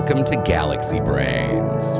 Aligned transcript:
welcome 0.00 0.24
to 0.24 0.42
Galaxy 0.46 0.98
Brains. 0.98 1.96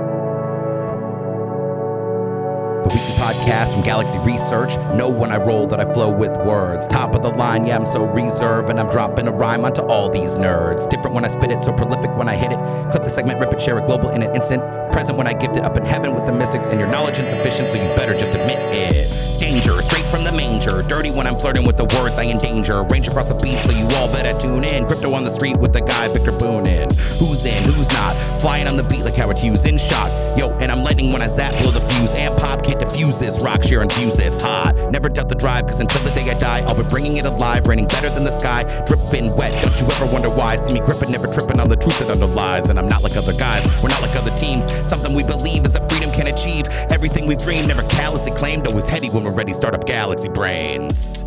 The 2.78 2.88
weekly 2.94 3.14
podcast 3.20 3.74
from 3.74 3.82
Galaxy 3.82 4.16
Research. 4.20 4.74
Know 4.96 5.10
when 5.10 5.30
I 5.30 5.36
roll 5.36 5.66
that 5.66 5.80
I 5.80 5.92
flow 5.92 6.10
with 6.10 6.34
words. 6.38 6.86
Top 6.86 7.14
of 7.14 7.22
the 7.22 7.28
line, 7.28 7.66
yeah, 7.66 7.76
I'm 7.76 7.84
so 7.84 8.06
reserved, 8.06 8.70
and 8.70 8.80
I'm 8.80 8.88
dropping 8.88 9.28
a 9.28 9.32
rhyme 9.32 9.66
onto 9.66 9.82
all 9.82 10.08
these 10.08 10.34
nerds. 10.34 10.88
Different 10.88 11.14
when 11.14 11.26
I 11.26 11.28
spit 11.28 11.50
it, 11.50 11.62
so 11.62 11.74
prolific 11.74 12.16
when 12.16 12.26
I 12.26 12.36
hit 12.36 12.52
it. 12.52 12.90
Clip 12.90 13.02
the 13.02 13.10
segment, 13.10 13.38
rip 13.38 13.52
it, 13.52 13.60
share 13.60 13.78
it 13.78 13.84
global 13.84 14.08
in 14.08 14.22
an 14.22 14.34
instant. 14.34 14.62
Present 14.92 15.16
when 15.16 15.26
I 15.26 15.32
gift 15.32 15.56
it 15.56 15.64
up 15.64 15.76
in 15.76 15.84
heaven 15.84 16.14
with 16.14 16.26
the 16.26 16.32
mystics, 16.32 16.66
and 16.66 16.78
your 16.78 16.88
knowledge 16.88 17.18
insufficient, 17.18 17.68
so 17.68 17.76
you 17.76 17.88
better 17.96 18.12
just 18.12 18.34
admit 18.34 18.58
it. 18.72 19.40
Danger, 19.40 19.80
straight 19.80 20.04
from 20.06 20.22
the 20.22 20.32
manger. 20.32 20.82
Dirty 20.82 21.10
when 21.10 21.26
I'm 21.26 21.34
flirting 21.34 21.64
with 21.64 21.78
the 21.78 21.88
words 21.96 22.18
I 22.18 22.24
endanger. 22.24 22.84
Range 22.84 23.08
across 23.08 23.28
the 23.28 23.40
beat, 23.42 23.58
so 23.60 23.72
you 23.72 23.88
all 23.96 24.06
better 24.06 24.38
tune 24.38 24.64
in. 24.64 24.86
Crypto 24.86 25.12
on 25.14 25.24
the 25.24 25.30
street 25.30 25.56
with 25.56 25.72
the 25.72 25.80
guy 25.80 26.08
Viktor 26.08 26.32
Bunin. 26.32 26.92
Who's 27.18 27.44
in, 27.46 27.64
who's 27.72 27.90
not? 27.92 28.14
Flying 28.40 28.68
on 28.68 28.76
the 28.76 28.82
beat 28.82 29.02
like 29.04 29.14
Howard 29.14 29.38
Hughes 29.38 29.64
in 29.66 29.78
shock. 29.78 30.10
Yo, 30.38 30.50
and 30.60 30.70
I'm 30.70 30.82
lightning 30.82 31.12
when 31.12 31.22
I 31.22 31.26
zap, 31.26 31.56
blow 31.62 31.72
the 31.72 31.80
fuse. 31.88 32.12
And 32.12 32.36
pop 32.38 32.62
can't 32.62 32.78
defuse 32.78 33.18
this 33.18 33.42
rock, 33.42 33.62
share 33.62 33.80
and 33.80 33.90
fuse 33.92 34.18
it's 34.18 34.42
hot. 34.42 34.76
Never 34.90 35.08
doubt 35.08 35.28
the 35.28 35.34
drive, 35.34 35.66
cause 35.66 35.80
until 35.80 36.02
the 36.02 36.10
day 36.10 36.28
I 36.30 36.34
die, 36.34 36.60
I'll 36.68 36.74
be 36.74 36.86
bringing 36.88 37.16
it 37.16 37.24
alive, 37.24 37.66
raining 37.66 37.86
better 37.86 38.10
than 38.10 38.24
the 38.24 38.32
sky, 38.32 38.64
dripping 38.84 39.34
wet. 39.36 39.56
Don't 39.62 39.78
you 39.80 39.86
ever 39.86 40.06
wonder 40.06 40.28
why? 40.28 40.56
See 40.56 40.74
me 40.74 40.80
gripping, 40.80 41.10
never 41.10 41.26
tripping 41.32 41.60
on 41.60 41.68
the 41.68 41.76
truth 41.76 41.98
that 42.00 42.10
underlies. 42.10 42.68
And 42.68 42.78
I'm 42.78 42.88
not 42.88 43.02
like 43.02 43.16
other 43.16 43.32
guys, 43.32 43.66
we're 43.82 43.88
not 43.88 44.02
like 44.02 44.14
other 44.16 44.36
teams. 44.36 44.66
Something 44.84 45.14
we 45.14 45.22
believe 45.24 45.64
is 45.66 45.72
that 45.72 45.90
freedom 45.90 46.12
can 46.12 46.26
achieve. 46.26 46.66
Everything 46.90 47.26
we've 47.26 47.40
dreamed, 47.42 47.68
never 47.68 47.82
callously 47.84 48.32
claimed, 48.32 48.66
always 48.66 48.88
heady 48.88 49.08
when 49.08 49.24
we're 49.24 49.34
ready, 49.34 49.52
start 49.52 49.74
up 49.74 49.86
Galaxy 49.86 50.28
Brains. 50.28 51.24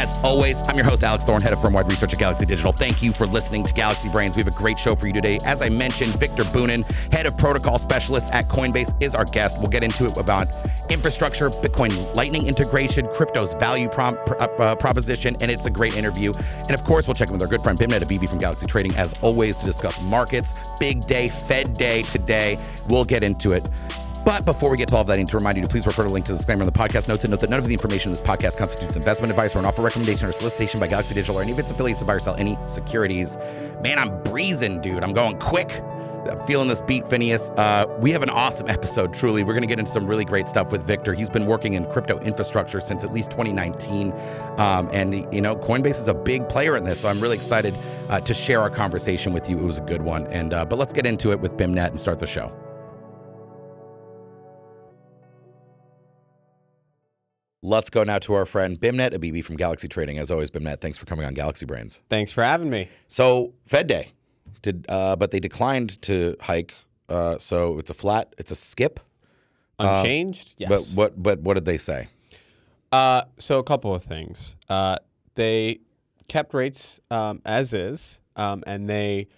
As 0.00 0.18
always, 0.24 0.66
I'm 0.66 0.76
your 0.76 0.86
host, 0.86 1.04
Alex 1.04 1.24
Thorn, 1.24 1.42
head 1.42 1.52
of 1.52 1.60
firm-wide 1.60 1.86
research 1.86 2.14
at 2.14 2.18
Galaxy 2.18 2.46
Digital. 2.46 2.72
Thank 2.72 3.02
you 3.02 3.12
for 3.12 3.26
listening 3.26 3.64
to 3.64 3.72
Galaxy 3.74 4.08
Brains. 4.08 4.34
We 4.34 4.42
have 4.42 4.50
a 4.50 4.56
great 4.56 4.78
show 4.78 4.96
for 4.96 5.06
you 5.06 5.12
today. 5.12 5.38
As 5.44 5.60
I 5.60 5.68
mentioned, 5.68 6.18
Viktor 6.18 6.44
Bunin, 6.44 6.90
head 7.12 7.26
of 7.26 7.36
protocol 7.36 7.76
specialist 7.76 8.32
at 8.32 8.46
Coinbase, 8.46 8.94
is 9.02 9.14
our 9.14 9.26
guest. 9.26 9.58
We'll 9.60 9.68
get 9.68 9.82
into 9.82 10.06
it 10.06 10.16
about 10.16 10.46
infrastructure, 10.88 11.50
Bitcoin 11.50 12.16
Lightning 12.16 12.46
integration, 12.46 13.08
crypto's 13.08 13.52
value 13.52 13.90
prom- 13.90 14.16
pr- 14.24 14.40
uh, 14.40 14.74
proposition, 14.74 15.36
and 15.42 15.50
it's 15.50 15.66
a 15.66 15.70
great 15.70 15.94
interview. 15.94 16.32
And 16.60 16.70
of 16.70 16.82
course, 16.84 17.06
we'll 17.06 17.14
check 17.14 17.28
in 17.28 17.34
with 17.34 17.42
our 17.42 17.48
good 17.48 17.60
friend 17.60 17.78
Beimnet 17.78 18.00
Abebe 18.00 18.26
from 18.26 18.38
Galaxy 18.38 18.66
Trading, 18.66 18.96
as 18.96 19.12
always, 19.20 19.58
to 19.58 19.66
discuss 19.66 20.02
markets. 20.06 20.78
Big 20.78 21.06
day, 21.06 21.28
Fed 21.28 21.76
day 21.76 22.00
today. 22.00 22.56
We'll 22.88 23.04
get 23.04 23.22
into 23.22 23.52
it. 23.52 23.68
But 24.24 24.44
before 24.44 24.70
we 24.70 24.76
get 24.76 24.88
to 24.88 24.94
all 24.94 25.00
of 25.00 25.06
that, 25.06 25.14
I 25.14 25.16
need 25.16 25.28
to 25.28 25.36
remind 25.36 25.56
you 25.56 25.62
to 25.62 25.68
please 25.68 25.86
refer 25.86 26.02
to 26.02 26.08
the 26.08 26.14
link 26.14 26.26
to 26.26 26.32
the 26.32 26.38
disclaimer 26.38 26.62
in 26.62 26.66
the 26.66 26.78
podcast 26.78 27.08
notes 27.08 27.24
and 27.24 27.30
note 27.30 27.40
that 27.40 27.50
none 27.50 27.58
of 27.58 27.66
the 27.66 27.72
information 27.72 28.10
in 28.10 28.12
this 28.12 28.20
podcast 28.20 28.58
constitutes 28.58 28.96
investment 28.96 29.30
advice 29.30 29.56
or 29.56 29.60
an 29.60 29.64
offer 29.64 29.82
recommendation 29.82 30.28
or 30.28 30.32
solicitation 30.32 30.78
by 30.78 30.86
Galaxy 30.86 31.14
Digital 31.14 31.38
or 31.38 31.42
any 31.42 31.52
of 31.52 31.58
its 31.58 31.70
affiliates 31.70 32.00
to 32.00 32.06
buy 32.06 32.14
or 32.14 32.20
sell 32.20 32.36
any 32.36 32.58
securities. 32.66 33.36
Man, 33.82 33.98
I'm 33.98 34.22
breezing, 34.22 34.82
dude. 34.82 35.02
I'm 35.02 35.14
going 35.14 35.38
quick. 35.38 35.82
I'm 36.30 36.46
feeling 36.46 36.68
this 36.68 36.82
beat, 36.82 37.08
Phineas. 37.08 37.48
Uh, 37.50 37.86
we 37.98 38.10
have 38.10 38.22
an 38.22 38.28
awesome 38.28 38.68
episode, 38.68 39.14
truly. 39.14 39.42
We're 39.42 39.54
going 39.54 39.62
to 39.62 39.68
get 39.68 39.78
into 39.78 39.90
some 39.90 40.06
really 40.06 40.26
great 40.26 40.48
stuff 40.48 40.70
with 40.70 40.86
Viktor. 40.86 41.14
He's 41.14 41.30
been 41.30 41.46
working 41.46 41.72
in 41.72 41.90
crypto 41.90 42.18
infrastructure 42.20 42.80
since 42.80 43.04
at 43.04 43.12
least 43.12 43.30
2019. 43.30 44.12
Um, 44.58 44.90
and, 44.92 45.14
you 45.34 45.40
know, 45.40 45.56
Coinbase 45.56 45.98
is 45.98 46.08
a 46.08 46.14
big 46.14 46.46
player 46.46 46.76
in 46.76 46.84
this. 46.84 47.00
So 47.00 47.08
I'm 47.08 47.20
really 47.20 47.36
excited 47.36 47.74
uh, 48.10 48.20
to 48.20 48.34
share 48.34 48.60
our 48.60 48.70
conversation 48.70 49.32
with 49.32 49.48
you. 49.48 49.58
It 49.58 49.64
was 49.64 49.78
a 49.78 49.82
good 49.82 50.02
one. 50.02 50.26
And 50.26 50.52
uh, 50.52 50.66
But 50.66 50.78
let's 50.78 50.92
get 50.92 51.06
into 51.06 51.32
it 51.32 51.40
with 51.40 51.56
Beimnet 51.56 51.88
and 51.88 51.98
start 51.98 52.18
the 52.18 52.26
show. 52.26 52.52
Let's 57.62 57.90
go 57.90 58.04
now 58.04 58.18
to 58.20 58.32
our 58.34 58.46
friend 58.46 58.80
Beimnet 58.80 59.12
Abebe 59.12 59.44
from 59.44 59.56
Galaxy 59.56 59.86
Trading. 59.86 60.18
As 60.18 60.30
always, 60.30 60.50
Beimnet, 60.50 60.80
thanks 60.80 60.96
for 60.96 61.04
coming 61.04 61.26
on 61.26 61.34
Galaxy 61.34 61.66
Brains. 61.66 62.00
Thanks 62.08 62.32
for 62.32 62.42
having 62.42 62.70
me. 62.70 62.88
So 63.08 63.52
Fed 63.66 63.86
Day, 63.86 64.12
did 64.62 64.86
uh, 64.88 65.16
but 65.16 65.30
they 65.30 65.40
declined 65.40 66.00
to 66.02 66.36
hike. 66.40 66.72
Uh, 67.08 67.36
so 67.38 67.78
it's 67.78 67.90
a 67.90 67.94
flat. 67.94 68.34
It's 68.38 68.50
a 68.50 68.54
skip. 68.54 69.00
Unchanged, 69.78 70.54
yes. 70.58 70.68
But 70.68 70.96
what? 70.96 71.22
But 71.22 71.40
what 71.40 71.54
did 71.54 71.66
they 71.66 71.78
say? 71.78 72.08
Uh, 72.92 73.22
so 73.38 73.58
a 73.58 73.62
couple 73.62 73.94
of 73.94 74.02
things. 74.02 74.56
Uh, 74.68 74.96
they 75.34 75.80
kept 76.28 76.54
rates 76.54 77.00
um, 77.10 77.42
as 77.44 77.74
is, 77.74 78.20
um, 78.36 78.64
and 78.66 78.88
they 78.88 79.28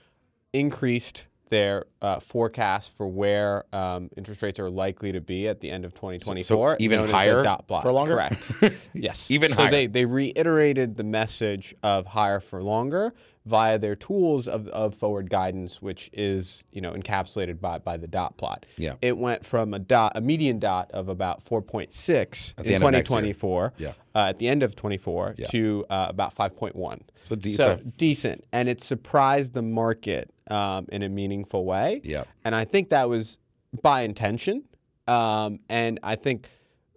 increased 0.52 1.26
their 1.52 1.84
uh, 2.00 2.18
forecast 2.18 2.96
for 2.96 3.06
where 3.06 3.64
um, 3.74 4.08
interest 4.16 4.40
rates 4.40 4.58
are 4.58 4.70
likely 4.70 5.12
to 5.12 5.20
be 5.20 5.46
at 5.48 5.60
the 5.60 5.70
end 5.70 5.84
of 5.84 5.92
2024. 5.92 6.78
even 6.80 6.96
known 6.96 7.04
as 7.04 7.10
the 7.10 7.16
higher 7.16 7.42
dot 7.42 7.68
plot. 7.68 7.82
for 7.82 7.92
longer? 7.92 8.14
Correct. 8.14 8.52
yes. 8.94 9.30
Even 9.30 9.50
so 9.50 9.64
higher. 9.64 9.70
they 9.70 9.86
they 9.86 10.06
reiterated 10.06 10.96
the 10.96 11.04
message 11.04 11.74
of 11.82 12.06
higher 12.06 12.40
for 12.40 12.62
longer 12.62 13.12
via 13.44 13.76
their 13.78 13.97
tools 13.97 14.47
of, 14.47 14.69
of 14.69 14.94
forward 14.94 15.28
guidance, 15.28 15.82
which 15.82 16.08
is 16.12 16.62
you 16.70 16.80
know 16.80 16.92
encapsulated 16.92 17.60
by 17.60 17.78
by 17.78 17.97
the 17.97 18.06
dot 18.06 18.36
plot. 18.36 18.66
Yeah. 18.76 18.94
It 19.03 19.16
went 19.19 19.44
from 19.44 19.75
a 19.75 19.78
dot 19.78 20.12
a 20.14 20.20
median 20.20 20.58
dot 20.58 20.91
of 20.92 21.08
about 21.08 21.44
4.6 21.44 22.54
in 22.58 22.64
the 22.64 22.75
end 22.75 22.84
of 22.84 22.91
next 22.92 23.10
year. 23.10 23.20
2024 23.20 23.72
Yeah. 23.78 23.92
uh, 24.14 24.26
at 24.28 24.38
the 24.38 24.48
end 24.48 24.62
of 24.62 24.76
24 24.76 25.34
Yeah. 25.38 25.47
to 25.47 25.84
uh, 25.91 26.06
about 26.08 26.34
5.1. 26.34 27.00
So 27.25 27.34
de- 27.34 27.52
so 27.52 27.76
so- 27.78 27.91
decent, 27.97 28.44
and 28.52 28.69
it 28.69 28.81
surprised 28.81 29.54
the 29.54 29.62
market 29.62 30.31
um, 30.50 30.86
in 30.92 31.02
a 31.02 31.08
meaningful 31.08 31.64
way. 31.64 32.00
Yeah. 32.04 32.25
And 32.44 32.54
I 32.54 32.64
think 32.64 32.91
that 32.91 33.08
was 33.08 33.38
by 33.82 34.02
intention. 34.02 34.64
Um, 35.08 35.58
and 35.69 35.98
I 36.02 36.14
think 36.16 36.48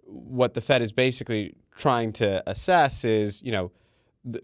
what 0.04 0.54
the 0.54 0.60
Fed 0.60 0.82
is 0.82 0.92
basically 0.92 1.54
trying 1.74 2.12
to 2.14 2.42
assess 2.48 3.04
is, 3.04 3.42
you 3.42 3.50
know, 3.52 3.72
the, 4.24 4.40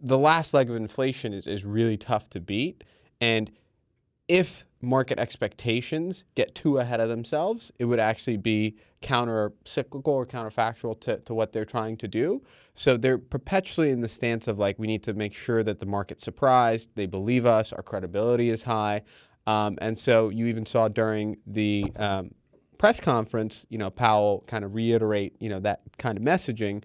the 0.00 0.18
last 0.18 0.54
leg 0.54 0.70
of 0.70 0.76
inflation 0.76 1.32
is, 1.32 1.46
is 1.46 1.64
really 1.64 1.96
tough 1.96 2.28
to 2.30 2.40
beat. 2.40 2.84
And 3.20 3.50
if 4.28 4.64
market 4.80 5.18
expectations 5.18 6.24
get 6.34 6.54
too 6.54 6.78
ahead 6.78 7.00
of 7.00 7.08
themselves, 7.08 7.72
it 7.78 7.84
would 7.84 7.98
actually 7.98 8.36
be 8.36 8.76
counter 9.00 9.52
cyclical 9.64 10.12
or 10.12 10.26
counterfactual 10.26 11.00
to, 11.00 11.18
to 11.20 11.34
what 11.34 11.52
they're 11.52 11.64
trying 11.64 11.96
to 11.96 12.06
do. 12.06 12.42
So 12.74 12.96
they're 12.96 13.18
perpetually 13.18 13.90
in 13.90 14.00
the 14.00 14.08
stance 14.08 14.46
of 14.46 14.58
like, 14.58 14.78
we 14.78 14.86
need 14.86 15.02
to 15.04 15.14
make 15.14 15.34
sure 15.34 15.62
that 15.64 15.78
the 15.80 15.86
market's 15.86 16.22
surprised, 16.22 16.90
they 16.94 17.06
believe 17.06 17.46
us, 17.46 17.72
our 17.72 17.82
credibility 17.82 18.50
is 18.50 18.62
high. 18.62 19.02
Um, 19.46 19.78
and 19.80 19.96
so 19.96 20.28
you 20.28 20.46
even 20.46 20.66
saw 20.66 20.88
during 20.88 21.38
the 21.46 21.90
um, 21.96 22.30
press 22.76 23.00
conference, 23.00 23.66
you 23.70 23.78
know, 23.78 23.90
Powell 23.90 24.44
kind 24.46 24.64
of 24.64 24.74
reiterate, 24.74 25.34
you 25.40 25.48
know, 25.48 25.60
that 25.60 25.80
kind 25.96 26.18
of 26.18 26.22
messaging. 26.22 26.84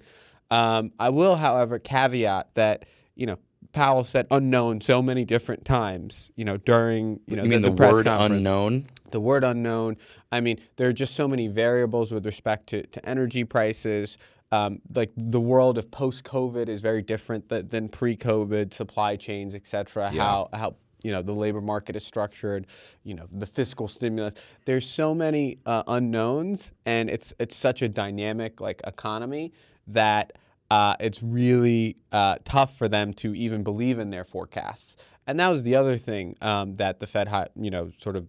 Um, 0.49 0.91
I 0.99 1.09
will, 1.09 1.35
however, 1.35 1.77
caveat 1.77 2.55
that, 2.55 2.85
you 3.15 3.25
know, 3.25 3.37
Powell 3.71 4.03
said 4.03 4.27
unknown 4.31 4.81
so 4.81 5.01
many 5.01 5.25
different 5.25 5.65
times, 5.65 6.31
you 6.35 6.45
know, 6.45 6.57
during, 6.57 7.19
you 7.27 7.35
know, 7.35 7.43
You 7.43 7.49
mean 7.49 7.61
the, 7.61 7.71
press 7.71 7.93
word 7.93 8.05
conference 8.05 8.37
unknown? 8.37 8.87
the 9.11 9.19
word 9.19 9.43
unknown. 9.43 9.97
I 10.31 10.41
mean, 10.41 10.59
there 10.75 10.89
are 10.89 10.93
just 10.93 11.15
so 11.15 11.27
many 11.27 11.47
variables 11.47 12.11
with 12.11 12.25
respect 12.25 12.67
to, 12.67 12.83
to 12.87 13.03
energy 13.07 13.43
prices. 13.43 14.17
Um, 14.51 14.81
like 14.93 15.11
the 15.17 15.39
world 15.41 15.79
of 15.79 15.89
post-COVID 15.89 16.69
is 16.69 16.81
very 16.81 17.01
different 17.01 17.49
th- 17.49 17.69
than 17.69 17.89
pre-COVID 17.89 18.73
supply 18.73 19.15
chains, 19.15 19.55
et 19.55 19.67
cetera. 19.67 20.11
Yeah. 20.13 20.21
How 20.21 20.49
how 20.53 20.75
you 21.01 21.11
know 21.11 21.23
the 21.23 21.33
labor 21.33 21.61
market 21.61 21.95
is 21.95 22.05
structured, 22.05 22.67
you 23.03 23.15
know 23.15 23.25
the 23.31 23.47
fiscal 23.47 23.87
stimulus. 23.87 24.35
There's 24.65 24.87
so 24.87 25.15
many 25.15 25.57
uh, 25.65 25.81
unknowns, 25.87 26.71
and 26.85 27.09
it's 27.09 27.33
it's 27.39 27.55
such 27.55 27.81
a 27.81 27.89
dynamic 27.89 28.61
like 28.61 28.79
economy 28.85 29.53
that 29.87 30.33
uh, 30.73 30.95
it's 30.99 31.21
really 31.21 31.97
uh, 32.11 32.37
tough 32.43 32.75
for 32.79 32.87
them 32.87 33.13
to 33.13 33.35
even 33.35 33.61
believe 33.61 33.99
in 33.99 34.09
their 34.09 34.23
forecasts. 34.23 34.97
And 35.27 35.39
that 35.39 35.49
was 35.49 35.61
the 35.61 35.75
other 35.75 35.97
thing 35.97 36.35
um, 36.41 36.73
that 36.75 36.99
the 36.99 37.05
Fed, 37.05 37.29
you 37.55 37.69
know, 37.69 37.91
sort 37.99 38.15
of 38.15 38.25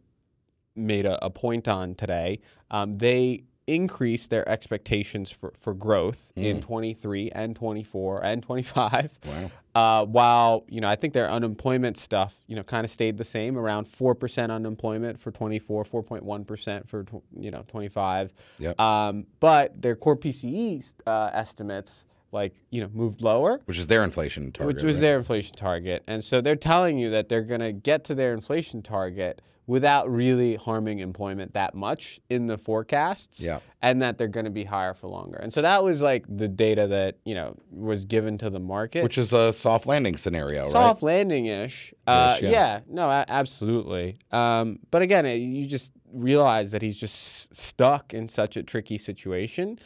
made 0.77 1.06
a, 1.06 1.25
a 1.25 1.31
point 1.31 1.69
on 1.69 1.94
today. 1.94 2.41
Um, 2.71 2.99
they 2.99 3.44
increased 3.66 4.28
their 4.28 4.46
expectations 4.46 5.31
for, 5.31 5.55
for 5.58 5.73
growth 5.73 6.32
in 6.37 6.61
23 6.61 7.31
and 7.31 7.56
24 7.56 8.23
and 8.23 8.43
25. 8.43 9.19
Wow. 9.26 9.50
Uh, 9.75 10.06
while 10.06 10.64
you 10.69 10.81
know, 10.81 10.88
I 10.88 10.94
think 10.94 11.14
their 11.14 11.29
unemployment 11.29 11.96
stuff, 11.96 12.37
you 12.46 12.55
know, 12.55 12.62
kind 12.62 12.85
of 12.85 12.93
stayed 12.93 13.17
the 13.19 13.25
same, 13.25 13.58
around 13.58 13.88
four 13.88 14.14
percent 14.14 14.52
unemployment 14.52 15.19
for 15.19 15.32
24, 15.32 15.82
4.1 15.82 16.46
percent 16.46 16.88
for 16.88 17.02
tw- 17.02 17.25
you 17.37 17.50
know 17.50 17.64
25. 17.67 18.32
Yep. 18.61 18.81
Um, 18.81 19.26
but 19.41 19.82
their 19.82 19.96
core 19.96 20.17
PCE 20.17 20.94
uh, 21.08 21.31
estimates, 21.32 22.06
like 22.34 22.54
you 22.70 22.82
know, 22.82 22.90
moved 22.92 23.22
lower 23.22 23.60
Which 23.64 23.78
is 23.78 23.86
their 23.86 24.02
inflation 24.04 24.52
target. 24.52 24.75
which 24.75 24.84
was 24.84 24.96
right? 24.96 25.00
their 25.00 25.16
inflation 25.16 25.54
target. 25.56 26.02
And 26.06 26.22
so 26.22 26.40
they're 26.42 26.56
telling 26.56 26.98
you 26.98 27.08
that 27.10 27.28
they're 27.31 27.42
going 27.42 27.60
to 27.60 27.72
get 27.72 28.04
to 28.04 28.14
their 28.14 28.34
inflation 28.34 28.82
target 28.82 29.40
without 29.66 30.10
really 30.12 30.56
harming 30.56 30.98
employment 30.98 31.54
that 31.54 31.75
much 31.75 32.20
in 32.28 32.44
the 32.44 32.58
forecasts 32.58 33.40
Yeah. 33.40 33.60
and 33.81 34.02
that 34.02 34.19
they're 34.19 34.28
going 34.28 34.44
to 34.44 34.50
be 34.50 34.64
higher 34.64 34.92
for 34.92 35.06
longer. 35.08 35.38
And 35.38 35.50
so 35.50 35.62
that 35.62 35.82
was 35.82 36.02
like 36.02 36.26
the 36.28 36.48
data 36.48 36.86
that, 36.88 37.16
you 37.25 37.34
know, 37.34 37.56
was 37.70 38.04
given 38.04 38.36
to 38.38 38.50
the 38.50 38.58
market. 38.60 39.02
Which 39.02 39.16
is 39.16 39.32
a 39.32 39.54
soft 39.54 39.86
landing 39.86 40.19
scenario, 40.19 40.69
soft 40.69 41.02
landing-ish. 41.02 41.94
Uh, 42.06 42.34
Ish, 42.36 42.42
yeah. 42.42 42.50
yeah. 42.50 42.81
no, 42.88 43.08
absolutely. 43.26 44.19
Um, 44.32 44.81
but 44.90 45.00
again, 45.00 45.25
it, 45.25 45.36
you 45.36 45.66
just 45.66 45.94
realize 46.12 46.72
that 46.72 46.82
he's 46.82 46.98
just 47.00 47.14
s- 47.14 47.48
stuck 47.58 48.12
in 48.12 48.28
such 48.28 48.58
a 48.58 48.62
tricky 48.62 48.98
situation. 48.98 49.78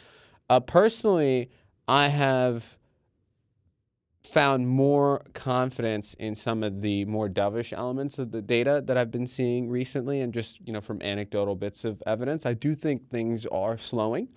Uh, 0.49 0.59
personally, 0.59 1.49
I 1.89 2.09
have 2.09 2.77
found 4.23 4.67
more 4.67 5.23
confidence 5.33 6.13
in 6.13 6.35
some 6.35 6.61
of 6.61 6.81
the 6.81 7.03
more 7.05 7.27
dovish 7.27 7.73
elements 7.73 8.19
of 8.19 8.29
the 8.31 8.43
data 8.43 8.83
that 8.85 8.95
I've 8.95 9.09
been 9.09 9.25
seeing 9.25 9.67
recently, 9.67 10.21
and 10.21 10.31
just 10.31 10.59
you 10.63 10.71
know 10.71 10.81
from 10.81 11.01
anecdotal 11.01 11.55
bits 11.55 11.85
of 11.85 12.03
evidence. 12.05 12.45
I 12.45 12.53
do 12.53 12.75
think 12.75 13.09
things 13.09 13.47
are 13.47 13.75
slowing, 13.79 14.27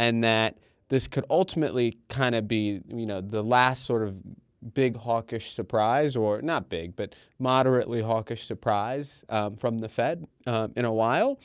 and 0.00 0.24
that 0.24 0.58
this 0.88 1.06
could 1.06 1.24
ultimately 1.30 1.98
kind 2.08 2.34
of 2.34 2.48
be 2.48 2.80
you 2.88 3.06
know 3.06 3.20
the 3.20 3.44
last 3.44 3.84
sort 3.84 4.02
of 4.02 4.16
big 4.74 4.96
hawkish 4.96 5.52
surprise, 5.52 6.16
or 6.16 6.42
not 6.42 6.68
big, 6.68 6.96
but 6.96 7.14
moderately 7.38 8.02
hawkish 8.02 8.44
surprise 8.44 9.24
um, 9.28 9.54
from 9.54 9.78
the 9.78 9.88
Fed 9.88 10.26
um, 10.48 10.72
in 10.74 10.84
a 10.84 10.92
while. 10.92 11.38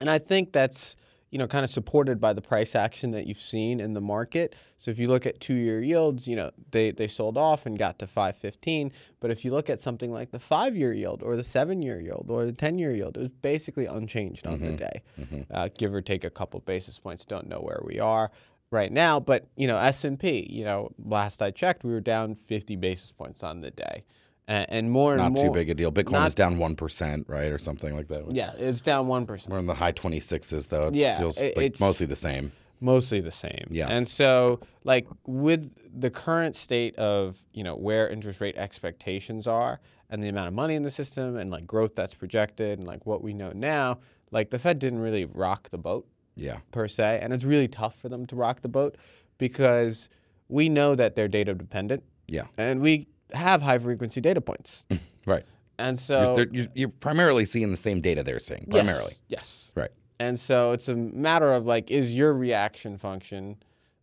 And 0.00 0.08
I 0.08 0.18
think 0.18 0.50
that's 0.50 0.96
you 1.32 1.38
know 1.38 1.48
kind 1.48 1.64
of 1.64 1.70
supported 1.70 2.20
by 2.20 2.32
the 2.34 2.42
price 2.42 2.74
action 2.76 3.10
that 3.12 3.26
you've 3.26 3.40
seen 3.40 3.80
in 3.80 3.94
the 3.94 4.00
market. 4.02 4.54
So 4.76 4.90
if 4.90 4.98
you 4.98 5.08
look 5.08 5.26
at 5.26 5.40
two-year 5.40 5.82
yields, 5.82 6.28
you 6.28 6.36
know 6.36 6.50
they 6.70 6.92
they 6.92 7.08
sold 7.08 7.36
off 7.38 7.64
and 7.66 7.76
got 7.76 7.98
to 8.00 8.06
515. 8.06 8.92
But 9.18 9.30
if 9.30 9.44
you 9.44 9.50
look 9.50 9.70
at 9.70 9.80
something 9.80 10.12
like 10.12 10.30
the 10.30 10.38
five-year 10.38 10.92
yield 10.92 11.22
or 11.22 11.34
the 11.34 11.42
seven-year 11.42 12.00
yield 12.00 12.26
or 12.28 12.44
the 12.44 12.52
10-year 12.52 12.94
yield, 12.94 13.16
it 13.16 13.20
was 13.20 13.28
basically 13.30 13.86
unchanged 13.86 14.46
on 14.46 14.60
the 14.60 14.72
day, 14.76 15.02
uh, 15.50 15.68
give 15.76 15.94
or 15.94 16.02
take 16.02 16.22
a 16.24 16.30
couple 16.30 16.60
basis 16.60 16.98
points. 16.98 17.24
Don't 17.24 17.48
know 17.48 17.60
where 17.60 17.80
we 17.82 17.98
are 17.98 18.30
right 18.70 18.92
now, 18.92 19.18
but 19.18 19.48
you 19.56 19.66
know 19.66 19.78
S&P, 19.78 20.46
you 20.50 20.64
know 20.64 20.90
last 21.02 21.40
I 21.42 21.50
checked, 21.50 21.82
we 21.82 21.92
were 21.92 22.00
down 22.00 22.34
50 22.34 22.76
basis 22.76 23.10
points 23.10 23.42
on 23.42 23.60
the 23.62 23.70
day, 23.70 24.04
and, 24.52 24.66
and 24.70 24.90
more 24.90 25.12
and 25.14 25.22
Not 25.22 25.32
more. 25.32 25.44
too 25.44 25.50
big 25.52 25.70
a 25.70 25.74
deal. 25.74 25.90
Bitcoin 25.90 26.12
not- 26.12 26.24
was 26.24 26.34
down 26.34 26.58
one 26.58 26.76
percent, 26.76 27.26
right, 27.28 27.50
or 27.50 27.58
something 27.58 27.94
like 27.96 28.08
that. 28.08 28.30
Yeah, 28.30 28.52
it's 28.58 28.82
down 28.82 29.06
one 29.06 29.24
percent. 29.26 29.52
We're 29.52 29.58
in 29.60 29.66
the 29.66 29.74
high 29.74 29.92
twenty 29.92 30.20
sixes 30.20 30.66
though. 30.66 30.88
It 30.88 30.94
Yeah, 30.94 31.18
feels 31.18 31.40
like 31.40 31.56
it's- 31.56 31.80
mostly 31.80 32.06
the 32.06 32.16
same. 32.16 32.52
mostly 32.80 33.20
the 33.20 33.30
same. 33.30 33.66
Yeah. 33.70 33.86
And 33.88 34.06
so 34.06 34.58
like 34.84 35.06
with 35.26 35.62
the 36.00 36.10
current 36.10 36.56
state 36.56 36.96
of, 36.96 37.42
you 37.52 37.62
know, 37.64 37.76
where 37.76 38.08
interest 38.08 38.40
rate 38.40 38.56
expectations 38.56 39.46
are 39.46 39.80
and 40.10 40.22
the 40.22 40.28
amount 40.28 40.48
of 40.48 40.54
money 40.54 40.74
in 40.74 40.82
the 40.82 40.90
system 40.90 41.36
and 41.36 41.48
like 41.50 41.64
growth 41.66 41.94
that's 41.94 42.14
projected 42.14 42.78
and 42.80 42.86
like 42.88 43.06
what 43.06 43.22
we 43.22 43.32
know 43.34 43.52
now, 43.54 43.98
like 44.32 44.50
the 44.50 44.58
Fed 44.58 44.78
didn't 44.80 44.98
really 44.98 45.24
rock 45.26 45.70
the 45.70 45.78
boat 45.78 46.06
Yeah. 46.36 46.58
per 46.72 46.88
se, 46.88 47.20
and 47.22 47.32
it's 47.32 47.44
really 47.44 47.68
tough 47.68 47.94
for 48.00 48.08
them 48.08 48.26
to 48.26 48.34
rock 48.36 48.62
the 48.62 48.68
boat 48.68 48.96
because 49.38 50.08
we 50.48 50.68
know 50.68 50.94
that 50.96 51.14
they're 51.14 51.28
data 51.28 51.54
dependent 51.54 52.02
Yeah. 52.26 52.46
and 52.58 52.80
we 52.80 53.06
have 53.34 53.62
high 53.62 53.78
frequency 53.78 54.20
data 54.20 54.40
points. 54.40 54.84
Right. 55.26 55.44
And 55.78 55.96
so 55.98 56.34
they're- 56.34 56.48
you're, 56.50 56.66
you're 56.74 56.88
primarily 56.88 57.44
seeing 57.44 57.70
the 57.70 57.76
same 57.76 58.00
data 58.00 58.22
they're 58.24 58.40
seeing. 58.40 58.66
Primarily. 58.68 59.12
Yes. 59.28 59.70
yes. 59.70 59.72
Right. 59.76 59.90
And 60.18 60.38
so 60.38 60.72
it's 60.72 60.88
a 60.88 60.96
matter 60.96 61.52
of 61.52 61.64
like, 61.64 61.90
is 61.92 62.12
your 62.12 62.34
reaction 62.34 62.98
function 62.98 63.56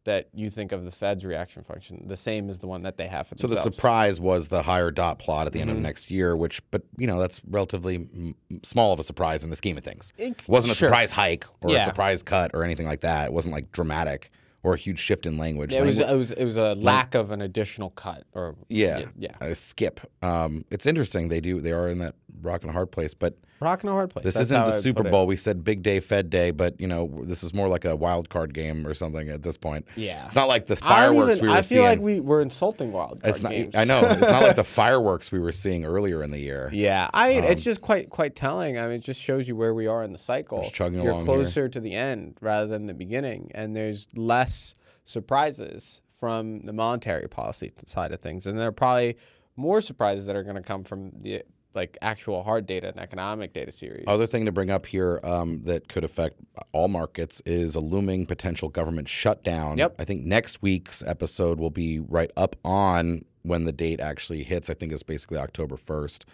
that 0.06 0.30
you 0.34 0.50
think 0.50 0.72
of 0.72 0.86
the 0.86 0.92
Fed's 0.92 1.26
reaction 1.26 1.62
function 1.64 2.08
the 2.08 2.16
same 2.16 2.50
as 2.50 2.60
the 2.60 2.68
one 2.68 2.84
that 2.84 2.96
they 2.98 3.06
have 3.08 3.28
for 3.28 3.36
the 3.36 3.42
So 3.42 3.48
the 3.48 3.62
surprise 3.62 4.22
was 4.22 4.48
the 4.48 4.64
higher 4.64 4.92
dot 4.92 5.20
plot 5.20 5.46
at 5.46 5.52
the 5.52 5.60
Mm-hmm. 5.60 5.70
end 5.70 5.78
of 5.78 5.84
next 5.84 6.10
year, 6.10 6.38
which, 6.38 6.62
but 6.72 6.84
you 6.98 7.06
know, 7.06 7.20
that's 7.20 7.42
relatively 7.50 8.00
mm, 8.00 8.34
small 8.64 8.94
of 8.94 9.00
a 9.00 9.04
surprise 9.04 9.44
in 9.44 9.50
the 9.50 9.56
scheme 9.58 9.78
of 9.78 9.84
things. 9.84 10.14
It- 10.18 10.32
It 10.42 10.48
wasn't 10.48 10.72
a 10.72 10.76
sure. 10.76 10.88
surprise 10.88 11.12
hike 11.12 11.46
or 11.62 11.72
Yeah. 11.72 11.82
a 11.82 11.86
surprise 11.86 12.24
cut 12.24 12.52
or 12.54 12.64
anything 12.64 12.86
like 12.88 13.02
that. 13.02 13.26
It 13.26 13.34
wasn't 13.34 13.54
like 13.54 13.74
dramatic 13.74 14.32
or 14.64 14.74
a 14.74 14.78
huge 14.78 15.00
shift 15.00 15.26
in 15.26 15.38
language. 15.38 15.74
It 15.74 15.84
was, 15.84 16.00
Langu- 16.00 16.12
it 16.12 16.16
was 16.16 16.32
it 16.32 16.46
was 16.46 16.58
a 16.58 16.76
lack 16.76 17.16
of 17.16 17.32
an 17.32 17.42
additional 17.42 17.92
cut 17.92 18.24
or 18.34 18.56
yeah, 18.68 19.06
yeah 19.18 19.36
a 19.40 19.56
skip. 19.56 20.00
Um, 20.22 20.66
it's 20.70 20.86
interesting. 20.86 21.30
They 21.30 21.42
do. 21.42 21.62
They 21.62 21.72
are 21.72 21.88
in 21.88 22.00
that 22.00 22.16
rock 22.42 22.62
and 22.62 22.70
a 22.70 22.74
hard 22.74 22.92
place, 22.92 23.14
but 23.14 23.38
rock 23.60 23.82
and 23.84 23.90
a 23.90 23.94
hard 23.94 24.10
place. 24.10 24.24
This 24.24 24.36
That's 24.36 24.46
isn't 24.48 24.62
the 24.70 24.76
I'd 24.76 24.82
Super. 24.84 25.04
Bowl. 25.04 25.28
We 25.28 25.36
said 25.38 25.64
big 25.64 25.84
day, 25.84 26.00
Fed 26.00 26.30
day, 26.30 26.52
but 26.52 26.80
you 26.80 26.88
know 26.88 27.22
this 27.24 27.44
is 27.44 27.54
more 27.54 27.68
like 27.68 27.86
a 27.86 27.96
wild 27.96 28.30
card 28.30 28.54
game 28.54 28.86
or 28.88 28.94
something 28.94 29.30
at 29.30 29.44
this 29.44 29.58
point. 29.58 29.86
Yeah. 29.96 30.26
it's 30.26 30.36
not 30.36 30.48
like 30.48 30.68
the 30.68 30.76
fireworks 30.76 31.38
even, 31.38 31.42
we 31.44 31.48
were 31.50 31.54
I 31.54 31.58
feel 31.62 31.64
seeing. 31.64 31.84
like 31.84 32.00
we 32.00 32.20
were 32.20 32.42
insulting 32.42 32.92
wild 32.92 33.22
card 33.22 33.34
it's 33.34 33.42
not. 33.44 33.52
games. 33.52 33.76
I 33.76 33.84
know 33.84 34.00
it's 34.04 34.22
not 34.32 34.42
like 34.44 34.56
the 34.56 34.64
fireworks 34.80 35.32
we 35.32 35.40
were 35.40 35.52
seeing 35.52 35.86
earlier 35.86 36.24
in 36.24 36.32
the 36.32 36.40
year. 36.40 36.70
Yeah, 36.74 37.10
I 37.14 37.30
mean, 37.30 37.44
Um, 37.46 37.52
it's 37.52 37.64
just 37.64 37.82
quite 37.82 38.10
quite 38.10 38.36
telling. 38.36 38.78
I 38.78 38.84
mean, 38.84 38.98
it 38.98 39.04
just 39.04 39.22
shows 39.22 39.48
you 39.48 39.56
where 39.56 39.74
we 39.74 39.88
are 39.88 40.04
in 40.04 40.12
the 40.14 40.20
cycle. 40.20 40.64
Chugging 40.72 41.02
You're 41.04 41.12
along 41.12 41.26
here. 41.26 41.36
closer 41.36 41.70
to 41.70 41.80
the 41.80 41.94
end 41.94 42.38
rather 42.42 42.68
than 42.68 42.86
the 42.86 42.94
beginning, 42.94 43.52
and 43.54 43.76
there's 43.76 44.08
less 44.16 44.76
surprises 45.24 46.02
from 46.14 46.62
the 46.66 46.74
monetary 46.74 47.28
policy 47.28 47.72
side 47.86 48.12
of 48.12 48.20
things, 48.20 48.46
and 48.48 48.58
there 48.60 48.68
are 48.68 48.72
probably 48.72 49.18
more 49.56 49.82
surprises 49.82 50.26
that 50.26 50.36
are 50.36 50.44
going 50.44 50.56
to 50.56 50.62
come 50.62 50.84
from 50.84 51.12
the 51.22 51.44
like 51.80 51.98
actual 52.02 52.44
hard 52.44 52.66
data 52.66 52.90
and 52.90 53.00
economic 53.00 53.54
data 53.54 53.72
series. 53.72 54.04
Other 54.06 54.28
thing 54.28 54.46
to 54.46 54.52
bring 54.52 54.70
up 54.70 54.86
here 54.86 55.22
um, 55.24 55.62
that 55.64 55.88
could 55.88 56.04
affect 56.04 56.36
all 56.74 56.90
markets 56.90 57.42
is 57.46 57.76
a 57.76 57.80
looming 57.80 58.26
potential 58.26 58.68
government 58.68 59.08
shutdown. 59.08 59.78
Yep. 59.78 59.96
I 59.98 60.04
think 60.04 60.26
next 60.26 60.62
week's 60.62 61.02
episode 61.04 61.58
will 61.58 61.70
be 61.70 62.00
right 62.00 62.32
up 62.36 62.58
on 62.66 63.24
when 63.44 63.64
the 63.64 63.72
date 63.72 64.02
actually 64.02 64.44
hits. 64.44 64.70
I 64.70 64.74
think 64.74 64.92
it's 64.92 65.04
basically 65.04 65.38
October 65.38 65.78
first. 65.78 66.26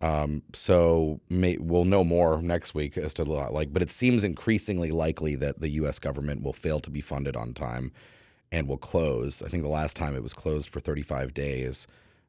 Um, 0.00 0.42
so 0.54 1.20
may, 1.28 1.58
we'll 1.58 1.84
know 1.84 2.02
more 2.02 2.40
next 2.40 2.74
week 2.74 2.96
as 2.96 3.12
to 3.14 3.24
the- 3.24 3.30
like, 3.30 3.74
but 3.74 3.82
it 3.82 3.90
seems 3.90 4.24
increasingly 4.24 4.88
likely 4.88 5.36
that 5.36 5.60
the 5.60 5.68
U.S. 5.80 5.98
government 5.98 6.42
will 6.42 6.54
fail 6.54 6.80
to 6.80 6.90
be 6.90 7.02
funded 7.02 7.36
on 7.36 7.52
time 7.52 7.92
and 8.50 8.66
will 8.66 8.78
close. 8.78 9.42
I 9.42 9.48
think 9.48 9.62
the 9.62 9.68
last 9.68 9.94
time 9.94 10.14
it 10.14 10.22
was 10.22 10.32
closed 10.32 10.70
for 10.70 10.80
35 10.80 11.34
days. 11.34 11.86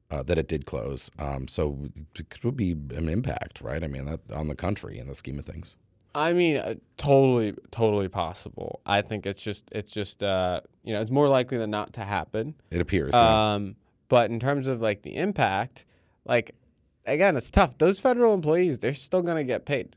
Uh, 0.09 0.24
that 0.24 0.38
it 0.38 0.48
did 0.48 0.65
close, 0.65 1.12
um, 1.19 1.50
so 1.50 1.77
it 2.18 2.30
could 2.30 2.56
be 2.56 2.71
an 2.71 3.09
impact, 3.09 3.59
right? 3.59 3.83
I 3.83 3.88
mean, 3.88 4.06
that 4.06 4.21
on 4.31 4.48
the 4.48 4.56
country 4.56 4.98
in 5.00 5.07
the 5.07 5.13
scheme 5.13 5.38
of 5.38 5.45
things. 5.45 5.75
I 6.15 6.31
mean, 6.31 6.56
uh, 6.56 6.75
totally, 6.95 7.54
totally 7.71 8.07
possible. 8.07 8.80
I 8.86 9.01
think 9.01 9.25
it's 9.25 9.42
just, 9.42 9.65
it's 9.74 9.92
just, 9.92 10.24
uh, 10.24 10.62
you 10.86 10.94
know, 10.94 11.01
it's 11.01 11.12
more 11.12 11.27
likely 11.27 11.57
than 11.57 11.71
not 11.71 11.92
to 11.94 12.01
happen. 12.06 12.56
It 12.71 12.80
appears. 12.80 13.12
yeah. 13.13 13.56
Um, 13.56 13.75
but 14.07 14.31
in 14.31 14.39
terms 14.39 14.69
of 14.69 14.81
like 14.81 15.01
the 15.01 15.15
impact, 15.18 15.86
like 16.25 16.56
again, 17.06 17.36
it's 17.38 17.51
tough. 17.51 17.77
Those 17.77 18.00
federal 18.00 18.33
employees, 18.33 18.80
they're 18.80 18.94
still 18.94 19.21
gonna 19.21 19.44
get 19.44 19.65
paid. 19.65 19.95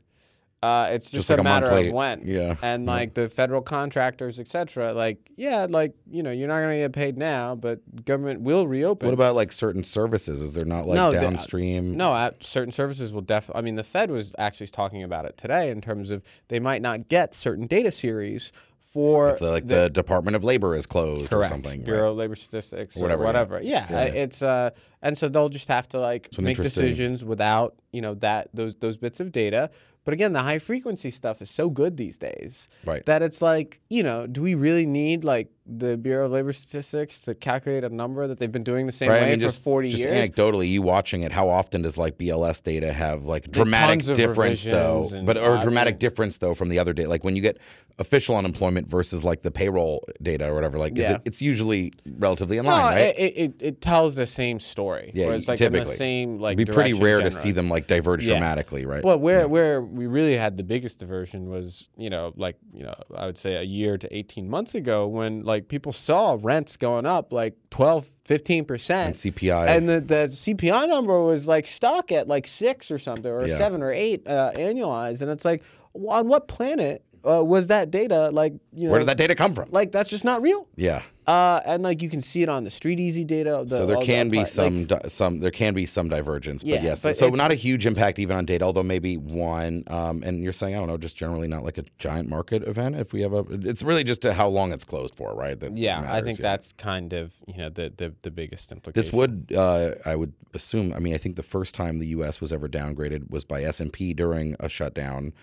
Uh, 0.63 0.89
it's 0.91 1.05
just, 1.05 1.27
Just 1.27 1.29
like 1.31 1.39
a 1.39 1.41
a 1.41 1.43
matter 1.43 1.71
late. 1.71 1.87
of 1.87 1.93
when. 1.93 2.21
Yeah. 2.23 2.55
And 2.61 2.85
like 2.85 3.15
the 3.15 3.27
federal 3.29 3.63
contractors, 3.63 4.39
et 4.39 4.47
cetera, 4.47 4.93
like 4.93 5.31
yeah, 5.35 5.65
like 5.67 5.95
you 6.09 6.21
know, 6.21 6.29
you're 6.29 6.47
not 6.47 6.61
gonna 6.61 6.77
get 6.77 6.93
paid 6.93 7.17
now, 7.17 7.55
but 7.55 7.79
government 8.05 8.41
will 8.41 8.67
reopen. 8.67 9.07
What 9.07 9.13
about 9.15 9.33
like 9.33 9.51
certain 9.51 9.83
services? 9.83 10.39
Is 10.39 10.53
there 10.53 10.65
not 10.65 10.85
like 10.85 10.95
No, 10.95 11.11
the- 11.11 11.19
downstream? 11.19 11.97
No, 11.97 12.13
uh, 12.13 12.31
certain 12.41 12.71
services 12.71 13.11
will 13.11 13.21
definitely. 13.21 13.57
I 13.59 13.63
mean, 13.63 13.75
the 13.75 13.83
Fed 13.83 14.11
was 14.11 14.35
actually 14.37 14.67
talking 14.67 15.01
about 15.01 15.25
it 15.25 15.35
today 15.35 15.71
in 15.71 15.81
terms 15.81 16.11
of 16.11 16.21
they 16.49 16.59
might 16.59 16.83
not 16.83 17.09
get 17.09 17.33
certain 17.33 17.65
data 17.65 17.91
series 17.91 18.51
for 18.93 19.31
If 19.31 19.39
the, 19.39 19.49
like 19.49 19.67
the, 19.67 19.89
Department 19.89 20.35
of 20.35 20.43
Labor 20.43 20.75
is 20.75 20.85
closed 20.85 21.31
correct 21.31 21.47
or 21.47 21.49
something. 21.55 21.83
Bureau 21.85 22.03
right? 22.03 22.09
of 22.11 22.17
Labor 22.17 22.35
Statistics 22.35 22.97
or 22.97 23.01
Whatever, 23.01 23.23
whatever. 23.23 23.61
yeah. 23.63 23.87
Yeah, 23.89 24.05
Yeah. 24.05 24.11
it's 24.11 24.43
uh, 24.43 24.71
and 25.01 25.17
so 25.17 25.27
they'll 25.29 25.49
just 25.49 25.69
have 25.69 25.87
to 25.89 25.99
like 25.99 26.29
an 26.37 26.43
make 26.43 26.57
decisions 26.57 27.23
without 27.23 27.81
you 27.93 28.01
know 28.01 28.13
that 28.15 28.49
those 28.53 28.75
those 28.75 28.97
bits 28.97 29.19
of 29.19 29.31
data. 29.31 29.71
But 30.03 30.13
again, 30.13 30.33
the 30.33 30.41
high 30.41 30.59
frequency 30.59 31.11
stuff 31.11 31.41
is 31.41 31.49
so 31.51 31.69
good 31.69 31.97
these 31.97 32.17
days 32.17 32.67
Right. 32.85 33.05
that 33.05 33.21
it's 33.21 33.41
like 33.41 33.79
you 33.89 34.03
know, 34.03 34.27
do 34.27 34.41
we 34.41 34.55
really 34.55 34.85
need 34.85 35.23
like 35.23 35.51
the 35.77 35.97
Bureau 35.97 36.25
of 36.25 36.31
Labor 36.31 36.53
Statistics 36.53 37.19
to 37.21 37.33
calculate 37.35 37.83
a 37.83 37.89
number 37.89 38.27
that 38.27 38.39
they've 38.39 38.51
been 38.51 38.63
doing 38.63 38.85
the 38.85 38.91
same 38.91 39.09
Right. 39.09 39.21
way 39.21 39.27
I 39.27 39.29
mean, 39.31 39.39
for 39.39 39.45
just 39.45 39.61
forty 39.61 39.89
just 39.89 40.03
years? 40.03 40.29
anecdotally, 40.29 40.69
you 40.69 40.81
watching 40.81 41.21
it, 41.21 41.31
how 41.31 41.49
often 41.49 41.81
does 41.81 41.97
like 41.97 42.17
BLS 42.17 42.61
data 42.63 42.91
have 42.93 43.23
like 43.25 43.49
dramatic 43.51 44.03
difference 44.15 44.63
though? 44.63 45.09
But 45.23 45.37
or 45.37 45.57
dramatic 45.61 45.99
difference 45.99 46.37
though 46.37 46.53
from 46.53 46.69
the 46.69 46.79
other 46.79 46.93
data. 46.93 47.09
Like 47.09 47.23
when 47.23 47.35
you 47.35 47.41
get 47.41 47.57
official 47.99 48.35
unemployment 48.35 48.87
versus 48.89 49.23
like 49.23 49.43
the 49.43 49.51
payroll 49.51 50.03
data 50.21 50.47
or 50.49 50.55
whatever. 50.55 50.77
Like, 50.77 50.93
is 50.97 51.07
Yeah. 51.09 51.15
it, 51.15 51.21
it's 51.25 51.41
usually 51.41 51.93
relatively 52.17 52.57
in 52.57 52.65
no, 52.65 52.71
line, 52.71 52.95
right? 52.95 53.15
it, 53.17 53.33
it, 53.37 53.53
it 53.59 53.81
tells 53.81 54.15
the 54.15 54.25
same 54.25 54.59
story. 54.59 55.11
Yeah, 55.13 55.31
it's 55.33 55.47
like 55.47 55.59
typically. 55.59 55.81
the 55.81 55.85
same 55.97 56.39
like. 56.39 56.57
It'd 56.57 56.67
be 56.67 56.73
pretty 56.73 56.93
rare 56.93 57.21
to 57.21 57.31
see 57.31 57.51
them 57.51 57.69
like 57.69 57.87
diverge 57.87 58.25
Yeah. 58.25 58.33
dramatically, 58.33 58.85
right? 58.85 59.03
But 59.03 59.19
where 59.19 59.47
where 59.47 59.81
we 59.81 60.07
really 60.07 60.35
had 60.35 60.57
the 60.57 60.63
biggest 60.63 60.97
diversion 60.99 61.49
was, 61.49 61.89
you 61.95 62.09
know, 62.09 62.33
like, 62.35 62.57
you 62.73 62.83
know, 62.83 62.95
I 63.15 63.25
would 63.27 63.37
say 63.37 63.55
a 63.55 63.63
year 63.63 63.97
to 63.97 64.15
18 64.15 64.49
months 64.49 64.75
ago 64.75 65.07
when 65.07 65.43
like 65.43 65.60
people 65.67 65.91
saw 65.91 66.37
rents 66.41 66.77
going 66.77 67.05
up 67.05 67.31
like 67.33 67.55
12, 67.69 68.09
15%. 68.25 68.89
and 68.91 69.15
CPI. 69.15 69.67
And 69.67 69.87
the, 69.89 69.99
the 70.01 70.25
CPI 70.27 70.87
number 70.87 71.21
was 71.23 71.47
like 71.47 71.67
stuck 71.67 72.11
at 72.11 72.27
like 72.27 72.47
six 72.47 72.91
or 72.91 72.99
something, 72.99 73.31
or 73.31 73.45
Yeah. 73.47 73.57
seven 73.57 73.81
or 73.81 73.91
eight 73.91 74.27
uh, 74.27 74.51
annualized. 74.55 75.21
And 75.21 75.29
it's 75.31 75.45
like, 75.45 75.63
on 75.93 76.27
what 76.27 76.47
planet 76.47 77.03
uh, 77.27 77.43
was 77.43 77.67
that 77.67 77.91
data? 77.91 78.29
Like, 78.31 78.53
you 78.73 78.85
know, 78.85 78.91
Where 78.91 78.99
did 78.99 79.07
that 79.09 79.17
data 79.17 79.35
come 79.35 79.53
from? 79.53 79.69
like 79.71 79.91
that's 79.91 80.09
just 80.09 80.23
not 80.23 80.41
real. 80.41 80.67
yeah. 80.75 81.03
Uh, 81.27 81.61
and 81.65 81.83
like 81.83 82.01
you 82.01 82.09
can 82.09 82.19
see 82.19 82.41
it 82.41 82.49
on 82.49 82.63
the 82.63 82.69
StreetEasy 82.71 83.25
data. 83.25 83.63
The, 83.65 83.75
so 83.77 83.85
there 83.85 83.95
all 83.95 84.01
the 84.01 84.07
can 84.07 84.29
be 84.29 84.37
appli- 84.39 84.41
like- 84.41 84.47
some 84.47 84.85
di- 84.85 85.01
some 85.07 85.39
there 85.39 85.51
can 85.51 85.75
be 85.75 85.85
some 85.85 86.09
divergence, 86.09 86.63
but 86.63 86.69
Yeah, 86.73 86.81
yes. 86.81 87.03
but 87.03 87.15
so 87.15 87.29
not 87.29 87.51
a 87.51 87.55
huge 87.55 87.85
impact 87.85 88.17
even 88.17 88.35
on 88.35 88.45
data, 88.45 88.65
although 88.65 88.81
maybe 88.83 89.17
one. 89.17 89.83
Um, 89.87 90.23
and 90.25 90.43
you're 90.43 90.51
saying 90.51 90.75
I 90.75 90.79
don't 90.79 90.87
know, 90.87 90.97
just 90.97 91.15
generally 91.15 91.47
not 91.47 91.63
like 91.63 91.77
a 91.77 91.83
giant 91.99 92.27
market 92.27 92.63
event. 92.67 92.95
If 92.95 93.13
we 93.13 93.21
have 93.21 93.33
a, 93.33 93.45
it's 93.51 93.83
really 93.83 94.03
just 94.03 94.23
to 94.23 94.33
how 94.33 94.47
long 94.47 94.73
it's 94.73 94.83
closed 94.83 95.13
for, 95.13 95.33
right? 95.35 95.57
That 95.59 95.77
yeah, 95.77 96.03
I 96.11 96.21
think 96.21 96.39
yeah. 96.39 96.43
that's 96.43 96.73
kind 96.73 97.13
of 97.13 97.35
you 97.47 97.55
know 97.57 97.69
the 97.69 97.93
the, 97.95 98.13
the 98.23 98.31
biggest 98.31 98.71
implication. 98.71 98.99
This 99.01 99.13
would, 99.13 99.53
uh, 99.55 99.91
I 100.03 100.15
would 100.15 100.33
assume. 100.55 100.91
I 100.91 100.97
mean, 100.99 101.13
I 101.13 101.17
think 101.17 101.35
the 101.35 101.43
first 101.43 101.75
time 101.75 101.99
the 101.99 102.07
U.S. 102.07 102.41
was 102.41 102.51
ever 102.51 102.67
downgraded 102.67 103.29
was 103.29 103.45
by 103.45 103.61
S 103.61 103.79
and 103.79 103.93
P 103.93 104.13
during 104.15 104.55
a 104.59 104.67
shutdown. 104.67 105.33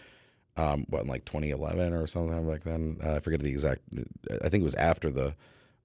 Um, 0.59 0.87
what 0.91 1.03
in 1.03 1.09
like 1.09 1.25
2011 1.25 1.93
or 1.93 2.07
something 2.07 2.47
like 2.47 2.65
then? 2.65 2.99
Uh, 3.05 3.15
I 3.15 3.21
forget 3.21 3.41
the 3.41 3.49
exact. 3.51 3.81
I 4.43 4.49
think 4.49 4.63
it 4.63 4.65
was 4.65 4.75
after 4.75 5.11
the, 5.11 5.35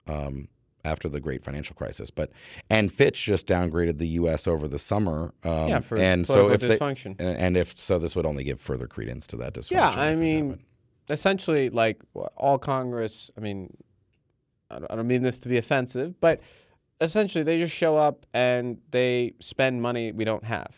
um, 0.07 0.47
after 0.83 1.07
the 1.07 1.19
great 1.19 1.43
financial 1.43 1.75
crisis. 1.75 2.09
But 2.11 2.31
and 2.69 2.91
Fitch 2.91 3.23
just 3.23 3.47
downgraded 3.47 3.99
the 3.99 4.07
U.S. 4.09 4.47
over 4.47 4.67
the 4.67 4.79
summer. 4.79 5.33
Um, 5.43 5.67
Yeah, 5.69 5.79
for 5.79 5.97
and 5.97 6.25
so 6.27 6.49
if 6.49 6.59
political 6.59 6.67
they, 6.69 6.77
dysfunction. 6.77 7.15
and, 7.19 7.37
and 7.37 7.57
if 7.57 7.79
so, 7.79 7.99
this 7.99 8.15
would 8.15 8.25
only 8.25 8.43
give 8.43 8.59
further 8.59 8.87
credence 8.87 9.27
to 9.27 9.37
that 9.37 9.53
dysfunction. 9.53 9.71
Yeah, 9.71 9.89
I 9.89 10.15
mean, 10.15 10.59
essentially, 11.09 11.69
like 11.69 12.01
all 12.35 12.57
Congress. 12.57 13.29
I 13.37 13.41
mean, 13.41 13.75
I 14.69 14.79
don't, 14.79 14.91
I 14.91 14.95
don't 14.95 15.07
mean 15.07 15.21
this 15.21 15.39
to 15.39 15.49
be 15.49 15.57
offensive, 15.57 16.19
but 16.19 16.41
essentially, 16.99 17.43
they 17.43 17.59
just 17.59 17.75
show 17.75 17.95
up 17.97 18.25
and 18.33 18.79
they 18.91 19.35
spend 19.39 19.81
money 19.81 20.11
we 20.11 20.25
don't 20.25 20.43
have, 20.43 20.75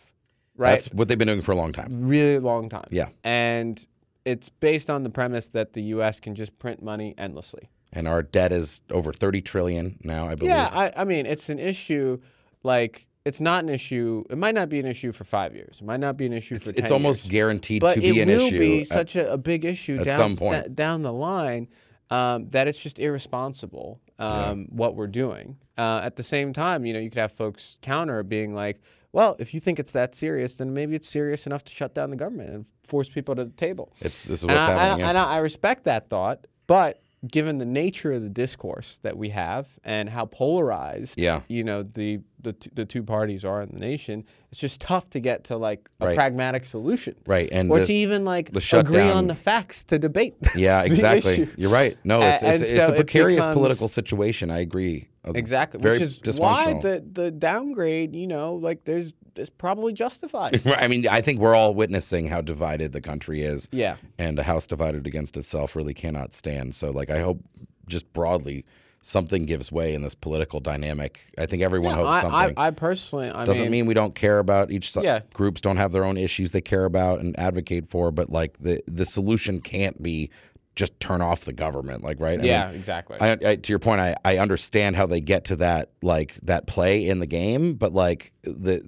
right? 0.57 0.71
that's 0.71 0.87
what 0.93 1.07
they've 1.07 1.17
been 1.17 1.27
doing 1.27 1.41
for 1.41 1.51
a 1.51 1.55
long 1.55 1.71
time. 1.73 2.07
really 2.07 2.39
long 2.39 2.69
time. 2.69 2.87
Yeah. 2.91 3.07
and 3.23 3.85
it's 4.25 4.49
based 4.49 4.89
on 4.89 5.03
the 5.03 5.09
premise 5.11 5.49
that 5.49 5.73
the 5.73 5.81
U.S. 5.83 6.19
can 6.19 6.33
just 6.33 6.57
print 6.57 6.81
money 6.81 7.13
endlessly. 7.17 7.69
And 7.93 8.07
our 8.07 8.23
debt 8.23 8.51
is 8.51 8.81
over 8.89 9.13
thirty 9.13 9.39
trillion 9.41 9.97
now, 10.03 10.27
I 10.27 10.35
believe. 10.35 10.49
Yeah, 10.49 10.69
I, 10.73 10.91
I 10.97 11.03
mean, 11.05 11.25
it's 11.27 11.49
an 11.49 11.59
issue. 11.59 12.19
Like, 12.63 13.07
it's 13.23 13.39
not 13.39 13.63
an 13.63 13.69
issue. 13.69 14.23
It 14.29 14.37
might 14.37 14.55
not 14.55 14.67
be 14.69 14.79
an 14.79 14.85
issue 14.87 15.11
for 15.11 15.23
five 15.23 15.55
years. 15.55 15.77
It 15.79 15.85
might 15.85 15.99
not 15.99 16.17
be 16.17 16.25
an 16.25 16.33
issue 16.33 16.55
it's, 16.55 16.69
for. 16.69 16.75
10 16.75 16.83
it's 16.83 16.91
almost 16.91 17.25
years. 17.25 17.31
guaranteed 17.31 17.81
but 17.81 17.93
to 17.93 18.01
be 18.01 18.19
an 18.19 18.27
issue. 18.27 18.27
But 18.27 18.29
it 18.29 18.33
an 18.33 18.39
will 18.39 18.47
issue. 18.47 18.57
be 18.59 18.81
at- 18.81 18.87
such 18.87 19.15
a, 19.15 19.33
a 19.33 19.37
big 19.37 19.63
issue 19.63 19.99
at 19.99 20.05
down, 20.05 20.17
some 20.17 20.35
point. 20.35 20.63
da- 20.63 20.69
down 20.69 21.01
the 21.03 21.13
line 21.13 21.67
um, 22.09 22.49
that 22.49 22.67
it's 22.67 22.79
just 22.79 22.99
irresponsible 22.99 24.01
um, 24.19 24.65
what 24.69 24.95
we're 24.95 25.07
doing. 25.07 25.57
Uh, 25.77 26.01
at 26.03 26.15
the 26.15 26.23
same 26.23 26.51
time, 26.53 26.85
you 26.85 26.93
know, 26.93 26.99
you 26.99 27.09
could 27.09 27.19
have 27.19 27.31
folks 27.31 27.77
counter 27.81 28.23
being 28.23 28.53
like, 28.53 28.81
"Well, 29.15 29.35
if 29.39 29.53
you 29.53 29.59
think 29.59 29.79
it's 29.79 29.93
that 29.93 30.13
serious, 30.15 30.55
then 30.57 30.73
maybe 30.73 30.93
it's 30.95 31.09
serious 31.09 31.47
enough 31.47 31.63
to 31.65 31.73
shut 31.73 31.95
down 31.95 32.09
the 32.09 32.15
government 32.17 32.49
and 32.51 32.65
force 32.83 33.09
people 33.09 33.33
to 33.35 33.45
the 33.45 33.51
table." 33.65 33.91
it's 34.01 34.21
this 34.21 34.39
is 34.39 34.43
And 34.43 34.53
what's 34.53 34.67
I, 34.67 34.71
happening. 34.71 35.03
I, 35.05 35.05
yeah. 35.05 35.09
and 35.09 35.17
I 35.17 35.37
respect 35.37 35.85
that 35.85 36.09
thought, 36.09 36.45
but 36.67 37.01
given 37.27 37.57
the 37.57 37.65
nature 37.65 38.11
of 38.11 38.21
the 38.21 38.29
discourse 38.29 38.99
that 38.99 39.17
we 39.17 39.29
have 39.29 39.67
and 39.83 40.07
how 40.07 40.25
polarized, 40.25 41.19
Yeah. 41.19 41.41
you 41.47 41.63
know, 41.63 41.81
the 41.81 42.19
the, 42.41 42.53
t- 42.53 42.69
the 42.75 42.85
two 42.85 43.01
parties 43.01 43.43
are 43.43 43.63
in 43.63 43.69
the 43.73 43.79
nation, 43.79 44.23
it's 44.51 44.59
just 44.59 44.79
tough 44.79 45.09
to 45.09 45.19
get 45.19 45.45
to 45.45 45.57
like 45.57 45.89
a 45.99 46.05
Right. 46.05 46.15
pragmatic 46.15 46.63
solution, 46.63 47.15
right, 47.25 47.49
and 47.51 47.71
or 47.71 47.79
the- 47.79 47.85
to 47.87 47.93
even 47.95 48.23
like 48.23 48.51
agree 48.71 49.09
on 49.09 49.25
the 49.25 49.33
facts 49.33 49.83
to 49.85 49.97
debate. 49.97 50.35
Yeah, 50.55 50.83
exactly. 50.91 51.49
You're 51.57 51.71
right. 51.71 51.97
No, 52.03 52.21
it's 52.21 52.43
A- 52.43 52.51
it's, 52.53 52.61
and 52.61 52.69
it's 52.77 52.87
so 52.87 52.91
a 52.91 52.93
it 52.93 52.97
precarious 52.97 53.39
becomes- 53.39 53.55
political 53.55 53.87
situation. 53.87 54.51
I 54.51 54.59
agree. 54.59 55.07
Exactly, 55.33 55.79
which 55.81 56.01
is 56.01 56.39
why 56.39 56.73
the 56.73 57.03
the 57.11 57.31
downgrade, 57.31 58.15
you 58.15 58.27
know, 58.27 58.55
like 58.55 58.85
there's 58.85 59.13
it's 59.35 59.49
probably 59.49 59.93
justified. 59.93 60.65
Right, 60.65 60.81
I 60.81 60.87
mean, 60.87 61.07
I 61.07 61.21
think 61.21 61.39
we're 61.39 61.55
all 61.55 61.73
witnessing 61.73 62.27
how 62.27 62.41
divided 62.41 62.93
the 62.93 63.01
country 63.01 63.41
is, 63.41 63.67
yeah. 63.71 63.97
and 64.17 64.39
a 64.39 64.43
house 64.43 64.65
divided 64.67 65.05
against 65.07 65.35
itself 65.37 65.75
really 65.75 65.93
cannot 65.93 66.33
stand. 66.33 66.73
So, 66.75 66.91
like, 66.91 67.09
I 67.09 67.19
hope 67.19 67.39
just 67.87 68.11
broadly 68.13 68.65
something 69.01 69.45
gives 69.45 69.71
way 69.71 69.93
in 69.93 70.01
this 70.01 70.15
political 70.15 70.59
dynamic. 70.59 71.19
I 71.37 71.45
think 71.45 71.61
everyone 71.61 71.91
Yeah, 71.91 71.95
hopes 71.97 72.07
I, 72.07 72.21
something. 72.21 72.53
I, 72.57 72.67
I 72.67 72.71
personally, 72.71 73.29
I 73.29 73.45
Doesn't 73.45 73.65
mean, 73.65 73.71
mean 73.71 73.85
we 73.85 73.93
don't 73.93 74.15
care 74.15 74.39
about 74.39 74.71
each 74.71 74.91
si- 74.91 75.01
Yeah. 75.03 75.19
groups 75.33 75.61
don't 75.61 75.77
have 75.77 75.91
their 75.91 76.03
own 76.03 76.17
issues 76.17 76.51
they 76.51 76.61
care 76.61 76.85
about 76.85 77.19
and 77.19 77.37
advocate 77.39 77.89
for, 77.89 78.09
but 78.11 78.29
like 78.31 78.57
the 78.59 78.81
the 78.87 79.05
solution 79.05 79.61
can't 79.61 80.01
be 80.01 80.31
just 80.75 80.99
turn 80.99 81.21
off 81.21 81.45
the 81.45 81.53
government, 81.53 82.03
like 82.03 82.19
right? 82.19 82.37
I 82.37 82.41
mean, 82.41 82.47
yeah, 82.47 82.69
exactly. 82.69 83.17
I, 83.19 83.31
I, 83.31 83.55
to 83.55 83.71
your 83.71 83.79
point, 83.79 84.01
I, 84.01 84.15
I 84.25 84.37
understand 84.37 84.95
how 84.95 85.05
they 85.05 85.21
get 85.21 85.45
to 85.45 85.55
that 85.57 85.91
like 86.01 86.35
that 86.43 86.67
play 86.67 87.07
in 87.07 87.19
the 87.19 87.25
game, 87.25 87.75
but 87.75 87.93
like 87.93 88.31
the 88.43 88.81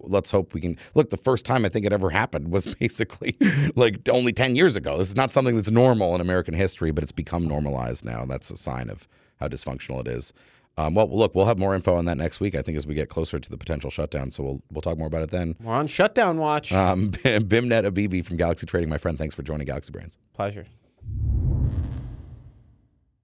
let's 0.00 0.30
hope 0.30 0.54
we 0.54 0.60
can 0.60 0.78
look. 0.94 1.10
The 1.10 1.16
first 1.16 1.44
time 1.44 1.64
I 1.64 1.68
think 1.68 1.84
it 1.84 1.92
ever 1.92 2.10
happened 2.10 2.52
was 2.52 2.74
basically 2.80 3.36
like 3.74 4.08
only 4.08 4.32
ten 4.32 4.56
years 4.56 4.76
ago. 4.76 4.98
This 4.98 5.08
is 5.08 5.16
not 5.16 5.32
something 5.32 5.56
that's 5.56 5.70
normal 5.70 6.14
in 6.14 6.20
American 6.20 6.54
history, 6.54 6.92
but 6.92 7.02
it's 7.02 7.12
become 7.12 7.46
normalized 7.46 8.04
now, 8.04 8.22
and 8.22 8.30
that's 8.30 8.50
a 8.50 8.56
sign 8.56 8.88
of 8.88 9.08
how 9.40 9.48
dysfunctional 9.48 10.00
it 10.00 10.08
is. 10.08 10.32
Um, 10.78 10.94
well, 10.94 11.08
look, 11.10 11.34
we'll 11.34 11.44
have 11.46 11.58
more 11.58 11.74
info 11.74 11.94
on 11.94 12.06
that 12.06 12.16
next 12.16 12.40
week. 12.40 12.54
I 12.54 12.62
think 12.62 12.78
as 12.78 12.86
we 12.86 12.94
get 12.94 13.10
closer 13.10 13.38
to 13.38 13.50
the 13.50 13.58
potential 13.58 13.90
shutdown, 13.90 14.30
so 14.30 14.42
we'll 14.42 14.62
we'll 14.70 14.82
talk 14.82 14.96
more 14.96 15.08
about 15.08 15.22
it 15.22 15.30
then. 15.30 15.56
We're 15.60 15.74
on 15.74 15.86
shutdown 15.86 16.38
watch. 16.38 16.72
Um, 16.72 17.10
Beimnet 17.24 17.84
Abebe 17.84 18.24
from 18.24 18.36
Galaxy 18.36 18.64
Trading, 18.66 18.88
my 18.88 18.98
friend. 18.98 19.18
Thanks 19.18 19.34
for 19.34 19.42
joining 19.42 19.66
Galaxy 19.66 19.92
Brains. 19.92 20.16
Pleasure. 20.34 20.66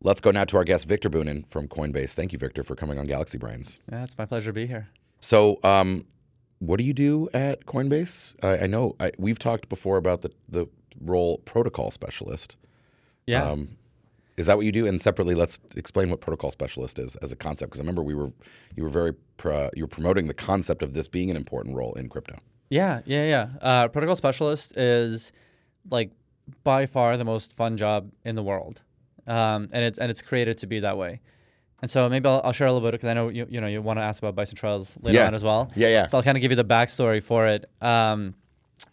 Let's 0.01 0.21
go 0.21 0.31
now 0.31 0.45
to 0.45 0.57
our 0.57 0.65
guest 0.65 0.87
Viktor 0.87 1.11
Bunin 1.11 1.45
from 1.51 1.67
Coinbase. 1.67 2.15
Thank 2.15 2.33
you, 2.33 2.39
Viktor, 2.39 2.63
for 2.63 2.77
coming 2.77 2.99
on 2.99 3.05
Galaxy 3.05 3.37
Brains. 3.37 3.79
Yeah, 3.91 4.05
it's 4.05 4.17
my 4.17 4.27
pleasure 4.27 4.51
to 4.51 4.53
be 4.53 4.67
here. 4.67 4.89
So, 5.21 5.59
um, 5.65 6.05
what 6.61 6.79
do 6.79 6.85
you 6.85 6.95
do 6.95 7.29
at 7.35 7.67
Coinbase? 7.67 8.37
I, 8.43 8.65
I 8.65 8.67
know 8.67 8.95
I, 9.01 9.11
we've 9.19 9.39
talked 9.39 9.69
before 9.69 9.97
about 9.97 10.23
the 10.23 10.31
the 10.49 10.67
role 11.01 11.39
protocol 11.39 11.91
specialist. 11.91 12.57
Yeah. 13.27 13.45
Um, 13.45 13.77
is 14.37 14.47
that 14.47 14.57
what 14.57 14.67
you 14.67 14.73
do? 14.73 14.87
And 14.87 15.03
separately, 15.03 15.35
let's 15.35 15.59
explain 15.75 16.11
what 16.11 16.21
protocol 16.21 16.53
specialist 16.53 17.01
is 17.01 17.17
as 17.17 17.33
a 17.33 17.37
concept. 17.37 17.71
Because 17.71 17.81
I 17.81 17.83
remember 17.83 18.03
we 18.03 18.15
were 18.15 18.31
you 18.77 18.85
were 18.85 18.89
very 18.89 19.13
pro, 19.37 19.69
you 19.75 19.83
were 19.83 19.89
promoting 19.89 20.29
the 20.29 20.35
concept 20.35 20.83
of 20.83 20.95
this 20.95 21.09
being 21.09 21.29
an 21.31 21.37
important 21.37 21.77
role 21.77 21.93
in 21.95 22.09
crypto. 22.09 22.39
yeah, 22.71 23.01
yeah, 23.05 23.25
yeah. 23.27 23.49
Uh, 23.61 23.89
protocol 23.89 24.15
specialist 24.15 24.77
is 24.77 25.33
like 25.91 26.13
by 26.65 26.87
far 26.87 27.17
the 27.17 27.25
most 27.25 27.55
fun 27.57 27.77
job 27.77 28.13
in 28.25 28.35
the 28.35 28.43
world, 28.43 28.83
um, 29.27 29.69
and 29.73 29.85
it's 29.85 29.99
and 29.99 30.11
it's 30.11 30.23
created 30.23 30.59
to 30.59 30.67
be 30.67 30.81
that 30.81 30.97
way. 30.97 31.21
And 31.81 31.89
so 31.91 32.09
maybe 32.09 32.29
I'll, 32.29 32.41
I'll 32.45 32.53
share 32.53 32.67
a 32.67 32.73
little 32.73 32.87
bit 32.89 32.93
because 32.93 33.09
I 33.09 33.15
know 33.15 33.29
you 33.29 33.47
you 33.49 33.61
know 33.61 33.67
you 33.69 33.81
want 33.83 33.99
to 33.99 34.03
ask 34.03 34.21
about 34.23 34.35
Bison 34.35 34.57
Trails 34.57 34.97
later 35.01 35.19
Yeah. 35.19 35.27
on 35.27 35.35
as 35.35 35.45
well. 35.45 35.71
Yeah, 35.77 35.89
yeah. 35.89 36.07
So 36.07 36.19
I'll 36.19 36.25
kind 36.25 36.37
of 36.37 36.43
give 36.43 36.51
you 36.51 36.57
the 36.57 36.65
backstory 36.65 37.23
for 37.23 37.47
it. 37.47 37.71
Um, 37.81 38.35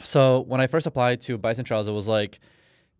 so 0.03 0.41
when 0.41 0.61
I 0.61 0.67
first 0.67 0.85
applied 0.87 1.21
to 1.21 1.37
Bison 1.37 1.65
Trails, 1.65 1.87
it 1.87 1.91
was 1.93 2.07
like, 2.07 2.39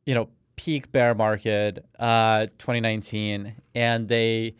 you 0.05 0.15
know, 0.15 0.29
peak 0.55 0.91
bear 0.91 1.13
market, 1.13 1.85
uh, 1.99 2.47
2019, 2.57 3.53
and 3.75 4.07
they 4.07 4.55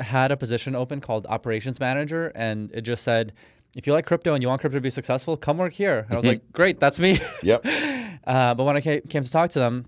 had 0.00 0.30
a 0.32 0.36
position 0.36 0.74
open 0.74 1.00
called 1.00 1.26
operations 1.28 1.80
manager, 1.80 2.32
and 2.34 2.70
it 2.72 2.80
just 2.82 3.02
said, 3.04 3.32
if 3.76 3.86
you 3.86 3.92
like 3.92 4.06
crypto 4.06 4.34
and 4.34 4.42
you 4.42 4.48
want 4.48 4.60
crypto 4.60 4.78
to 4.78 4.82
be 4.82 4.90
successful, 4.90 5.36
come 5.36 5.58
work 5.58 5.72
here. 5.74 6.00
And 6.08 6.12
I 6.14 6.16
was 6.16 6.26
like, 6.32 6.50
great, 6.52 6.80
that's 6.80 6.98
me. 6.98 7.18
Yep. 7.42 7.64
Uh, 8.26 8.54
but 8.54 8.64
when 8.64 8.76
I 8.76 8.80
ca- 8.80 9.02
came 9.02 9.22
to 9.22 9.30
talk 9.30 9.50
to 9.50 9.60
them, 9.60 9.86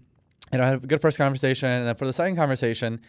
you 0.53 0.59
know, 0.59 0.65
I 0.65 0.69
had 0.69 0.85
a 0.85 0.87
good 0.87 1.01
first 1.01 1.19
conversation, 1.19 1.69
and 1.69 1.89
then 1.89 1.97
for 1.97 2.07
the 2.07 2.13
second 2.13 2.37
conversation, 2.37 3.01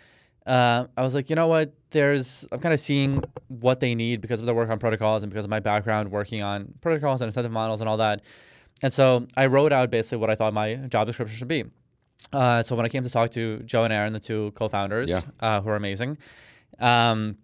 uh, 0.48 0.88
I 0.98 1.04
was 1.04 1.14
like, 1.14 1.30
you 1.30 1.36
know 1.36 1.46
what? 1.46 1.72
There's 1.92 2.48
I'm 2.52 2.60
kind 2.60 2.74
of 2.74 2.80
seeing 2.80 3.24
what 3.48 3.80
they 3.80 3.94
need 3.94 4.22
because 4.22 4.40
of 4.40 4.48
their 4.48 4.56
work 4.56 4.72
on 4.72 4.80
protocols 4.80 5.22
and 5.22 5.30
because 5.32 5.46
of 5.46 5.52
my 5.52 5.60
background 5.60 6.10
working 6.10 6.42
on 6.42 6.74
protocols 6.82 7.22
and 7.22 7.28
incentive 7.28 7.52
models 7.52 7.80
and 7.80 7.88
all 7.88 7.98
that. 7.98 8.24
And 8.82 8.92
so 8.92 9.28
I 9.38 9.46
wrote 9.46 9.72
out 9.72 9.92
basically 9.92 10.18
what 10.18 10.32
I 10.32 10.36
thought 10.36 10.52
my 10.54 10.74
job 10.76 11.06
description 11.06 11.38
should 11.38 11.48
be. 11.48 11.66
Uh, 12.34 12.64
so 12.64 12.76
when 12.76 12.88
I 12.88 12.90
came 12.90 13.04
to 13.04 13.10
talk 13.12 13.30
to 13.32 13.60
Joe 13.60 13.84
and 13.84 13.94
Aaron, 13.94 14.14
the 14.14 14.20
two 14.20 14.52
co-founders, 14.56 15.12
Yeah. 15.12 15.22
uh, 15.42 15.62
who 15.62 15.70
are 15.70 15.76
amazing, 15.76 16.18
um, 16.80 17.38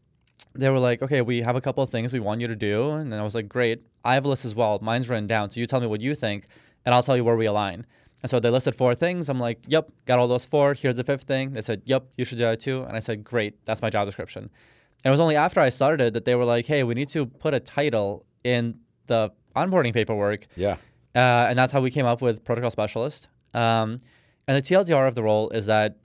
they 0.53 0.69
were 0.69 0.79
like, 0.79 1.01
okay, 1.01 1.21
we 1.21 1.41
have 1.41 1.55
a 1.55 1.61
couple 1.61 1.83
of 1.83 1.89
things 1.89 2.13
we 2.13 2.19
want 2.19 2.41
you 2.41 2.47
to 2.47 2.55
do. 2.55 2.91
And 2.91 3.11
then 3.11 3.19
I 3.19 3.23
was 3.23 3.35
like, 3.35 3.49
great. 3.49 3.83
I 4.03 4.13
have 4.13 4.25
a 4.25 4.29
list 4.29 4.45
as 4.45 4.55
well. 4.55 4.79
Mine's 4.81 5.09
written 5.09 5.27
down. 5.27 5.49
So 5.49 5.59
you 5.59 5.67
tell 5.67 5.81
me 5.81 5.87
what 5.87 6.01
you 6.01 6.15
think, 6.15 6.47
and 6.85 6.95
I'll 6.95 7.03
tell 7.03 7.17
you 7.17 7.23
where 7.23 7.35
we 7.35 7.45
align. 7.45 7.85
And 8.21 8.29
so 8.29 8.39
they 8.39 8.49
listed 8.49 8.75
four 8.75 8.95
things. 8.95 9.29
I'm 9.29 9.39
like, 9.39 9.59
yep, 9.67 9.91
got 10.05 10.17
all 10.17 10.27
those 10.27 10.45
four. 10.45 10.73
Here's 10.73 10.95
the 10.95 11.03
fifth 11.03 11.23
thing. 11.23 11.53
They 11.53 11.61
said, 11.61 11.81
yep, 11.85 12.07
you 12.17 12.25
should 12.25 12.37
do 12.37 12.45
that 12.45 12.59
too. 12.59 12.83
And 12.83 12.95
I 12.95 12.99
said, 12.99 13.23
great, 13.23 13.63
that's 13.65 13.81
my 13.81 13.89
job 13.89 14.07
description. 14.07 14.43
And 14.43 15.09
it 15.09 15.11
was 15.11 15.19
only 15.19 15.35
after 15.35 15.59
I 15.59 15.69
started 15.69 16.13
that 16.13 16.25
they 16.25 16.35
were 16.35 16.45
like, 16.45 16.65
hey, 16.65 16.83
we 16.83 16.95
need 16.95 17.09
to 17.09 17.25
put 17.25 17.53
a 17.53 17.59
title 17.59 18.25
in 18.43 18.79
the 19.07 19.31
onboarding 19.55 19.93
paperwork. 19.93 20.47
Yeah. 20.55 20.77
Uh, 21.13 21.47
and 21.49 21.59
that's 21.59 21.71
how 21.71 21.81
we 21.81 21.91
came 21.91 22.05
up 22.05 22.21
with 22.21 22.43
protocol 22.43 22.71
specialist. 22.71 23.27
Um, 23.53 23.99
and 24.47 24.57
the 24.57 24.61
TLDR 24.61 25.07
of 25.07 25.15
the 25.15 25.23
role 25.23 25.49
is 25.49 25.67
that 25.67 25.97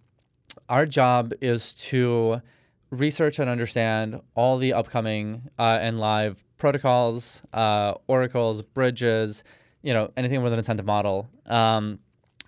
our 0.69 0.87
job 0.87 1.33
is 1.41 1.73
to 1.75 2.43
research 2.91 3.39
and 3.39 3.49
understand 3.49 4.21
all 4.35 4.59
the 4.59 4.73
upcoming 4.73 5.49
uh, 5.59 5.79
and 5.81 6.01
live 6.01 6.45
protocols, 6.59 7.43
uh, 7.53 7.95
oracles, 8.07 8.63
bridges, 8.63 9.45
you 9.83 9.95
know, 9.95 10.11
anything 10.17 10.43
with 10.43 10.53
an 10.53 10.59
incentive 10.59 10.85
model, 10.87 11.29
um, 11.47 11.99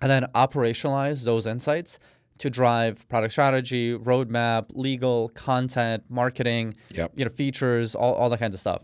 and 0.01 0.11
then 0.11 0.25
operationalize 0.35 1.23
those 1.23 1.47
insights 1.47 1.97
to 2.39 2.49
drive 2.49 3.07
product 3.09 3.31
strategy, 3.31 3.97
roadmap, 3.97 4.65
legal, 4.71 5.29
content, 5.29 6.03
marketing, 6.09 6.75
Yep. 6.93 7.13
you 7.15 7.25
know, 7.25 7.29
features, 7.31 7.95
all, 7.95 8.13
all 8.13 8.29
that 8.29 8.39
kinds 8.39 8.53
of 8.53 8.59
stuff. 8.59 8.81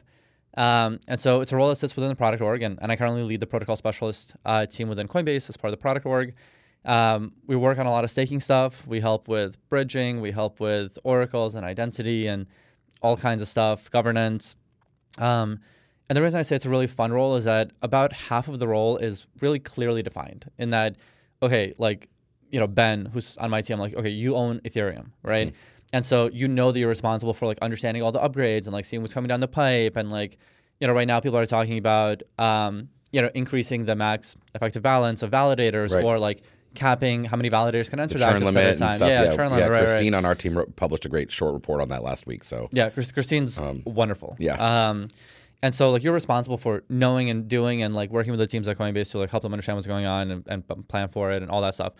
Um, 0.57 0.99
and 1.07 1.21
so 1.21 1.41
it's 1.41 1.51
a 1.51 1.55
role 1.57 1.69
that 1.69 1.75
sits 1.75 1.95
within 1.95 2.09
the 2.09 2.15
product 2.15 2.41
org, 2.41 2.61
and, 2.63 2.79
and 2.81 2.91
I 2.91 2.95
currently 2.95 3.23
lead 3.23 3.39
the 3.39 3.47
protocol 3.47 3.75
specialist 3.75 4.33
uh, 4.45 4.65
team 4.65 4.87
within 4.89 5.07
Coinbase 5.07 5.49
as 5.49 5.57
part 5.57 5.71
of 5.73 5.77
the 5.77 5.81
product 5.81 6.05
org. 6.05 6.33
Um, 6.85 7.33
we 7.45 7.55
work 7.55 7.77
on 7.77 7.85
a 7.85 7.91
lot 7.91 8.03
of 8.03 8.11
staking 8.11 8.39
stuff. 8.39 8.85
We 8.87 9.01
help 9.01 9.27
with 9.27 9.57
bridging, 9.69 10.21
we 10.21 10.31
help 10.31 10.59
with 10.59 10.97
oracles 11.03 11.55
and 11.55 11.65
identity 11.65 12.27
and 12.27 12.47
all 13.01 13.17
kinds 13.17 13.41
of 13.41 13.47
stuff, 13.47 13.89
governance. 13.91 14.55
Um, 15.17 15.59
and 16.09 16.15
the 16.17 16.21
reason 16.21 16.39
I 16.39 16.43
say 16.43 16.55
it's 16.55 16.65
a 16.65 16.69
really 16.69 16.87
fun 16.87 17.11
role 17.11 17.35
is 17.35 17.43
that 17.43 17.71
about 17.81 18.13
half 18.13 18.47
of 18.47 18.59
the 18.59 18.67
role 18.67 18.97
is 18.97 19.27
really 19.41 19.59
clearly 19.59 20.01
defined 20.01 20.49
in 20.57 20.71
that, 20.71 20.95
okay, 21.43 21.73
like, 21.77 22.09
you 22.49 22.59
know, 22.59 22.67
Ben, 22.67 23.05
who's 23.13 23.37
on 23.37 23.51
my 23.51 23.61
team, 23.61 23.77
like, 23.77 23.93
okay, 23.93 24.09
you 24.09 24.35
own 24.35 24.59
Ethereum, 24.61 25.11
right? 25.21 25.53
And 25.93 26.05
so 26.05 26.27
you 26.27 26.47
know 26.47 26.71
that 26.71 26.79
you're 26.79 26.89
responsible 26.89 27.33
for 27.33 27.45
like 27.45 27.59
understanding 27.61 28.01
all 28.03 28.11
the 28.11 28.19
upgrades 28.19 28.65
and 28.65 28.73
like 28.73 28.85
seeing 28.85 29.01
what's 29.01 29.13
coming 29.13 29.27
down 29.27 29.39
the 29.39 29.47
pipe. 29.47 29.95
And 29.95 30.09
like, 30.11 30.37
you 30.79 30.87
know, 30.87 30.93
right 30.93 31.07
now 31.07 31.19
people 31.19 31.37
are 31.37 31.45
talking 31.45 31.77
about, 31.77 32.21
um, 32.37 32.89
you 33.11 33.21
know, 33.21 33.29
increasing 33.35 33.85
the 33.85 33.95
max 33.95 34.35
effective 34.55 34.81
balance 34.83 35.21
of 35.23 35.31
validators 35.31 35.93
Right. 35.93 36.03
or 36.03 36.17
like 36.19 36.41
capping 36.75 37.25
how 37.25 37.35
many 37.37 37.49
validators 37.49 37.89
can 37.89 37.99
enter 37.99 38.13
The 38.13 38.19
that 38.19 38.31
churn 38.33 38.43
limit 38.45 38.77
time. 38.77 38.87
and 38.87 38.95
stuff. 38.95 39.09
Yeah, 39.09 39.23
Yeah, 39.23 39.35
churn 39.35 39.49
yeah. 39.49 39.55
limit. 39.55 39.69
right, 39.71 39.79
right. 39.81 39.87
Christine 39.87 40.13
on 40.13 40.25
our 40.25 40.35
team 40.35 40.57
wrote, 40.57 40.75
published 40.75 41.05
a 41.05 41.09
great 41.09 41.31
short 41.31 41.53
report 41.53 41.81
on 41.81 41.89
that 41.89 42.03
last 42.03 42.27
week. 42.27 42.43
So 42.43 42.69
Yeah, 42.71 42.89
Chris, 42.89 43.11
Christine's 43.11 43.59
wonderful. 43.85 44.35
yeah. 44.39 44.89
Um, 44.89 45.07
and 45.61 45.73
so 45.75 45.91
like 45.91 46.03
you're 46.03 46.13
responsible 46.13 46.57
for 46.57 46.83
knowing 46.89 47.29
and 47.29 47.47
doing 47.47 47.81
and 47.83 47.93
like 47.95 48.11
working 48.11 48.31
with 48.31 48.39
the 48.39 48.47
teams 48.47 48.67
at 48.67 48.77
Coinbase 48.77 49.11
to 49.11 49.17
like 49.17 49.29
help 49.31 49.43
them 49.43 49.51
understand 49.53 49.75
what's 49.77 49.87
going 49.87 50.05
on 50.05 50.31
and, 50.31 50.43
and 50.47 50.87
plan 50.87 51.09
for 51.09 51.31
it 51.31 51.41
and 51.41 51.51
all 51.51 51.61
that 51.61 51.73
stuff. 51.73 51.93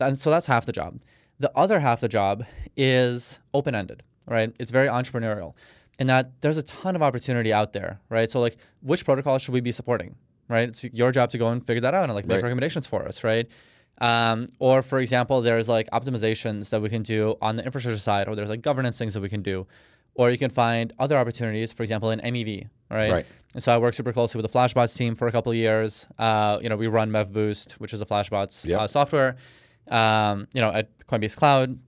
And 0.00 0.18
so 0.18 0.30
that's 0.30 0.46
half 0.46 0.64
the 0.66 0.72
job. 0.72 1.00
The 1.38 1.50
other 1.56 1.80
half 1.80 2.00
the 2.00 2.08
job 2.08 2.44
is 2.76 3.38
open 3.52 3.74
ended, 3.74 4.02
right? 4.26 4.54
It's 4.58 4.70
very 4.70 4.88
entrepreneurial, 4.88 5.54
in 5.98 6.06
that 6.06 6.40
there's 6.40 6.56
a 6.56 6.62
ton 6.62 6.96
of 6.96 7.02
opportunity 7.02 7.52
out 7.52 7.72
there, 7.72 8.00
right? 8.08 8.30
So 8.30 8.40
like, 8.40 8.56
which 8.80 9.04
protocol 9.04 9.38
should 9.38 9.52
we 9.52 9.60
be 9.60 9.72
supporting, 9.72 10.14
right? 10.48 10.68
It's 10.68 10.84
your 10.84 11.12
job 11.12 11.30
to 11.30 11.38
go 11.38 11.48
and 11.48 11.64
figure 11.66 11.80
that 11.82 11.94
out 11.94 12.04
and 12.04 12.14
like 12.14 12.26
make 12.26 12.36
Right. 12.36 12.44
recommendations 12.44 12.86
for 12.86 13.04
us, 13.06 13.22
right? 13.24 13.46
Um, 14.02 14.48
or 14.58 14.82
for 14.82 14.98
example, 14.98 15.40
there's 15.42 15.68
like 15.68 15.88
optimizations 15.90 16.70
that 16.70 16.82
we 16.82 16.88
can 16.88 17.02
do 17.04 17.36
on 17.40 17.56
the 17.56 17.64
infrastructure 17.64 18.00
side, 18.00 18.26
or 18.28 18.34
there's 18.34 18.50
like 18.50 18.60
governance 18.60 18.98
things 18.98 19.14
that 19.14 19.20
we 19.20 19.28
can 19.28 19.42
do, 19.42 19.66
or 20.14 20.30
you 20.30 20.36
can 20.38 20.50
find 20.50 20.92
other 20.98 21.16
opportunities, 21.16 21.72
for 21.72 21.84
example, 21.84 22.10
in 22.10 22.18
MEV, 22.20 22.68
right? 22.90 23.12
Right. 23.12 23.26
And 23.54 23.62
so 23.62 23.72
I 23.72 23.78
work 23.78 23.94
super 23.94 24.12
closely 24.12 24.40
with 24.42 24.50
the 24.50 24.58
Flashbots 24.58 24.96
team 24.96 25.14
for 25.14 25.28
a 25.28 25.32
couple 25.32 25.52
of 25.52 25.56
years. 25.56 26.06
Uh, 26.18 26.58
you 26.60 26.68
know, 26.68 26.76
we 26.76 26.88
run 26.88 27.10
MEV-Boost, 27.10 27.72
which 27.74 27.92
is 27.94 28.00
a 28.00 28.06
Flashbots 28.06 28.64
Yep. 28.64 28.80
uh, 28.80 28.86
software. 28.88 29.36
Um, 29.88 30.48
you 30.52 30.60
know, 30.60 30.70
at 30.72 30.88
Coinbase 31.06 31.36
Cloud, 31.36 31.78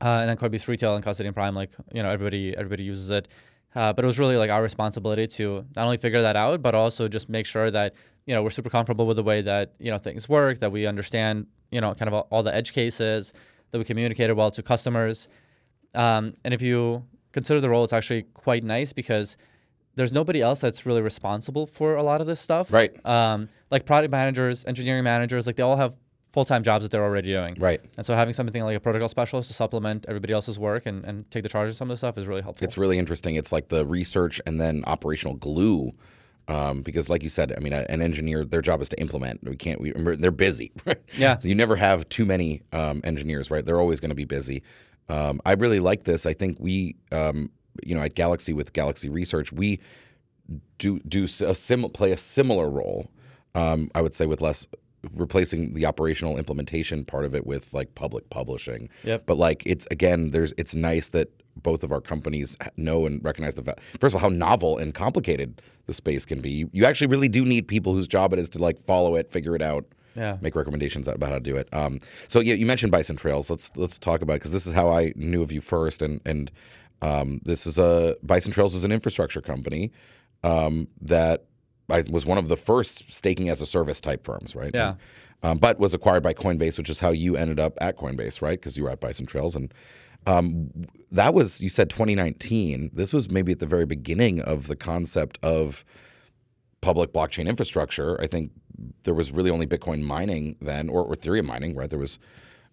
uh, 0.00 0.04
and 0.04 0.28
then 0.28 0.36
Coinbase 0.36 0.68
Retail 0.68 0.94
and 0.94 1.02
Custody 1.04 1.26
and 1.26 1.34
Prime, 1.34 1.54
like 1.54 1.70
you 1.92 2.02
know, 2.02 2.10
everybody 2.10 2.56
everybody 2.56 2.84
uses 2.84 3.10
it. 3.10 3.28
Uh, 3.74 3.92
but 3.92 4.04
it 4.04 4.06
was 4.06 4.18
really 4.18 4.36
like 4.36 4.50
our 4.50 4.62
responsibility 4.62 5.26
to 5.26 5.64
not 5.74 5.84
only 5.84 5.96
figure 5.96 6.22
that 6.22 6.36
out, 6.36 6.62
but 6.62 6.74
also 6.74 7.08
just 7.08 7.28
make 7.28 7.44
sure 7.44 7.70
that 7.70 7.94
you 8.26 8.34
know 8.34 8.42
we're 8.42 8.50
super 8.50 8.70
comfortable 8.70 9.06
with 9.06 9.16
the 9.16 9.22
way 9.22 9.40
that 9.42 9.74
you 9.78 9.90
know 9.90 9.98
things 9.98 10.28
work, 10.28 10.60
that 10.60 10.72
we 10.72 10.86
understand 10.86 11.46
you 11.70 11.80
know 11.80 11.94
kind 11.94 12.08
of 12.08 12.14
all, 12.14 12.26
all 12.30 12.42
the 12.42 12.54
edge 12.54 12.72
cases, 12.72 13.32
that 13.70 13.78
we 13.78 13.84
communicated 13.84 14.34
well 14.34 14.50
to 14.50 14.62
customers. 14.62 15.28
Um, 15.94 16.34
and 16.44 16.52
if 16.52 16.60
you 16.60 17.04
consider 17.32 17.60
the 17.60 17.70
role, 17.70 17.84
it's 17.84 17.92
actually 17.92 18.22
quite 18.34 18.64
nice 18.64 18.92
because 18.92 19.36
there's 19.94 20.12
nobody 20.12 20.42
else 20.42 20.60
that's 20.60 20.84
really 20.84 21.00
responsible 21.00 21.66
for 21.66 21.96
a 21.96 22.02
lot 22.02 22.20
of 22.20 22.26
this 22.26 22.40
stuff. 22.40 22.72
Right. 22.72 22.94
Um, 23.06 23.48
like 23.70 23.86
product 23.86 24.10
managers, 24.10 24.64
engineering 24.66 25.04
managers, 25.04 25.46
like 25.46 25.56
they 25.56 25.62
all 25.62 25.76
have 25.76 25.96
full-time 26.32 26.62
jobs 26.62 26.84
that 26.84 26.90
they're 26.90 27.02
already 27.02 27.32
doing. 27.32 27.56
Right. 27.58 27.80
And 27.96 28.04
so 28.04 28.14
having 28.14 28.34
something 28.34 28.62
like 28.62 28.76
a 28.76 28.80
protocol 28.80 29.08
specialist 29.08 29.48
to 29.48 29.54
supplement 29.54 30.04
everybody 30.06 30.34
else's 30.34 30.58
work 30.58 30.84
and, 30.84 31.02
and 31.04 31.30
take 31.30 31.42
the 31.42 31.48
charge 31.48 31.70
of 31.70 31.76
some 31.76 31.90
of 31.90 31.94
the 31.94 31.96
stuff 31.96 32.18
is 32.18 32.26
really 32.26 32.42
helpful. 32.42 32.62
It's 32.62 32.76
really 32.76 32.98
interesting. 32.98 33.36
It's 33.36 33.52
like 33.52 33.68
the 33.68 33.86
research 33.86 34.38
and 34.46 34.60
then 34.60 34.84
operational 34.86 35.34
glue. 35.34 35.92
Um, 36.48 36.82
because, 36.82 37.08
like 37.08 37.22
you 37.24 37.28
said, 37.28 37.52
I 37.56 37.60
mean, 37.60 37.72
a, 37.72 37.84
an 37.88 38.00
engineer, 38.00 38.44
their 38.44 38.62
job 38.62 38.80
is 38.80 38.88
to 38.90 39.00
implement. 39.00 39.42
We 39.42 39.56
can't. 39.56 39.80
We, 39.80 39.92
they're 39.92 40.30
busy. 40.30 40.72
Yeah. 41.16 41.38
You 41.42 41.54
never 41.54 41.76
have 41.76 42.08
too 42.08 42.24
many 42.24 42.62
um, 42.72 43.00
engineers, 43.02 43.50
right? 43.50 43.64
They're 43.64 43.80
always 43.80 44.00
going 44.00 44.10
to 44.10 44.16
be 44.16 44.26
busy. 44.26 44.62
Um, 45.08 45.40
I 45.46 45.52
really 45.52 45.80
like 45.80 46.04
this. 46.04 46.26
I 46.26 46.34
think 46.34 46.58
we, 46.60 46.96
um, 47.10 47.50
you 47.84 47.94
know, 47.94 48.02
at 48.02 48.14
Galaxy 48.14 48.52
with 48.52 48.72
Galaxy 48.72 49.08
Research, 49.08 49.52
we 49.52 49.80
do 50.78 51.00
do 51.00 51.24
a 51.24 51.54
sim- 51.54 51.90
play 51.90 52.12
a 52.12 52.16
similar 52.16 52.68
role. 52.68 53.10
Um, 53.54 53.90
I 53.94 54.02
would 54.02 54.14
say 54.14 54.26
with 54.26 54.40
less 54.40 54.66
replacing 55.14 55.74
the 55.74 55.86
operational 55.86 56.36
implementation 56.36 57.04
part 57.04 57.24
of 57.24 57.34
it 57.34 57.46
with 57.46 57.72
like 57.72 57.94
public 57.94 58.28
publishing. 58.30 58.88
Yep. 59.04 59.24
But 59.26 59.38
like 59.38 59.62
it's 59.64 59.86
again, 59.90 60.30
there's 60.30 60.52
it's 60.58 60.74
nice 60.74 61.08
that 61.10 61.28
both 61.62 61.82
of 61.84 61.92
our 61.92 62.00
companies 62.00 62.56
know 62.76 63.06
and 63.06 63.22
recognize 63.24 63.54
the 63.54 63.62
va- 63.62 63.76
first 64.00 64.14
of 64.14 64.22
all 64.22 64.30
how 64.30 64.34
novel 64.36 64.78
and 64.78 64.94
complicated 64.94 65.60
the 65.86 65.92
space 65.94 66.26
can 66.26 66.40
be. 66.40 66.50
You, 66.50 66.70
you 66.72 66.84
actually 66.84 67.06
really 67.06 67.28
do 67.28 67.44
need 67.44 67.68
people 67.68 67.92
whose 67.94 68.08
job 68.08 68.32
it 68.32 68.38
is 68.38 68.48
to 68.50 68.58
like 68.58 68.84
follow 68.86 69.14
it, 69.14 69.30
figure 69.30 69.54
it 69.54 69.62
out, 69.62 69.84
Yeah. 70.16 70.36
make 70.40 70.54
recommendations 70.56 71.06
about 71.08 71.28
how 71.30 71.34
to 71.36 71.40
do 71.40 71.56
it. 71.56 71.68
Um, 71.72 72.00
so 72.28 72.40
yeah, 72.40 72.54
you 72.54 72.66
mentioned 72.66 72.90
Bison 72.92 73.16
Trails. 73.16 73.48
Let's 73.50 73.70
let's 73.76 73.98
talk 73.98 74.20
about 74.22 74.34
because 74.34 74.50
this 74.50 74.66
is 74.66 74.72
how 74.72 74.90
I 74.90 75.12
knew 75.16 75.42
of 75.42 75.52
you 75.52 75.60
first, 75.60 76.02
and 76.02 76.20
and 76.26 76.50
um, 77.02 77.40
this 77.44 77.66
is 77.66 77.78
a 77.78 78.16
Bison 78.22 78.52
Trails 78.52 78.74
is 78.74 78.84
an 78.84 78.90
infrastructure 78.92 79.40
company 79.40 79.92
um, 80.42 80.88
that 81.00 81.44
I 81.88 82.02
was 82.10 82.26
one 82.26 82.38
of 82.38 82.48
the 82.48 82.56
first 82.56 83.12
staking 83.12 83.48
as 83.48 83.60
a 83.60 83.66
service 83.66 84.00
type 84.00 84.24
firms, 84.24 84.56
right? 84.56 84.72
Yeah. 84.74 84.94
Um, 85.42 85.58
but 85.58 85.78
was 85.78 85.92
acquired 85.94 86.22
by 86.22 86.32
Coinbase, 86.34 86.78
which 86.78 86.88
is 86.90 86.98
how 87.00 87.10
you 87.10 87.36
ended 87.36 87.60
up 87.60 87.74
at 87.80 87.96
Coinbase, 87.98 88.40
right? 88.42 88.58
Because 88.58 88.76
you 88.76 88.84
were 88.84 88.90
at 88.90 89.00
Bison 89.00 89.26
Trails, 89.26 89.54
and 89.54 89.72
um, 90.26 90.70
that 91.12 91.34
was 91.34 91.60
you 91.60 91.68
said 91.68 91.88
2019. 91.90 92.90
This 92.92 93.12
was 93.12 93.30
maybe 93.30 93.52
at 93.52 93.60
the 93.60 93.66
very 93.66 93.86
beginning 93.86 94.40
of 94.40 94.66
the 94.66 94.76
concept 94.76 95.38
of 95.42 95.84
public 96.80 97.12
blockchain 97.12 97.48
infrastructure. 97.48 98.20
I 98.20 98.26
think 98.26 98.52
there 99.04 99.14
was 99.14 99.32
really 99.32 99.50
only 99.50 99.66
Bitcoin 99.66 100.02
mining 100.02 100.56
then, 100.60 100.88
or, 100.88 101.02
or 101.04 101.14
Ethereum 101.14 101.44
mining, 101.46 101.74
right? 101.76 101.88
There 101.88 101.98
was 101.98 102.18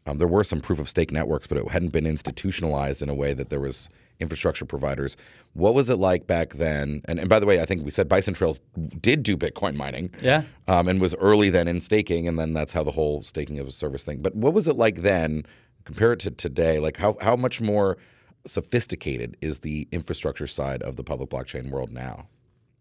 um, 0.06 0.18
there 0.18 0.28
were 0.28 0.44
some 0.44 0.60
proof 0.60 0.80
of 0.80 0.90
stake 0.90 1.12
networks, 1.12 1.48
but 1.48 1.58
it 1.58 1.68
hadn't 1.70 1.94
been 1.94 2.06
institutionalized 2.06 3.02
in 3.02 3.10
a 3.10 3.16
way 3.16 3.34
that 3.34 3.50
there 3.50 3.62
was 3.62 3.90
infrastructure 4.20 4.66
providers. 4.66 5.16
What 5.54 5.74
was 5.74 5.90
it 5.90 5.96
like 5.96 6.28
back 6.28 6.54
then? 6.56 7.02
And, 7.06 7.20
and 7.20 7.30
by 7.30 7.40
the 7.40 7.46
way, 7.46 7.62
I 7.62 7.66
think 7.66 7.84
we 7.86 7.92
said 7.92 8.10
Bison 8.10 8.34
Trails 8.34 8.60
did 9.02 9.24
do 9.24 9.36
Bitcoin 9.38 9.76
mining 9.76 10.12
Yeah. 10.22 10.44
um, 10.68 10.88
and 10.88 11.00
was 11.00 11.16
early 11.16 11.50
then 11.50 11.68
in 11.70 11.80
staking, 11.82 12.28
and 12.28 12.38
then 12.38 12.54
that's 12.54 12.74
how 12.74 12.84
the 12.84 12.92
whole 12.92 13.22
staking 13.22 13.60
of 13.60 13.68
a 13.68 13.72
service 13.72 14.04
thing. 14.04 14.22
But 14.22 14.36
what 14.36 14.54
was 14.54 14.68
it 14.68 14.76
like 14.76 14.98
then? 15.04 15.44
Compare 15.86 16.14
it 16.14 16.20
to 16.22 16.32
today. 16.32 16.80
Like 16.80 16.98
how 16.98 17.18
how 17.22 17.36
much 17.36 17.60
more 17.62 17.98
sophisticated 18.46 19.38
is 19.42 19.60
the 19.60 19.88
infrastructure 19.92 20.48
side 20.48 20.82
of 20.84 20.96
the 20.96 21.04
public 21.04 21.30
blockchain 21.30 21.72
world 21.72 21.92
now? 21.92 22.28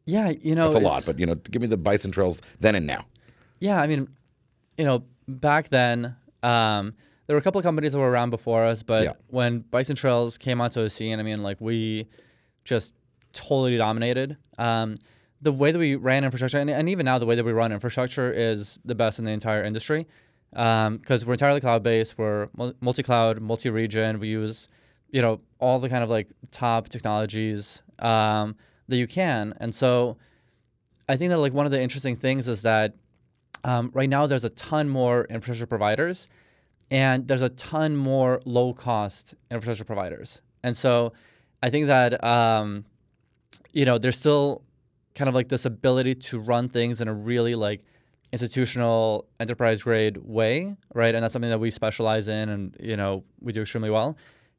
Yeah. 0.07 0.31
You 0.31 0.55
know, 0.55 0.65
That's 0.65 0.77
a 0.77 0.79
it's- 0.81 0.93
lot, 0.95 1.07
but 1.07 1.19
you 1.19 1.27
know, 1.27 1.35
give 1.37 1.62
me 1.62 1.69
the 1.69 1.77
Bison 1.77 2.11
Trails 2.12 2.41
then 2.61 2.75
and 2.75 2.87
now. 2.87 3.05
Yeah, 3.61 3.81
I 3.81 3.87
mean, 3.87 4.09
you 4.77 4.85
know, 4.85 5.05
back 5.29 5.69
then, 5.69 6.17
um, 6.43 6.95
there 7.27 7.35
were 7.37 7.38
a 7.38 7.43
couple 7.43 7.61
of 7.61 7.62
companies 7.65 7.93
that 7.93 7.99
were 8.01 8.11
around 8.11 8.31
before 8.31 8.65
us, 8.65 8.83
but 8.83 9.05
Yeah. 9.05 9.12
when 9.29 9.61
Bison 9.61 9.95
Trails 9.95 10.37
came 10.38 10.61
onto 10.61 10.83
the 10.83 10.91
scene, 10.91 11.21
I 11.21 11.23
mean, 11.23 11.43
like 11.45 11.61
we 11.61 12.09
just 12.65 12.93
totally 13.33 13.77
dominated. 13.77 14.37
Um, 14.59 14.97
the 15.41 15.53
way 15.53 15.71
that 15.71 15.79
we 15.79 15.95
ran 15.95 16.25
infrastructure, 16.25 16.59
and, 16.59 16.69
and 16.71 16.88
even 16.88 17.05
now, 17.05 17.19
the 17.19 17.27
way 17.27 17.35
that 17.37 17.45
we 17.45 17.53
run 17.53 17.71
infrastructure 17.73 18.33
is 18.33 18.79
the 18.85 18.95
best 18.97 19.19
in 19.21 19.25
the 19.25 19.31
entire 19.31 19.62
industry 19.65 20.07
because 20.53 21.25
we're 21.25 21.33
entirely 21.35 21.61
cloud 21.61 21.83
based. 21.83 22.19
We're 22.19 22.49
multi-cloud, 22.81 23.41
multi-region. 23.41 24.21
We 24.21 24.29
use, 24.29 24.69
you 25.11 25.23
know, 25.23 25.41
all 25.59 25.79
the 25.79 25.88
kind 25.88 26.05
of 26.05 26.11
like 26.11 26.29
top 26.51 26.88
technologies 26.88 27.83
um, 27.99 28.57
that 28.88 28.97
you 28.97 29.07
can, 29.07 29.55
and 29.59 29.75
so 29.75 30.17
I 31.09 31.17
think 31.17 31.31
that 31.31 31.38
like 31.38 31.53
one 31.53 31.67
of 31.67 31.73
the 31.73 31.81
interesting 31.81 32.17
things 32.17 32.49
is 32.49 32.62
that 32.62 32.95
um, 33.65 33.91
right 33.95 34.09
now 34.09 34.27
there's 34.27 34.45
a 34.45 34.51
ton 34.51 34.88
more 34.88 35.25
infrastructure 35.25 35.67
providers, 35.67 36.29
and 36.91 37.27
there's 37.29 37.43
a 37.43 37.49
ton 37.51 37.97
more 37.97 38.41
low-cost 38.45 39.35
infrastructure 39.51 39.85
providers, 39.85 40.43
and 40.62 40.77
so 40.77 41.12
I 41.62 41.71
think 41.71 41.87
that 41.87 42.23
um, 42.25 42.85
you 43.73 43.85
know 43.85 43.99
there's 43.99 44.19
still 44.19 44.62
kind 45.15 45.29
of 45.29 45.35
like 45.35 45.49
this 45.49 45.65
ability 45.65 46.15
to 46.15 46.38
run 46.38 46.69
things 46.69 47.01
in 47.01 47.09
a 47.09 47.15
really 47.15 47.55
like 47.55 47.85
institutional 48.33 49.27
enterprise 49.38 49.83
grade 49.83 50.16
way, 50.16 50.75
right? 50.95 51.14
And 51.14 51.23
that's 51.23 51.33
something 51.33 51.51
that 51.51 51.61
we 51.61 51.71
specialize 51.71 52.29
in, 52.29 52.49
and 52.49 52.77
you 52.81 52.97
know 52.97 53.25
we 53.40 53.53
do 53.53 53.62
extremely 53.62 53.90
well. 53.90 54.16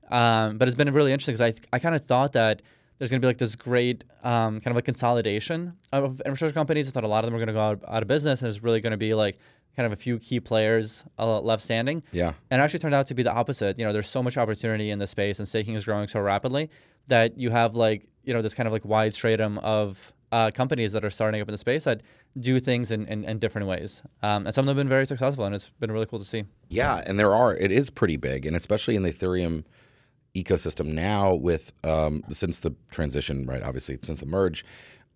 Um, 0.10 0.58
but 0.58 0.68
it's 0.68 0.78
been 0.78 0.92
really 0.94 1.12
interesting 1.12 1.36
because 1.36 1.56
I 1.72 1.76
I 1.76 1.80
kind 1.80 1.96
of 1.96 2.06
thought 2.06 2.34
that 2.34 2.62
there's 3.00 3.10
going 3.10 3.22
to 3.22 3.26
be 3.26 3.30
like 3.30 3.38
this 3.38 3.56
great 3.56 4.04
um, 4.24 4.62
kind 4.62 4.68
of 4.68 4.76
like 4.76 4.86
consolidation 4.86 5.74
of 5.92 6.22
infrastructure 6.22 6.54
companies. 6.54 6.88
I 6.88 6.92
thought 6.92 7.04
a 7.04 7.08
lot 7.08 7.24
of 7.24 7.28
them 7.28 7.34
were 7.34 7.40
going 7.40 7.48
to 7.48 7.54
go 7.54 7.60
out, 7.60 7.82
out 7.88 8.02
of 8.04 8.08
business, 8.08 8.42
and 8.42 8.46
there's 8.46 8.64
really 8.64 8.80
going 8.80 8.92
to 8.92 8.98
be 8.98 9.14
like 9.14 9.40
kind 9.76 9.88
of 9.88 9.92
a 9.92 9.96
few 9.96 10.20
key 10.20 10.40
players 10.40 11.04
uh, 11.18 11.40
left 11.42 11.64
standing. 11.64 12.04
Yeah. 12.12 12.34
And 12.52 12.62
it 12.62 12.64
actually 12.64 12.80
turned 12.80 12.94
out 12.94 13.08
to 13.08 13.16
be 13.16 13.24
the 13.24 13.34
opposite. 13.34 13.80
You 13.80 13.86
know, 13.86 13.92
there's 13.92 14.10
so 14.10 14.22
much 14.22 14.38
opportunity 14.38 14.92
in 14.92 15.00
the 15.00 15.08
space, 15.08 15.40
and 15.40 15.48
staking 15.48 15.74
is 15.74 15.86
growing 15.86 16.08
so 16.08 16.20
rapidly 16.20 16.70
that 17.08 17.38
you 17.38 17.50
have 17.50 17.76
like 17.76 18.08
you 18.24 18.34
know 18.34 18.42
this 18.42 18.54
kind 18.54 18.68
of 18.68 18.74
like 18.74 18.86
wide 18.86 19.14
stratum 19.14 19.58
of 19.60 20.14
uh, 20.34 20.52
companies 20.52 20.92
that 20.94 21.06
are 21.06 21.12
starting 21.12 21.42
up 21.42 21.48
in 21.48 21.54
the 21.54 21.58
space 21.68 21.84
that 21.84 22.02
do 22.40 22.60
things 22.60 22.90
in, 22.92 23.06
in, 23.08 23.24
in 23.24 23.38
different 23.40 23.68
ways. 23.68 24.02
Um, 24.22 24.46
and 24.46 24.56
some 24.56 24.64
of 24.64 24.68
them 24.68 24.78
have 24.78 24.84
been 24.84 24.90
very 24.90 25.06
successful, 25.06 25.46
and 25.46 25.54
it's 25.56 25.70
been 25.80 25.92
really 25.92 26.08
cool 26.08 26.20
to 26.20 26.26
see. 26.26 26.44
Yeah, 26.70 27.04
and 27.06 27.20
there 27.20 27.34
are. 27.36 27.56
It 27.56 27.72
is 27.72 27.90
pretty 27.90 28.18
big, 28.18 28.46
and 28.48 28.56
especially 28.56 28.96
in 28.96 29.04
the 29.04 29.14
Ethereum 29.14 29.64
ecosystem 30.36 30.88
now, 30.88 31.36
with 31.36 31.72
um, 31.84 32.24
since 32.32 32.60
the 32.60 32.72
transition, 32.90 33.46
right? 33.46 33.62
Obviously, 33.62 34.00
since 34.02 34.20
the 34.22 34.26
merge, 34.26 34.66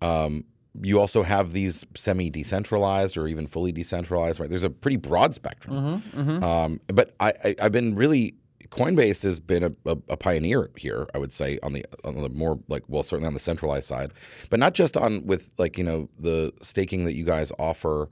um, 0.01 0.43
you 0.79 0.99
also 0.99 1.23
have 1.23 1.53
these 1.53 1.83
semi-decentralized 1.95 3.17
or 3.17 3.27
even 3.27 3.47
fully 3.47 3.71
decentralized. 3.71 4.39
Right? 4.39 4.49
There's 4.49 4.63
a 4.63 4.69
pretty 4.69 4.97
broad 4.97 5.33
spectrum. 5.33 6.03
Um, 6.43 6.79
but 6.87 7.15
I, 7.19 7.33
I, 7.43 7.55
I've 7.63 7.71
been 7.71 7.95
really. 7.95 8.35
Coinbase 8.71 9.23
has 9.23 9.39
been 9.39 9.63
a, 9.63 9.71
a, 9.85 9.97
a 10.09 10.17
pioneer 10.17 10.69
here, 10.75 11.07
I 11.13 11.17
would 11.17 11.33
say, 11.33 11.59
on 11.63 11.73
the 11.73 11.85
on 12.03 12.21
the 12.21 12.29
more 12.29 12.59
like 12.67 12.83
well, 12.87 13.03
certainly 13.03 13.27
on 13.27 13.33
the 13.33 13.39
centralized 13.39 13.87
side, 13.87 14.11
but 14.49 14.59
not 14.59 14.73
just 14.73 14.97
on 14.97 15.25
with 15.25 15.53
like 15.57 15.77
you 15.77 15.83
know 15.83 16.09
the 16.19 16.53
staking 16.61 17.05
that 17.05 17.13
you 17.13 17.23
guys 17.23 17.51
offer 17.59 18.09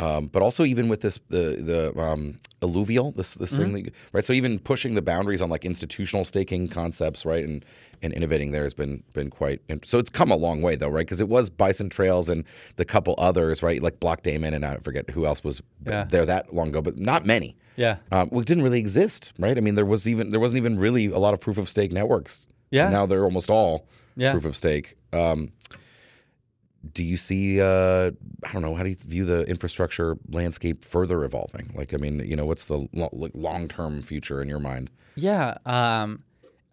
Um, 0.00 0.26
but 0.26 0.42
also 0.42 0.64
even 0.64 0.88
with 0.88 1.02
this 1.02 1.18
the 1.28 1.92
the 1.94 2.00
um, 2.00 2.40
alluvial 2.62 3.12
this 3.12 3.34
this 3.34 3.56
thing 3.56 3.72
that, 3.74 3.92
right? 4.12 4.24
So 4.24 4.32
even 4.32 4.58
pushing 4.58 4.94
the 4.94 5.02
boundaries 5.02 5.40
on 5.40 5.50
like 5.50 5.64
institutional 5.64 6.24
staking 6.24 6.66
concepts 6.68 7.24
right? 7.24 7.44
And 7.44 7.64
and 8.02 8.12
innovating 8.12 8.50
there 8.50 8.64
has 8.64 8.74
been 8.74 9.04
been 9.12 9.30
quite 9.30 9.60
so 9.84 9.98
it's 10.00 10.10
come 10.10 10.32
a 10.32 10.36
long 10.36 10.62
way 10.62 10.74
though 10.74 10.88
right? 10.88 11.06
Because 11.06 11.20
it 11.20 11.28
was 11.28 11.48
Bison 11.48 11.88
Trails 11.90 12.28
and 12.28 12.44
the 12.76 12.84
couple 12.84 13.14
others 13.18 13.62
right? 13.62 13.80
Like 13.80 14.00
Blockdaemon 14.00 14.52
and 14.52 14.66
I 14.66 14.78
forget 14.78 15.08
who 15.10 15.26
else 15.26 15.44
was 15.44 15.62
Yeah. 15.86 16.04
there 16.10 16.26
that 16.26 16.52
long 16.52 16.68
ago 16.70 16.82
but 16.82 16.98
not 16.98 17.24
many. 17.24 17.56
Yeah. 17.76 17.96
um, 18.10 18.28
well, 18.32 18.40
it 18.40 18.46
didn't 18.46 18.64
really 18.64 18.80
exist 18.80 19.32
right? 19.38 19.56
I 19.56 19.60
mean 19.60 19.76
there 19.76 19.86
was 19.86 20.08
even 20.08 20.30
there 20.30 20.40
wasn't 20.40 20.58
even 20.58 20.76
really 20.76 21.06
a 21.06 21.18
lot 21.18 21.34
of 21.34 21.40
proof 21.40 21.56
of 21.56 21.68
stake 21.70 21.92
networks. 21.92 22.48
Yeah. 22.72 22.90
now 22.90 23.06
they're 23.06 23.24
almost 23.24 23.48
all 23.48 23.86
Yeah. 24.16 24.32
proof 24.32 24.44
of 24.44 24.56
stake. 24.56 24.96
Um, 25.12 25.52
do 26.92 27.02
you 27.02 27.16
see 27.16 27.60
uh, 27.60 28.10
i 28.44 28.52
don't 28.52 28.62
know 28.62 28.74
how 28.74 28.82
do 28.82 28.90
you 28.90 28.96
view 29.06 29.24
the 29.24 29.42
infrastructure 29.44 30.16
landscape 30.30 30.84
further 30.84 31.24
evolving 31.24 31.72
like 31.74 31.94
i 31.94 31.96
mean 31.96 32.18
you 32.20 32.36
know 32.36 32.44
what's 32.46 32.64
the 32.64 32.86
lo- 32.92 33.30
long-term 33.34 34.02
future 34.02 34.42
in 34.42 34.48
your 34.48 34.60
mind 34.60 34.90
Yeah. 35.16 35.56
Um, 35.64 36.24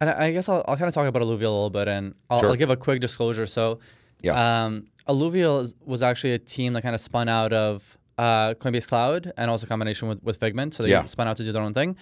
and 0.02 0.10
I 0.10 0.26
I 0.26 0.32
guess 0.32 0.50
I'll, 0.50 0.66
I'll 0.68 0.76
kind 0.76 0.88
of 0.88 0.94
talk 0.96 1.08
about 1.08 1.22
Alluvial 1.22 1.52
a 1.54 1.56
little 1.56 1.70
bit, 1.70 1.88
and 1.88 2.16
I'll, 2.30 2.40
Sure. 2.40 2.50
I'll 2.50 2.56
give 2.56 2.72
a 2.72 2.76
quick 2.76 3.00
disclosure. 3.02 3.46
So, 3.46 3.78
Yeah. 4.24 4.34
um, 4.66 4.88
Alluvial 5.08 5.60
is, 5.60 5.76
was 5.86 6.02
actually 6.02 6.34
a 6.34 6.40
team 6.40 6.74
that 6.74 6.82
kind 6.82 6.96
of 6.96 7.02
spun 7.02 7.30
out 7.30 7.54
of 7.54 7.98
uh, 8.18 8.56
Coinbase 8.56 8.88
Cloud 8.88 9.32
and 9.38 9.52
also 9.52 9.68
combination 9.68 10.10
with, 10.10 10.24
with 10.24 10.38
Figment. 10.40 10.74
So 10.74 10.82
they 10.84 10.90
Yeah. 10.90 11.06
spun 11.06 11.28
out 11.28 11.38
to 11.38 11.44
do 11.44 11.52
their 11.52 11.62
own 11.62 11.76
thing. 11.76 11.96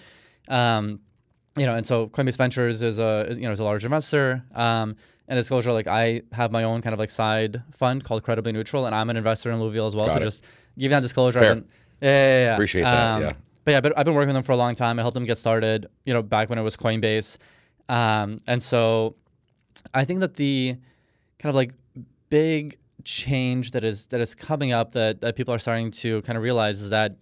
Um, 0.48 1.00
you 1.58 1.66
know, 1.66 1.74
and 1.76 1.86
so 1.86 2.08
Coinbase 2.08 2.38
Ventures 2.38 2.80
is 2.80 2.98
a 2.98 3.28
you 3.36 3.42
know 3.42 3.52
is 3.52 3.60
a 3.60 3.64
large 3.64 3.84
investor. 3.84 4.42
And 5.30 5.38
disclosure, 5.38 5.72
like 5.72 5.86
I 5.86 6.22
have 6.32 6.50
my 6.50 6.64
own 6.64 6.82
kind 6.82 6.92
of 6.92 6.98
like 6.98 7.08
side 7.08 7.62
fund 7.70 8.02
called 8.02 8.24
Credibly 8.24 8.50
Neutral, 8.50 8.86
and 8.86 8.94
I'm 8.96 9.08
an 9.10 9.16
investor 9.16 9.48
in 9.52 9.58
Alluvial 9.60 9.86
as 9.86 9.94
well. 9.94 10.06
Got 10.06 10.14
so 10.14 10.18
it. 10.18 10.24
just 10.24 10.44
giving 10.76 10.96
that 10.96 11.02
disclosure. 11.02 11.38
Fair. 11.38 11.52
I've 11.52 11.64
yeah, 12.00 12.10
yeah, 12.10 12.44
yeah. 12.44 12.54
Appreciate 12.54 12.82
that, 12.82 13.12
Um, 13.14 13.22
yeah. 13.22 13.32
But 13.64 13.70
yeah, 13.70 13.80
but 13.80 13.96
I've 13.96 14.04
been 14.04 14.14
working 14.14 14.28
with 14.28 14.34
them 14.34 14.42
for 14.42 14.52
a 14.52 14.56
long 14.56 14.74
time. 14.74 14.98
I 14.98 15.02
helped 15.02 15.14
them 15.14 15.26
get 15.26 15.38
started, 15.38 15.86
you 16.04 16.12
know, 16.12 16.22
back 16.22 16.48
when 16.50 16.58
it 16.58 16.62
was 16.62 16.76
Coinbase. 16.76 17.38
Um, 17.88 18.38
and 18.48 18.60
so 18.60 19.14
I 19.94 20.04
think 20.04 20.18
that 20.18 20.34
the 20.34 20.76
kind 21.38 21.50
of 21.50 21.54
like 21.54 21.74
big 22.28 22.78
change 23.04 23.70
that 23.70 23.84
is 23.84 24.06
that 24.06 24.20
is 24.20 24.34
coming 24.34 24.72
up 24.72 24.92
that, 24.92 25.20
that 25.20 25.36
people 25.36 25.54
are 25.54 25.58
starting 25.58 25.92
to 25.92 26.22
kind 26.22 26.36
of 26.36 26.42
realize 26.42 26.82
is 26.82 26.90
that 26.90 27.16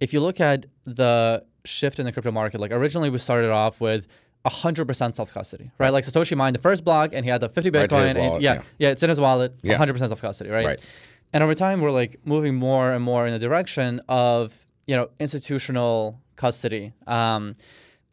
if 0.00 0.12
you 0.12 0.20
look 0.20 0.40
at 0.40 0.66
the 0.84 1.44
shift 1.64 2.00
in 2.00 2.04
the 2.06 2.12
crypto 2.12 2.32
market, 2.32 2.60
like 2.60 2.72
originally 2.72 3.10
we 3.10 3.18
started 3.18 3.50
off 3.50 3.80
with 3.80 4.08
100% 4.48 5.14
self 5.14 5.32
custody, 5.32 5.70
right? 5.78 5.90
Like 5.92 6.04
Satoshi 6.04 6.36
mined 6.36 6.54
the 6.56 6.60
first 6.60 6.84
block 6.84 7.10
and 7.12 7.24
he 7.24 7.30
had 7.30 7.40
the 7.40 7.48
50 7.48 7.70
Right 7.70 7.88
to 7.90 7.96
his 7.96 8.12
Bitcoin. 8.14 8.34
and- 8.34 8.42
yeah, 8.42 8.54
yeah. 8.54 8.62
yeah, 8.78 8.88
it's 8.90 9.02
in 9.02 9.08
his 9.08 9.20
wallet, 9.20 9.54
Yeah. 9.62 9.78
100% 9.78 9.98
self 10.08 10.20
custody, 10.20 10.50
right? 10.50 10.64
Right. 10.66 10.86
And 11.32 11.44
over 11.44 11.54
time, 11.54 11.80
we're 11.80 11.90
like 11.90 12.18
moving 12.24 12.54
more 12.54 12.92
and 12.92 13.04
more 13.04 13.26
in 13.26 13.32
the 13.32 13.38
direction 13.38 14.00
of 14.08 14.64
you 14.86 14.96
know 14.96 15.10
institutional 15.20 16.20
custody. 16.36 16.92
Um, 17.06 17.54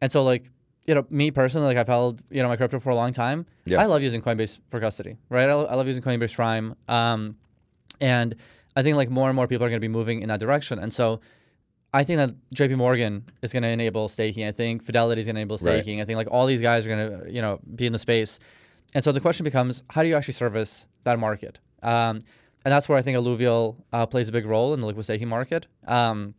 and 0.00 0.12
so 0.12 0.22
like 0.22 0.50
you 0.86 0.94
know 0.94 1.06
me 1.10 1.30
personally, 1.30 1.66
like 1.66 1.78
I've 1.78 1.86
held 1.88 2.20
you 2.30 2.42
know 2.42 2.48
my 2.48 2.56
crypto 2.56 2.78
for 2.78 2.90
a 2.90 2.94
long 2.94 3.12
time. 3.14 3.46
Yeah. 3.64 3.80
I 3.80 3.86
love 3.86 4.02
using 4.02 4.20
Coinbase 4.22 4.58
for 4.70 4.80
custody, 4.80 5.16
right? 5.30 5.48
I, 5.48 5.54
lo- 5.54 5.64
I 5.66 5.74
love 5.76 5.86
using 5.86 6.02
Coinbase 6.02 6.34
Prime. 6.34 6.74
Um, 6.88 7.36
and 8.00 8.34
I 8.76 8.82
think 8.82 8.96
like 8.96 9.08
more 9.10 9.28
and 9.30 9.34
more 9.36 9.46
people 9.48 9.64
are 9.64 9.70
going 9.70 9.80
to 9.80 9.88
be 9.88 9.88
moving 9.88 10.20
in 10.20 10.28
that 10.28 10.38
direction. 10.40 10.78
And 10.78 10.92
so 10.92 11.20
I 11.96 12.04
think 12.04 12.16
that 12.18 12.30
JP 12.54 12.76
Morgan 12.76 13.24
is 13.42 13.52
going 13.54 13.62
to 13.62 13.68
enable 13.68 14.08
staking. 14.08 14.44
I 14.46 14.52
think 14.52 14.82
Fidelity 14.84 15.20
is 15.20 15.26
going 15.26 15.36
to 15.36 15.40
enable 15.40 15.56
Right. 15.56 15.74
staking. 15.82 16.00
I 16.00 16.04
think 16.04 16.16
like 16.16 16.28
all 16.30 16.46
these 16.46 16.60
guys 16.60 16.84
are 16.84 16.88
going 16.94 17.04
to, 17.24 17.32
you 17.32 17.42
know, 17.44 17.58
be 17.74 17.86
in 17.86 17.92
the 17.92 17.98
space. 17.98 18.38
And 18.94 19.02
so 19.04 19.12
the 19.12 19.20
question 19.20 19.44
becomes, 19.44 19.82
how 19.90 20.02
do 20.02 20.08
you 20.08 20.16
actually 20.16 20.34
service 20.34 20.86
that 21.04 21.18
market? 21.18 21.58
Um, 21.82 22.20
and 22.64 22.72
that's 22.72 22.88
where 22.88 22.98
I 22.98 23.02
think 23.02 23.16
Alluvial 23.16 23.62
uh, 23.92 24.06
plays 24.06 24.28
a 24.28 24.32
big 24.32 24.46
role 24.46 24.74
in 24.74 24.80
the 24.80 24.86
liquid 24.86 25.04
staking 25.04 25.28
market. 25.28 25.66
Um, 25.86 26.34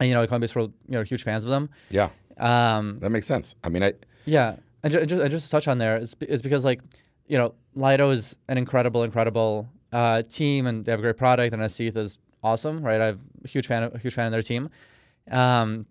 and 0.00 0.08
you 0.08 0.14
know, 0.14 0.26
Coinbase 0.26 0.54
were 0.54 0.62
you 0.62 0.72
know 0.96 1.02
huge 1.02 1.22
fans 1.22 1.44
of 1.44 1.50
them. 1.50 1.70
yeah 1.90 2.08
Um, 2.38 2.98
that 3.00 3.10
makes 3.10 3.26
sense 3.26 3.56
i 3.64 3.68
mean 3.68 3.82
i 3.82 3.92
yeah, 4.26 4.56
and 4.82 4.92
ju- 4.92 5.04
just, 5.06 5.22
and 5.22 5.30
just 5.30 5.44
to 5.46 5.50
touch 5.50 5.66
on 5.68 5.78
there 5.78 5.96
is, 5.96 6.14
is 6.20 6.42
because 6.42 6.64
like, 6.70 6.80
you 7.26 7.38
know, 7.38 7.54
Lido 7.74 8.10
is 8.10 8.36
an 8.48 8.58
incredible, 8.58 9.02
incredible 9.04 9.68
uh, 9.92 10.22
team, 10.22 10.66
and 10.68 10.84
they 10.84 10.92
have 10.92 11.00
a 11.00 11.02
great 11.02 11.16
product, 11.16 11.52
and 11.54 11.62
Asith 11.62 11.96
is 11.96 12.18
awesome, 12.42 12.76
right? 12.82 13.00
I'm 13.00 13.18
a 13.44 13.48
huge 13.48 13.66
fan, 13.66 13.82
of, 13.84 13.94
a 13.94 13.98
huge 13.98 14.14
fan 14.14 14.26
of 14.26 14.32
their 14.32 14.42
team. 14.42 14.68
Um, 15.30 15.86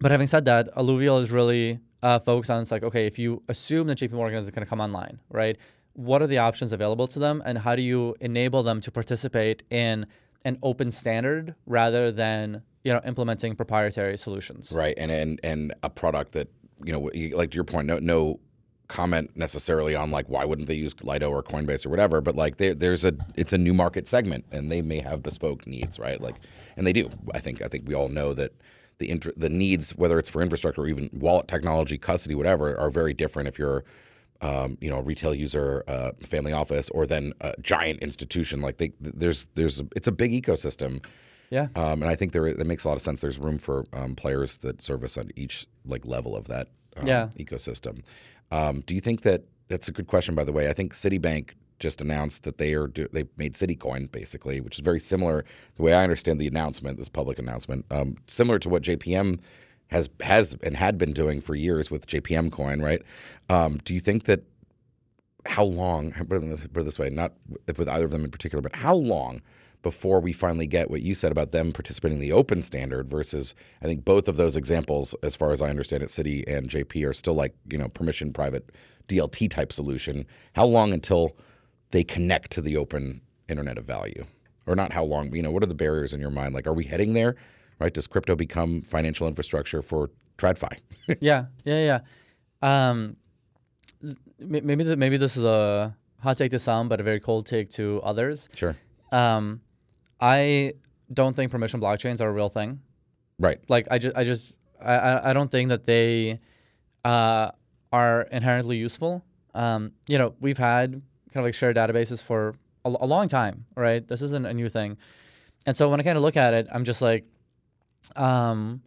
but 0.00 0.10
having 0.10 0.26
said 0.26 0.44
that, 0.46 0.70
Alluvial 0.76 1.18
is 1.18 1.30
really 1.30 1.80
uh, 2.02 2.18
focused 2.18 2.50
on 2.50 2.62
it's 2.62 2.70
like, 2.70 2.82
okay, 2.82 3.06
if 3.06 3.18
you 3.18 3.42
assume 3.48 3.86
that 3.88 3.98
JP 3.98 4.12
Morgan 4.12 4.38
is 4.38 4.50
going 4.50 4.64
to 4.64 4.68
come 4.68 4.80
online, 4.80 5.20
right? 5.28 5.56
What 5.92 6.22
are 6.22 6.26
the 6.26 6.38
options 6.38 6.72
available 6.72 7.06
to 7.08 7.18
them, 7.18 7.42
and 7.44 7.58
how 7.58 7.76
do 7.76 7.82
you 7.82 8.14
enable 8.20 8.62
them 8.62 8.80
to 8.82 8.90
participate 8.90 9.62
in 9.70 10.06
an 10.44 10.58
open 10.62 10.90
standard 10.90 11.54
rather 11.66 12.10
than 12.10 12.62
you 12.84 12.92
know 12.92 13.00
implementing 13.04 13.54
proprietary 13.56 14.16
solutions? 14.16 14.72
right 14.72 14.94
and 14.96 15.10
and 15.10 15.40
and 15.42 15.74
a 15.82 15.90
product 15.90 16.32
that 16.32 16.48
you 16.82 16.92
know 16.92 17.10
like 17.36 17.50
to 17.50 17.56
your 17.56 17.64
point 17.64 17.86
no 17.86 17.98
no 17.98 18.40
comment 18.88 19.30
necessarily 19.36 19.94
on 19.94 20.10
like 20.10 20.28
why 20.28 20.44
wouldn't 20.44 20.66
they 20.66 20.74
use 20.74 20.94
Lido 21.04 21.30
or 21.30 21.42
Coinbase 21.42 21.86
or 21.86 21.90
whatever 21.90 22.20
but 22.20 22.34
like 22.34 22.56
there 22.56 22.74
there's 22.74 23.04
a 23.04 23.12
it's 23.36 23.52
a 23.52 23.58
new 23.58 23.74
market 23.74 24.08
segment 24.08 24.44
and 24.50 24.70
they 24.70 24.82
may 24.82 25.00
have 25.00 25.22
bespoke 25.22 25.66
needs 25.66 25.98
right 25.98 26.20
like 26.20 26.36
and 26.76 26.86
they 26.86 26.92
do 26.92 27.08
I 27.32 27.38
think 27.38 27.62
I 27.62 27.68
think 27.68 27.86
we 27.86 27.94
all 27.94 28.08
know 28.08 28.32
that 28.34 28.52
the 29.00 29.10
inter- 29.10 29.32
the 29.36 29.48
needs 29.48 29.90
whether 29.96 30.18
it's 30.18 30.28
for 30.28 30.40
infrastructure 30.40 30.82
or 30.82 30.86
even 30.86 31.10
wallet 31.12 31.48
technology 31.48 31.98
custody 31.98 32.34
whatever 32.36 32.78
are 32.78 32.90
very 32.90 33.12
different 33.12 33.48
if 33.48 33.58
you're 33.58 33.84
um, 34.42 34.78
you 34.80 34.88
know, 34.88 34.98
a 34.98 35.02
retail 35.02 35.34
user, 35.34 35.84
uh, 35.86 36.12
family 36.26 36.52
office, 36.52 36.88
or 36.90 37.06
then 37.06 37.32
a 37.40 37.52
giant 37.60 38.00
institution. 38.00 38.62
Like 38.62 38.78
they, 38.78 38.92
there's, 39.00 39.46
there's, 39.54 39.82
it's 39.94 40.08
a 40.08 40.12
big 40.12 40.32
ecosystem. 40.32 41.04
Yeah. 41.50 41.68
Um, 41.76 42.02
and 42.02 42.06
I 42.06 42.14
think 42.14 42.32
there 42.32 42.52
that 42.54 42.66
makes 42.66 42.84
a 42.84 42.88
lot 42.88 42.94
of 42.94 43.02
sense. 43.02 43.20
There's 43.20 43.38
room 43.38 43.58
for 43.58 43.84
um, 43.92 44.14
players 44.14 44.58
that 44.58 44.80
service 44.80 45.18
on 45.18 45.30
each 45.36 45.66
like 45.84 46.06
level 46.06 46.36
of 46.36 46.46
that 46.46 46.68
um, 46.96 47.06
Yeah. 47.06 47.28
ecosystem. 47.38 48.02
Um, 48.50 48.82
do 48.86 48.94
you 48.94 49.00
think 49.00 49.22
that 49.22 49.42
that's 49.68 49.88
a 49.88 49.92
good 49.92 50.06
question? 50.06 50.34
By 50.34 50.44
the 50.44 50.52
way, 50.52 50.70
I 50.70 50.72
think 50.72 50.94
Citibank 50.94 51.50
just 51.80 52.00
announced 52.00 52.44
that 52.44 52.58
they 52.58 52.74
are 52.74 52.88
they 52.88 53.24
made 53.36 53.54
Citicoin 53.54 54.10
basically, 54.12 54.60
which 54.60 54.76
is 54.78 54.84
very 54.84 55.00
similar. 55.00 55.44
The 55.76 55.82
way 55.82 55.94
I 55.94 56.04
understand 56.04 56.40
the 56.40 56.46
announcement, 56.46 56.98
this 56.98 57.08
public 57.08 57.38
announcement, 57.38 57.86
um, 57.90 58.16
similar 58.26 58.58
to 58.60 58.68
what 58.68 58.82
JPM 58.82 59.40
has 59.88 60.08
has 60.20 60.54
and 60.62 60.76
had 60.76 60.98
been 60.98 61.12
doing 61.12 61.40
for 61.40 61.54
years 61.54 61.90
with 61.90 62.06
JPM 62.06 62.52
Coin, 62.52 62.80
right? 62.80 63.02
Um, 63.48 63.80
do 63.84 63.94
you 63.94 64.00
think 64.00 64.24
that 64.26 64.44
how 65.46 65.64
long? 65.64 66.12
Put 66.28 66.44
it 66.44 66.84
this 66.84 66.98
way, 66.98 67.10
not 67.10 67.32
with 67.76 67.88
either 67.88 68.04
of 68.04 68.10
them 68.10 68.24
in 68.24 68.30
particular, 68.30 68.62
but 68.62 68.76
how 68.76 68.94
long 68.94 69.42
before 69.82 70.20
we 70.20 70.32
finally 70.32 70.66
get 70.66 70.90
what 70.90 71.00
you 71.00 71.14
said 71.14 71.32
about 71.32 71.52
them 71.52 71.72
participating 71.72 72.18
in 72.18 72.20
the 72.20 72.32
open 72.32 72.60
standard 72.60 73.10
versus 73.10 73.54
I 73.82 73.86
think 73.86 74.04
both 74.04 74.28
of 74.28 74.36
those 74.36 74.56
examples, 74.56 75.14
as 75.22 75.34
far 75.34 75.52
as 75.52 75.62
I 75.62 75.70
understand 75.70 76.02
it, 76.02 76.10
Citi 76.10 76.44
and 76.46 76.68
JP 76.68 77.08
are 77.08 77.14
still 77.14 77.34
like 77.34 77.54
you 77.70 77.78
know 77.78 77.88
permission 77.88 78.32
private 78.32 78.70
DLT 79.08 79.50
type 79.50 79.72
solution. 79.72 80.26
How 80.54 80.66
long 80.66 80.92
until 80.92 81.36
they 81.90 82.04
connect 82.04 82.50
to 82.52 82.60
the 82.60 82.76
open 82.76 83.20
internet 83.48 83.78
of 83.78 83.84
value, 83.84 84.24
or 84.66 84.74
not? 84.74 84.92
How 84.92 85.04
long? 85.04 85.34
You 85.34 85.42
know, 85.42 85.50
what 85.50 85.62
are 85.62 85.66
the 85.66 85.74
barriers 85.74 86.12
in 86.14 86.20
your 86.20 86.30
mind? 86.30 86.54
Like, 86.54 86.66
are 86.66 86.74
we 86.74 86.84
heading 86.84 87.12
there? 87.14 87.36
Right? 87.78 87.92
Does 87.92 88.06
crypto 88.06 88.36
become 88.36 88.82
financial 88.82 89.26
infrastructure 89.26 89.82
for 89.82 90.10
TradFi? 90.38 90.78
yeah, 91.20 91.46
yeah, 91.64 92.00
yeah. 92.62 92.90
Um, 92.92 93.16
maybe 94.38 94.84
th- 94.84 94.98
maybe 94.98 95.16
this 95.16 95.36
is 95.36 95.44
a 95.44 95.96
hot 96.22 96.38
take 96.38 96.50
to 96.52 96.58
some, 96.58 96.88
but 96.88 97.00
a 97.00 97.02
very 97.02 97.20
cold 97.20 97.46
take 97.46 97.70
to 97.72 98.00
others. 98.02 98.48
sure. 98.54 98.76
Um, 99.12 99.60
I 100.20 100.74
don't 101.12 101.34
think 101.34 101.50
permission 101.50 101.80
blockchains 101.80 102.20
are 102.20 102.28
a 102.28 102.32
real 102.32 102.48
thing. 102.48 102.80
Right. 103.38 103.58
Like 103.68 103.88
I 103.90 103.98
just 103.98 104.16
I 104.16 104.24
just 104.24 104.54
I 104.80 104.94
I, 104.94 105.30
I 105.30 105.32
don't 105.32 105.50
think 105.50 105.70
that 105.70 105.86
they 105.86 106.38
uh, 107.04 107.50
are 107.92 108.22
inherently 108.30 108.76
useful. 108.76 109.24
Um, 109.54 109.92
you 110.06 110.18
know, 110.18 110.34
we've 110.40 110.58
had 110.58 111.02
kind 111.32 111.44
of 111.44 111.44
like 111.44 111.54
shared 111.54 111.76
databases 111.76 112.22
for 112.22 112.54
a, 112.84 112.88
a 112.88 113.06
long 113.06 113.28
time, 113.28 113.66
right? 113.76 114.06
This 114.06 114.22
isn't 114.22 114.46
a 114.46 114.54
new 114.54 114.68
thing. 114.68 114.98
And 115.66 115.76
so 115.76 115.88
when 115.88 116.00
I 116.00 116.02
kind 116.02 116.16
of 116.16 116.22
look 116.22 116.36
at 116.36 116.54
it, 116.54 116.66
I'm 116.72 116.84
just 116.84 117.02
like, 117.02 117.24
um, 118.16 118.82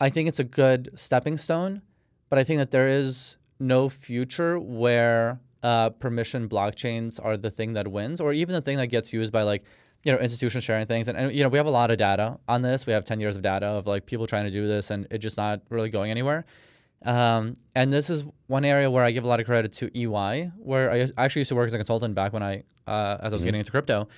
I 0.00 0.10
think 0.10 0.28
it's 0.28 0.38
a 0.38 0.44
good 0.44 0.90
stepping 0.94 1.36
stone, 1.36 1.82
but 2.28 2.38
I 2.38 2.44
think 2.44 2.58
that 2.58 2.70
there 2.70 2.88
is 2.88 3.36
no 3.58 3.88
future 3.88 4.58
where 4.58 5.40
uh, 5.62 5.90
permission 5.90 6.48
blockchains 6.48 7.18
are 7.22 7.36
the 7.36 7.50
thing 7.50 7.72
that 7.72 7.88
wins, 7.88 8.20
or 8.20 8.32
even 8.32 8.52
the 8.52 8.60
thing 8.60 8.76
that 8.76 8.88
gets 8.88 9.12
used 9.12 9.32
by 9.32 9.42
like 9.42 9.64
you 10.04 10.12
know 10.12 10.18
institutions 10.18 10.62
sharing 10.62 10.86
things. 10.86 11.08
And, 11.08 11.18
and 11.18 11.34
you 11.34 11.42
know 11.42 11.48
we 11.48 11.58
have 11.58 11.66
a 11.66 11.70
lot 11.70 11.90
of 11.90 11.98
data 11.98 12.38
on 12.46 12.62
this. 12.62 12.86
We 12.86 12.92
have 12.92 13.04
ten 13.04 13.20
years 13.20 13.36
of 13.36 13.42
data 13.42 13.66
of 13.66 13.86
like 13.86 14.06
people 14.06 14.26
trying 14.26 14.44
to 14.44 14.50
do 14.50 14.68
this, 14.68 14.90
and 14.90 15.06
it 15.10 15.18
just 15.18 15.36
not 15.36 15.62
really 15.70 15.88
going 15.88 16.10
anywhere. 16.10 16.44
Um, 17.04 17.56
and 17.74 17.92
this 17.92 18.10
is 18.10 18.24
one 18.46 18.64
area 18.64 18.90
where 18.90 19.04
I 19.04 19.10
give 19.10 19.24
a 19.24 19.28
lot 19.28 19.40
of 19.40 19.46
credit 19.46 19.72
to 19.74 19.98
EY, 19.98 20.50
where 20.56 20.90
I 20.90 21.06
actually 21.18 21.40
used 21.40 21.50
to 21.50 21.54
work 21.54 21.66
as 21.66 21.74
a 21.74 21.78
consultant 21.78 22.14
back 22.14 22.32
when 22.32 22.42
I, 22.42 22.62
uh, 22.86 23.18
as 23.20 23.32
I 23.32 23.36
was 23.36 23.44
getting 23.44 23.60
into 23.60 23.70
crypto. 23.70 24.08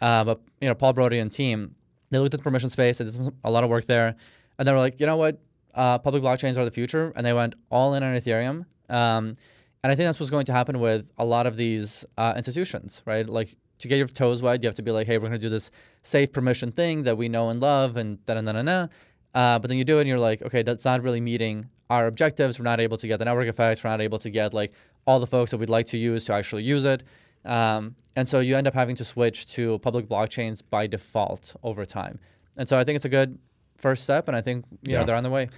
Uh, 0.00 0.24
but 0.24 0.40
you 0.60 0.68
know, 0.68 0.74
Paul 0.74 0.94
Brody 0.94 1.18
and 1.18 1.30
team, 1.30 1.74
they 2.10 2.18
looked 2.18 2.34
at 2.34 2.40
the 2.40 2.44
permission 2.44 2.70
space. 2.70 2.98
They 2.98 3.04
did 3.04 3.14
some, 3.14 3.34
a 3.44 3.50
lot 3.50 3.64
of 3.64 3.70
work 3.70 3.86
there, 3.86 4.16
and 4.58 4.66
they 4.66 4.72
were 4.72 4.78
like, 4.78 4.98
you 4.98 5.06
know 5.06 5.16
what, 5.16 5.40
uh, 5.74 5.98
public 5.98 6.22
blockchains 6.22 6.56
are 6.56 6.64
the 6.64 6.70
future, 6.70 7.12
and 7.14 7.24
they 7.24 7.32
went 7.32 7.54
all 7.70 7.94
in 7.94 8.02
on 8.02 8.14
Ethereum. 8.16 8.66
Um, 8.88 9.36
and 9.84 9.90
I 9.90 9.94
think 9.94 10.06
that's 10.06 10.20
what's 10.20 10.30
going 10.30 10.46
to 10.46 10.52
happen 10.52 10.80
with 10.80 11.08
a 11.18 11.24
lot 11.24 11.46
of 11.46 11.56
these 11.56 12.04
uh, 12.16 12.34
institutions, 12.36 13.02
right? 13.04 13.28
Like 13.28 13.56
to 13.78 13.88
get 13.88 13.96
your 13.96 14.06
toes 14.06 14.42
wet, 14.42 14.62
you 14.62 14.68
have 14.68 14.76
to 14.76 14.82
be 14.82 14.90
like, 14.90 15.06
hey, 15.06 15.18
we're 15.18 15.28
gonna 15.28 15.38
do 15.38 15.48
this 15.48 15.70
safe 16.02 16.32
permission 16.32 16.70
thing 16.72 17.02
that 17.04 17.16
we 17.16 17.28
know 17.28 17.48
and 17.50 17.60
love, 17.60 17.96
and 17.96 18.24
da 18.26 18.34
da 18.34 18.40
da 18.40 18.62
da. 18.62 18.86
Uh, 19.34 19.58
but 19.58 19.68
then 19.68 19.78
you 19.78 19.84
do 19.84 19.98
it, 19.98 20.02
and 20.02 20.08
you're 20.08 20.18
like, 20.18 20.42
okay, 20.42 20.62
that's 20.62 20.84
not 20.84 21.02
really 21.02 21.20
meeting 21.20 21.68
our 21.92 22.06
objectives. 22.06 22.58
We're 22.58 22.64
not 22.64 22.80
able 22.80 22.96
to 22.98 23.06
get 23.06 23.18
the 23.18 23.24
network 23.26 23.48
effects. 23.48 23.84
We're 23.84 23.90
not 23.90 24.00
able 24.00 24.18
to 24.20 24.30
get 24.30 24.54
like 24.54 24.72
all 25.06 25.20
the 25.20 25.26
folks 25.26 25.50
that 25.50 25.58
we'd 25.58 25.68
like 25.78 25.86
to 25.86 25.98
use 25.98 26.24
to 26.26 26.32
actually 26.32 26.62
use 26.62 26.84
it. 26.84 27.02
Um, 27.44 27.96
and 28.16 28.28
so 28.28 28.40
you 28.40 28.56
end 28.56 28.66
up 28.66 28.74
having 28.74 28.96
to 28.96 29.04
switch 29.04 29.46
to 29.54 29.78
public 29.80 30.06
blockchains 30.08 30.62
by 30.68 30.86
default 30.86 31.54
over 31.62 31.84
time. 31.84 32.18
And 32.56 32.68
so 32.68 32.78
I 32.78 32.84
think 32.84 32.96
it's 32.96 33.04
a 33.04 33.10
good 33.20 33.38
first 33.76 34.04
step, 34.04 34.28
and 34.28 34.36
I 34.36 34.40
think 34.42 34.64
you 34.82 34.92
Yeah. 34.92 35.00
know 35.00 35.06
they're 35.06 35.16
on 35.16 35.24
the 35.24 35.30
way. 35.30 35.48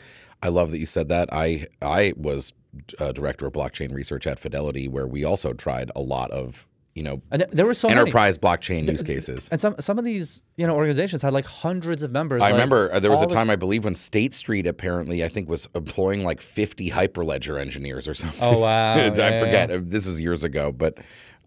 I 0.43 0.49
love 0.49 0.71
that 0.73 0.79
you 0.79 0.87
said 0.87 1.09
that. 1.11 1.29
I 1.33 1.67
I 1.83 2.13
was 2.17 2.53
uh, 2.99 3.13
director 3.13 3.47
of 3.47 3.53
blockchain 3.53 3.95
research 3.95 4.27
at 4.27 4.39
Fidelity, 4.39 4.89
where 4.89 5.07
we 5.07 5.25
also 5.25 5.53
tried 5.53 5.91
a 5.95 6.01
lot 6.01 6.31
of 6.31 6.67
you 6.95 7.03
know 7.03 7.23
And 7.31 7.47
there 7.53 7.67
were 7.67 7.75
so 7.75 7.89
many. 7.89 8.01
enterprise 8.01 8.39
blockchain 8.39 8.89
use 8.91 9.03
cases. 9.03 9.49
And 9.51 9.61
some 9.61 9.75
some 9.81 9.99
of 9.99 10.05
these 10.05 10.43
you 10.57 10.67
know 10.67 10.75
organizations 10.75 11.23
had 11.23 11.33
like 11.33 11.45
hundreds 11.45 12.03
of 12.03 12.13
members. 12.13 12.43
I 12.43 12.47
like, 12.47 12.53
remember 12.53 12.93
uh, 12.93 13.01
there 13.01 13.11
was 13.11 13.23
a 13.23 13.27
time 13.27 13.51
I 13.51 13.57
believe 13.57 13.85
when 13.85 13.95
State 13.95 14.33
Street 14.35 14.67
apparently 14.67 15.25
I 15.25 15.29
think 15.29 15.49
was 15.49 15.69
employing 15.75 16.25
like 16.25 16.41
50 16.41 16.91
Hyperledger 16.91 17.61
engineers 17.61 18.07
or 18.09 18.15
something. 18.15 18.41
Oh, 18.43 18.59
wow. 18.59 18.95
I 18.95 19.07
Yeah, 19.07 19.13
yeah, 19.17 19.39
forget. 19.41 19.71
Uh, 19.71 19.81
This 19.83 20.07
is 20.07 20.21
years 20.21 20.45
ago, 20.45 20.73
but 20.73 20.99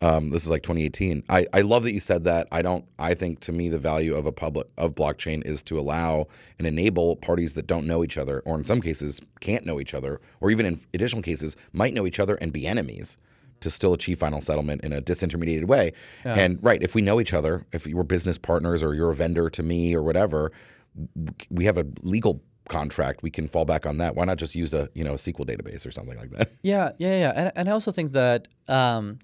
um, 0.02 0.30
this 0.30 0.44
is 0.44 0.50
like 0.52 0.62
2018. 0.62 1.24
I, 1.30 1.48
I 1.54 1.62
love 1.62 1.84
that 1.84 1.92
you 1.92 2.00
said 2.00 2.24
that. 2.26 2.48
I 2.52 2.62
don't. 2.62 2.86
I 3.00 3.14
think 3.16 3.40
to 3.42 3.52
me 3.52 3.68
the 3.70 3.80
value 3.80 4.14
of 4.16 4.26
a 4.26 4.32
public 4.32 4.68
of 4.78 4.94
blockchain 4.94 5.44
is 5.46 5.64
to 5.64 5.80
allow 5.80 6.28
and 6.60 6.68
enable 6.68 7.16
parties 7.16 7.54
that 7.54 7.66
don't 7.66 7.88
know 7.88 8.04
each 8.04 8.18
other, 8.18 8.42
or 8.46 8.56
in 8.58 8.64
some 8.64 8.82
cases 8.82 9.20
can't 9.40 9.66
know 9.66 9.80
each 9.80 9.94
other, 9.96 10.22
or 10.40 10.52
even 10.52 10.66
in 10.66 10.82
additional 10.94 11.24
cases 11.24 11.56
might 11.74 11.94
know 11.94 12.06
each 12.06 12.20
other 12.20 12.36
and 12.36 12.54
be 12.54 12.68
enemies. 12.68 13.18
To 13.62 13.70
still 13.70 13.94
achieve 13.94 14.20
final 14.20 14.42
settlement 14.42 14.84
in 14.84 14.94
a 14.94 15.02
disintermediated 15.02 15.66
way, 15.66 15.94
and 16.24 16.60
right, 16.62 16.82
if 16.82 16.94
we 16.96 17.02
know 17.02 17.20
each 17.20 17.34
other, 17.34 17.66
if 17.72 17.88
you're 17.88 18.04
business 18.04 18.38
partners 18.38 18.84
or 18.84 18.94
you're 18.94 19.12
a 19.12 19.16
vendor 19.16 19.50
to 19.50 19.64
me 19.64 19.96
or 19.96 20.04
whatever, 20.04 20.52
we 21.50 21.66
have 21.66 21.78
a 21.78 21.86
legal 22.04 22.42
contract. 22.70 23.24
We 23.24 23.32
can 23.32 23.48
fall 23.48 23.66
back 23.66 23.86
on 23.86 23.98
that. 23.98 24.16
Why 24.16 24.26
not 24.26 24.38
just 24.38 24.56
use 24.56 24.74
a 24.74 24.90
you 24.94 25.04
know 25.04 25.14
a 25.14 25.18
SQL 25.18 25.48
database 25.48 25.86
or 25.86 25.92
something 25.92 26.18
like 26.18 26.32
that? 26.32 26.52
Yeah, 26.62 26.92
yeah, 26.98 27.20
yeah. 27.20 27.34
And, 27.36 27.52
and 27.56 27.70
I 27.70 27.72
also 27.72 27.92
think 27.92 28.12
that 28.14 28.48
um, 28.68 29.20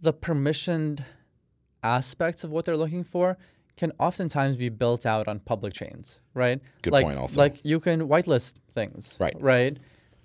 the 0.00 0.12
permissioned 0.12 1.04
aspects 1.82 2.44
of 2.44 2.50
what 2.50 2.64
they're 2.64 2.76
looking 2.76 3.04
for 3.04 3.38
can 3.76 3.92
oftentimes 3.98 4.56
be 4.56 4.68
built 4.68 5.06
out 5.06 5.28
on 5.28 5.38
public 5.40 5.72
chains, 5.72 6.20
right? 6.34 6.60
Good 6.82 6.92
like, 6.92 7.04
point 7.04 7.18
also. 7.18 7.40
Like 7.40 7.60
you 7.62 7.80
can 7.80 8.08
whitelist 8.08 8.54
things, 8.74 9.16
Right. 9.18 9.36
Right. 9.38 9.76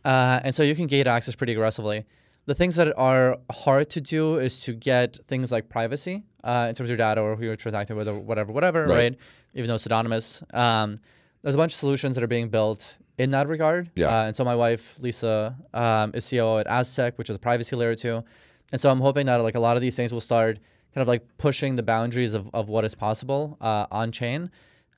Uh, 0.03 0.41
and 0.43 0.53
so 0.53 0.63
you 0.63 0.75
can 0.75 0.87
gate 0.87 1.07
access 1.07 1.35
pretty 1.35 1.53
aggressively. 1.53 2.05
The 2.45 2.55
things 2.55 2.75
that 2.75 2.93
are 2.97 3.37
hard 3.51 3.89
to 3.91 4.01
do 4.01 4.37
is 4.37 4.59
to 4.61 4.73
get 4.73 5.17
things 5.27 5.51
like 5.51 5.69
privacy 5.69 6.23
uh, 6.43 6.65
in 6.69 6.75
terms 6.75 6.87
of 6.87 6.89
your 6.89 6.97
data 6.97 7.21
or 7.21 7.35
who 7.37 7.45
you're 7.45 7.55
transacting 7.55 7.95
with 7.95 8.07
or 8.07 8.19
whatever, 8.19 8.51
whatever, 8.51 8.81
Right. 8.85 8.95
right? 8.97 9.15
Even 9.53 9.67
though 9.69 9.75
it's 9.75 9.85
anonymous. 9.85 10.43
Um, 10.53 10.99
there's 11.41 11.55
a 11.55 11.57
bunch 11.57 11.73
of 11.73 11.79
solutions 11.79 12.15
that 12.15 12.23
are 12.23 12.27
being 12.27 12.49
built 12.49 12.97
in 13.17 13.31
that 13.31 13.47
regard. 13.47 13.91
Yeah. 13.95 14.07
Uh, 14.07 14.23
and 14.27 14.35
so 14.35 14.43
my 14.43 14.55
wife, 14.55 14.95
Lisa, 14.99 15.55
um, 15.73 16.11
is 16.15 16.25
CEO 16.25 16.59
at 16.59 16.67
Aztec, 16.67 17.17
which 17.17 17.29
is 17.29 17.35
a 17.35 17.39
privacy 17.39 17.75
layer 17.75 17.95
too. 17.95 18.23
And 18.71 18.81
so 18.81 18.89
I'm 18.89 18.99
hoping 18.99 19.25
that 19.27 19.37
like 19.37 19.55
a 19.55 19.59
lot 19.59 19.77
of 19.77 19.81
these 19.81 19.95
things 19.95 20.11
will 20.11 20.21
start 20.21 20.57
kind 20.93 21.01
of 21.01 21.07
like 21.07 21.25
pushing 21.37 21.75
the 21.75 21.83
boundaries 21.83 22.33
of, 22.33 22.49
of 22.53 22.67
what 22.69 22.83
is 22.83 22.93
possible 22.95 23.57
uh, 23.61 23.85
on 23.91 24.11
chain. 24.11 24.49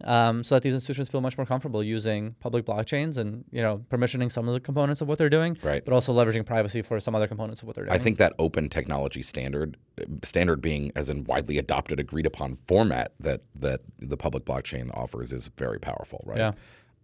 Um, 0.04 0.44
so 0.44 0.56
that 0.56 0.64
these 0.64 0.74
institutions 0.74 1.10
feel 1.10 1.22
much 1.22 1.38
more 1.38 1.46
comfortable 1.46 1.82
using 1.84 2.36
public 2.42 2.66
blockchains 2.66 3.18
and 3.18 3.46
you 3.52 3.62
know 3.62 3.86
permissioning 3.90 4.32
some 4.32 4.48
of 4.48 4.54
the 4.54 4.60
components 4.60 5.02
of 5.02 5.08
what 5.08 5.18
they're 5.18 5.30
doing, 5.30 5.58
Right. 5.64 5.84
But 5.84 5.94
also 5.94 6.14
leveraging 6.14 6.46
privacy 6.46 6.82
for 6.82 7.00
some 7.00 7.16
other 7.16 7.28
components 7.28 7.62
of 7.62 7.68
what 7.68 7.76
they're 7.76 7.86
doing. 7.86 7.98
I 7.98 8.02
think 8.04 8.18
that 8.18 8.34
open 8.38 8.70
technology 8.70 9.24
standard, 9.24 9.78
standard 10.24 10.62
being 10.62 10.92
as 10.96 11.10
in 11.10 11.24
widely 11.24 11.58
adopted, 11.58 12.00
agreed 12.00 12.26
upon 12.26 12.58
format 12.68 13.14
that 13.20 13.42
that 13.56 13.82
the 14.00 14.18
public 14.18 14.46
blockchain 14.46 14.96
offers 14.96 15.32
is 15.32 15.50
very 15.58 15.80
powerful, 15.80 16.22
right? 16.26 16.38
Yeah. 16.38 16.52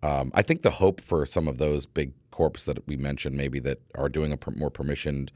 Um, 0.04 0.32
I 0.34 0.42
think 0.42 0.64
the 0.64 0.72
hope 0.72 1.00
for 1.02 1.26
some 1.26 1.48
of 1.48 1.58
those 1.60 1.86
big 1.86 2.12
corps 2.32 2.66
that 2.66 2.86
we 2.88 2.98
mentioned, 2.98 3.38
maybe 3.38 3.60
that 3.60 3.80
are 3.96 4.10
doing 4.10 4.32
a 4.32 4.38
per- 4.38 4.52
more 4.52 4.72
permissioned, 4.72 5.30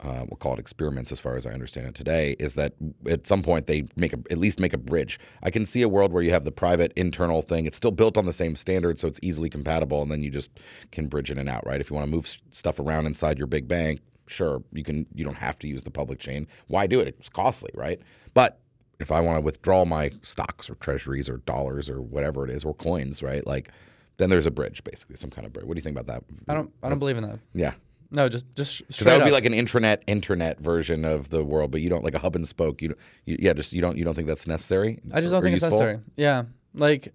uh, 0.00 0.24
we'll 0.28 0.36
call 0.38 0.54
it 0.54 0.60
experiments, 0.60 1.10
as 1.10 1.18
far 1.18 1.36
as 1.36 1.46
I 1.46 1.50
understand 1.52 1.88
it 1.88 1.94
today, 1.94 2.36
is 2.38 2.54
that 2.54 2.74
at 3.08 3.26
some 3.26 3.42
point 3.42 3.66
they 3.66 3.84
make 3.96 4.12
a, 4.12 4.18
at 4.30 4.38
least 4.38 4.60
make 4.60 4.72
a 4.72 4.78
bridge. 4.78 5.18
I 5.42 5.50
can 5.50 5.66
see 5.66 5.82
a 5.82 5.88
world 5.88 6.12
where 6.12 6.22
you 6.22 6.30
have 6.30 6.44
the 6.44 6.52
private 6.52 6.92
internal 6.94 7.42
thing; 7.42 7.66
it's 7.66 7.76
still 7.76 7.90
built 7.90 8.16
on 8.16 8.24
the 8.24 8.32
same 8.32 8.54
standard, 8.54 8.98
so 8.98 9.08
it's 9.08 9.18
easily 9.22 9.50
compatible, 9.50 10.00
and 10.02 10.10
then 10.10 10.22
you 10.22 10.30
just 10.30 10.50
can 10.92 11.08
bridge 11.08 11.30
in 11.30 11.38
and 11.38 11.48
out, 11.48 11.66
right? 11.66 11.80
If 11.80 11.90
you 11.90 11.96
want 11.96 12.06
to 12.06 12.14
move 12.14 12.28
stuff 12.52 12.78
around 12.78 13.06
inside 13.06 13.38
your 13.38 13.48
big 13.48 13.66
bank, 13.66 14.00
sure, 14.28 14.62
you 14.72 14.84
can. 14.84 15.06
You 15.14 15.24
don't 15.24 15.34
have 15.34 15.58
to 15.60 15.68
use 15.68 15.82
the 15.82 15.90
public 15.90 16.20
chain. 16.20 16.46
Why 16.68 16.86
do 16.86 17.00
it? 17.00 17.08
It's 17.08 17.28
costly, 17.28 17.70
right? 17.74 18.00
But 18.34 18.60
if 19.00 19.10
I 19.10 19.20
want 19.20 19.38
to 19.38 19.40
withdraw 19.40 19.84
my 19.84 20.10
stocks 20.22 20.68
or 20.68 20.74
treasuries 20.76 21.28
or 21.28 21.38
dollars 21.38 21.88
or 21.88 22.00
whatever 22.00 22.44
it 22.44 22.50
is 22.50 22.64
or 22.64 22.74
coins, 22.74 23.22
right? 23.22 23.46
Like, 23.46 23.70
then 24.16 24.30
there's 24.30 24.46
a 24.46 24.50
bridge, 24.50 24.82
basically, 24.82 25.16
some 25.16 25.30
kind 25.30 25.46
of 25.46 25.52
bridge. 25.52 25.66
What 25.66 25.74
do 25.74 25.78
you 25.78 25.82
think 25.82 25.96
about 25.96 26.06
that? 26.12 26.24
I 26.48 26.54
don't 26.54 26.72
I 26.82 26.88
don't 26.88 26.98
believe 26.98 27.16
in 27.16 27.24
that. 27.24 27.38
Yeah, 27.52 27.74
No, 28.10 28.28
just 28.28 28.46
just 28.54 28.86
because 28.86 29.04
that 29.06 29.18
would 29.18 29.26
be 29.26 29.30
like 29.30 29.44
an 29.44 29.52
intranet 29.52 30.02
internet 30.06 30.58
version 30.60 31.04
of 31.04 31.28
the 31.28 31.44
world, 31.44 31.70
but 31.70 31.80
you 31.82 31.90
don't 31.90 32.02
like 32.04 32.14
a 32.14 32.18
hub 32.18 32.36
and 32.36 32.48
spoke. 32.48 32.80
You, 32.80 32.94
you 33.26 33.36
yeah, 33.38 33.52
just 33.52 33.72
you 33.72 33.80
don't 33.82 33.98
you 33.98 34.04
don't 34.04 34.14
think 34.14 34.28
that's 34.28 34.46
necessary. 34.46 34.98
I 35.12 35.20
just 35.20 35.30
don't 35.30 35.42
think 35.42 35.52
useful? 35.54 35.68
it's 35.68 35.72
necessary. 35.72 35.98
Yeah. 36.16 36.44
Like 36.74 37.12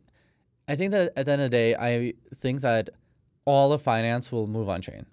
I 0.67 0.75
think 0.75 0.91
that 0.91 1.13
at 1.17 1.25
the 1.25 1.31
end 1.31 1.41
of 1.41 1.49
the 1.51 1.57
day, 1.57 1.75
I 1.75 2.13
think 2.39 2.61
that 2.61 2.89
all 3.45 3.73
of 3.73 3.81
finance 3.81 4.31
will 4.31 4.47
move 4.47 4.69
on 4.69 4.81
chain. 4.81 5.05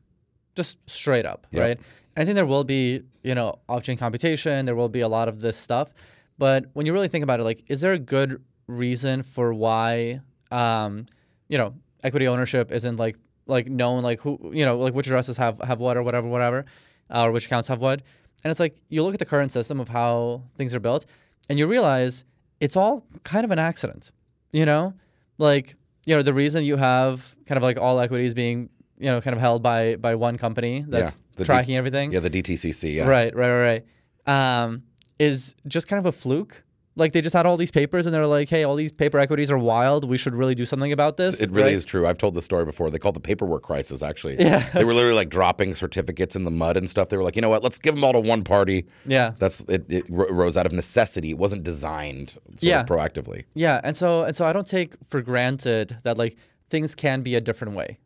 Just 0.55 0.79
straight 0.89 1.25
up, 1.25 1.47
Yep. 1.51 1.63
right? 1.63 1.81
I 2.17 2.25
think 2.25 2.35
there 2.35 2.47
will 2.47 2.65
be, 2.65 3.03
you 3.23 3.35
know, 3.35 3.59
off 3.69 3.83
chain 3.83 3.97
computation, 3.97 4.67
there 4.67 4.75
will 4.77 4.89
be 4.89 5.01
a 5.01 5.09
lot 5.09 5.29
of 5.29 5.41
this 5.41 5.57
stuff. 5.57 5.95
But 6.39 6.67
when 6.75 6.87
you 6.87 6.93
really 6.93 7.09
think 7.09 7.23
about 7.23 7.41
it, 7.41 7.45
like, 7.45 7.63
is 7.69 7.81
there 7.81 7.93
a 7.93 7.99
good 7.99 8.43
reason 8.67 9.23
for 9.23 9.55
why 9.55 10.21
um, 10.51 11.07
you 11.49 11.59
know, 11.59 11.75
equity 12.03 12.29
ownership 12.29 12.71
isn't 12.73 12.97
like 12.97 13.17
like 13.47 13.67
known 13.67 14.03
like 14.03 14.21
who 14.21 14.51
you 14.53 14.65
know, 14.65 14.79
like 14.79 14.95
which 14.95 15.07
addresses 15.07 15.37
have 15.37 15.61
have 15.61 15.81
what 15.81 15.97
or 15.97 16.03
whatever, 16.03 16.29
whatever, 16.29 16.65
uh, 17.11 17.25
or 17.25 17.33
which 17.33 17.47
accounts 17.47 17.69
have 17.69 17.81
what. 17.81 18.03
And 18.43 18.51
it's 18.51 18.61
like 18.61 18.77
you 18.89 19.03
look 19.03 19.15
at 19.15 19.19
the 19.19 19.27
current 19.27 19.53
system 19.53 19.81
of 19.81 19.89
how 19.89 20.43
things 20.57 20.75
are 20.75 20.81
built 20.81 21.07
and 21.49 21.59
you 21.59 21.67
realize 21.67 22.25
it's 22.61 22.77
all 22.77 23.05
kind 23.25 23.45
of 23.45 23.51
an 23.51 23.59
accident, 23.59 24.11
you 24.53 24.65
know? 24.65 24.95
Like, 25.39 25.77
you 26.07 26.15
know, 26.15 26.23
the 26.23 26.35
reason 26.35 26.65
you 26.65 26.77
have 26.77 27.35
kind 27.47 27.57
of 27.57 27.63
like 27.63 27.79
all 27.79 27.99
equities 28.01 28.35
being, 28.35 28.71
you 28.99 29.07
know, 29.07 29.21
kind 29.21 29.35
of 29.35 29.41
held 29.41 29.63
by 29.63 29.97
by 29.97 30.15
one 30.15 30.39
company 30.39 30.85
that's 30.87 31.17
the 31.37 31.45
tracking 31.45 31.75
DT 31.75 31.79
everything. 31.79 32.13
Yeah, 32.13 32.21
the 32.21 32.31
DTCC. 32.31 32.95
Yeah. 32.95 33.09
Right, 33.09 33.35
right, 33.35 33.51
right, 33.51 33.85
right. 34.27 34.63
Um, 34.63 34.85
is 35.19 35.55
just 35.67 35.89
kind 35.89 35.99
of 35.99 36.07
a 36.07 36.13
fluke. 36.13 36.63
Like 36.97 37.13
they 37.13 37.21
just 37.21 37.35
had 37.35 37.47
all 37.47 37.57
these 37.57 37.71
papers 37.71 38.05
and 38.05 38.13
they're 38.15 38.27
like, 38.27 38.49
hey, 38.49 38.65
all 38.65 38.75
these 38.75 38.91
paper 38.91 39.19
equities 39.21 39.51
are 39.51 39.57
wild. 39.59 40.05
We 40.05 40.19
should 40.19 40.35
really 40.35 40.57
do 40.57 40.67
something 40.67 40.91
about 40.93 41.17
this. 41.17 41.41
It 41.41 41.51
really 41.51 41.69
right? 41.69 41.75
is 41.75 41.85
true. 41.85 42.05
I've 42.07 42.19
told 42.19 42.35
the 42.35 42.43
story 42.43 42.65
before. 42.65 42.91
They 42.91 42.99
called 42.99 43.15
the 43.15 43.21
paperwork 43.21 43.63
crisis. 43.63 44.03
Actually, 44.03 44.37
Yeah. 44.41 44.69
they 44.75 44.85
were 44.85 44.93
literally 44.93 45.15
like 45.15 45.31
dropping 45.31 45.77
certificates 45.77 46.35
in 46.35 46.43
the 46.45 46.51
mud 46.51 46.77
and 46.77 46.91
stuff. 46.91 47.09
They 47.09 47.17
were 47.17 47.23
like, 47.23 47.37
you 47.37 47.43
know 47.43 47.49
what? 47.49 47.63
Let's 47.63 47.79
give 47.79 47.95
them 47.95 48.03
all 48.03 48.13
to 48.13 48.21
one 48.21 48.43
party. 48.43 48.87
Yeah. 49.07 49.35
That's 49.39 49.61
it. 49.69 49.87
It 49.89 50.05
rose 50.09 50.57
out 50.57 50.67
of 50.67 50.73
necessity. 50.73 51.31
It 51.31 51.39
wasn't 51.39 51.63
designed 51.63 52.31
sort 52.31 52.63
Yeah. 52.63 52.81
of 52.81 52.87
proactively. 52.87 53.45
Yeah, 53.55 53.81
and 53.85 53.97
so 53.97 54.25
and 54.25 54.37
so 54.37 54.45
I 54.45 54.53
don't 54.53 54.67
take 54.67 54.95
for 55.09 55.23
granted 55.23 55.99
that 56.03 56.19
like 56.19 56.37
things 56.71 56.95
can 56.97 57.23
be 57.23 57.37
a 57.37 57.41
different 57.41 57.77
way, 57.77 57.99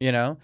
you 0.00 0.12
know, 0.12 0.38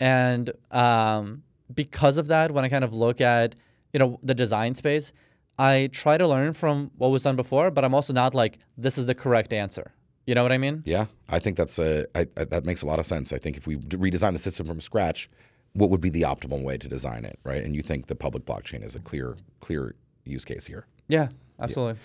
and 0.00 0.50
um, 0.70 1.42
because 1.74 2.18
of 2.18 2.28
that, 2.28 2.52
when 2.52 2.64
I 2.64 2.68
kind 2.68 2.84
of 2.84 2.92
look 2.94 3.20
at 3.22 3.54
you 3.92 3.98
know 3.98 4.20
the 4.22 4.34
design 4.34 4.74
space, 4.74 5.12
I 5.58 5.88
try 5.92 6.16
to 6.16 6.26
learn 6.26 6.52
from 6.52 6.90
what 6.96 7.08
was 7.08 7.24
done 7.24 7.36
before, 7.36 7.70
but 7.70 7.84
I'm 7.84 7.94
also 7.94 8.12
not 8.12 8.34
like 8.34 8.58
this 8.76 8.96
is 8.96 9.06
the 9.06 9.14
correct 9.14 9.52
answer. 9.52 9.92
You 10.26 10.34
know 10.34 10.42
what 10.42 10.52
I 10.52 10.58
mean? 10.58 10.82
Yeah, 10.84 11.06
I 11.28 11.38
think 11.38 11.56
that's 11.56 11.78
a 11.78 12.06
I, 12.14 12.26
I, 12.36 12.44
that 12.44 12.64
makes 12.64 12.82
a 12.82 12.86
lot 12.86 12.98
of 12.98 13.06
sense. 13.06 13.32
I 13.32 13.38
think 13.38 13.56
if 13.56 13.66
we 13.66 13.76
redesign 13.76 14.34
the 14.34 14.38
system 14.38 14.66
from 14.66 14.80
scratch, 14.80 15.30
what 15.72 15.90
would 15.90 16.00
be 16.00 16.10
the 16.10 16.22
optimal 16.22 16.62
way 16.62 16.76
to 16.76 16.88
design 16.88 17.24
it, 17.24 17.38
right? 17.44 17.64
And 17.64 17.74
you 17.74 17.82
think 17.82 18.06
the 18.06 18.14
public 18.14 18.44
blockchain 18.44 18.84
is 18.84 18.94
a 18.94 19.00
clear 19.00 19.36
clear 19.60 19.94
use 20.24 20.44
case 20.44 20.66
here. 20.66 20.86
Yeah, 21.08 21.28
absolutely. 21.58 21.98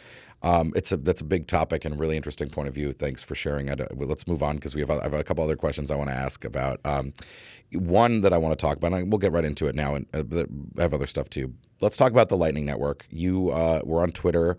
Um, 0.44 0.74
it's 0.76 0.92
a 0.92 0.98
that's 0.98 1.22
a 1.22 1.26
big 1.26 1.48
topic 1.48 1.86
and 1.86 1.96
a 1.96 1.98
really 1.98 2.18
interesting 2.18 2.50
point 2.50 2.68
of 2.68 2.76
view. 2.76 2.92
Thanks 2.92 3.24
for 3.24 3.34
sharing 3.34 3.70
it. 3.70 3.80
Uh, 3.80 3.88
well, 3.94 4.10
let's 4.10 4.28
move 4.28 4.44
on 4.44 4.58
because 4.58 4.76
we 4.76 4.82
have 4.82 4.90
a, 4.90 5.00
I 5.00 5.04
have 5.04 5.14
a 5.14 5.24
couple 5.24 5.44
other 5.44 5.56
questions 5.56 5.90
I 5.90 5.96
want 5.96 6.10
to 6.10 6.16
ask 6.16 6.44
about. 6.44 6.82
Um, 6.86 7.14
one 7.72 8.22
that 8.22 8.34
I 8.34 8.38
want 8.38 8.58
to 8.58 8.62
talk 8.62 8.78
about, 8.78 8.94
and 8.94 9.12
we'll 9.12 9.20
get 9.20 9.32
right 9.32 9.46
into 9.46 9.68
it 9.68 9.76
now, 9.76 9.96
and 9.96 10.06
uh, 10.14 10.44
I 10.78 10.82
have 10.82 10.94
other 10.94 11.08
stuff 11.08 11.30
too. 11.30 11.54
Let's 11.82 11.98
talk 11.98 12.12
about 12.12 12.30
the 12.30 12.38
Lightning 12.38 12.66
Network. 12.66 13.06
You 13.10 13.52
uh, 13.52 13.82
were 13.84 14.02
on 14.02 14.12
Twitter. 14.12 14.58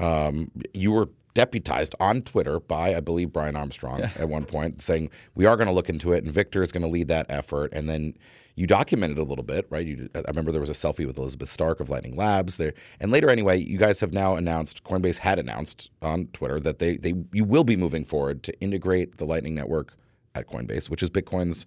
Um, 0.00 0.50
you 0.72 0.90
were 0.90 1.08
deputized 1.34 1.94
on 2.00 2.22
Twitter 2.22 2.58
by, 2.58 2.96
I 2.96 3.00
believe, 3.00 3.30
Brian 3.30 3.56
Armstrong 3.56 4.00
at 4.00 4.28
one 4.28 4.46
point, 4.46 4.80
saying 4.82 5.10
we 5.34 5.44
are 5.44 5.56
going 5.56 5.68
to 5.68 5.72
look 5.72 5.90
into 5.90 6.12
it, 6.12 6.24
and 6.24 6.32
Viktor 6.32 6.62
is 6.62 6.72
going 6.72 6.82
to 6.82 6.88
lead 6.88 7.08
that 7.08 7.26
effort. 7.28 7.72
And 7.74 7.88
then 7.88 8.14
you 8.56 8.66
documented 8.66 9.18
a 9.18 9.22
little 9.22 9.44
bit, 9.44 9.66
right? 9.70 9.86
You, 9.86 10.08
I 10.14 10.22
remember 10.28 10.50
there 10.50 10.60
was 10.60 10.70
a 10.70 10.72
selfie 10.72 11.06
with 11.06 11.18
Elizabeth 11.18 11.50
Stark 11.50 11.78
of 11.78 11.90
Lightning 11.90 12.16
Labs 12.16 12.56
there, 12.56 12.72
and 12.98 13.12
later, 13.12 13.30
anyway, 13.30 13.58
you 13.58 13.78
guys 13.78 14.00
have 14.00 14.12
now 14.12 14.34
announced 14.34 14.82
Coinbase 14.82 15.18
had 15.18 15.38
announced 15.38 15.90
on 16.02 16.26
Twitter 16.32 16.58
that 16.60 16.78
they 16.78 16.96
they 16.96 17.14
you 17.32 17.44
will 17.44 17.64
be 17.64 17.76
moving 17.76 18.04
forward 18.04 18.42
to 18.44 18.60
integrate 18.60 19.18
the 19.18 19.26
Lightning 19.26 19.54
Network 19.54 19.92
at 20.34 20.48
Coinbase, 20.48 20.88
which 20.88 21.02
is 21.02 21.10
Bitcoin's 21.10 21.66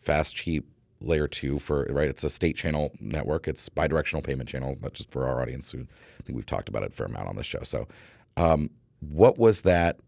fast, 0.00 0.34
cheap 0.34 0.66
layer 1.02 1.28
two 1.28 1.58
for 1.58 1.86
right. 1.90 2.08
It's 2.08 2.24
a 2.24 2.30
state 2.30 2.56
channel 2.56 2.90
network. 3.00 3.46
It's 3.46 3.68
bidirectional 3.68 4.24
payment 4.24 4.48
channel, 4.48 4.76
not 4.80 4.94
just 4.94 5.10
for 5.10 5.26
our 5.26 5.42
audience. 5.42 5.74
I 5.74 6.22
think 6.24 6.36
we've 6.36 6.46
talked 6.46 6.68
about 6.68 6.82
it 6.82 6.92
a 6.92 6.94
fair 6.94 7.06
amount 7.06 7.28
on 7.28 7.36
this 7.36 7.46
show. 7.46 7.62
So, 7.62 7.86
um, 8.36 8.70
what 9.00 9.38
was 9.38 9.62
that? 9.62 9.98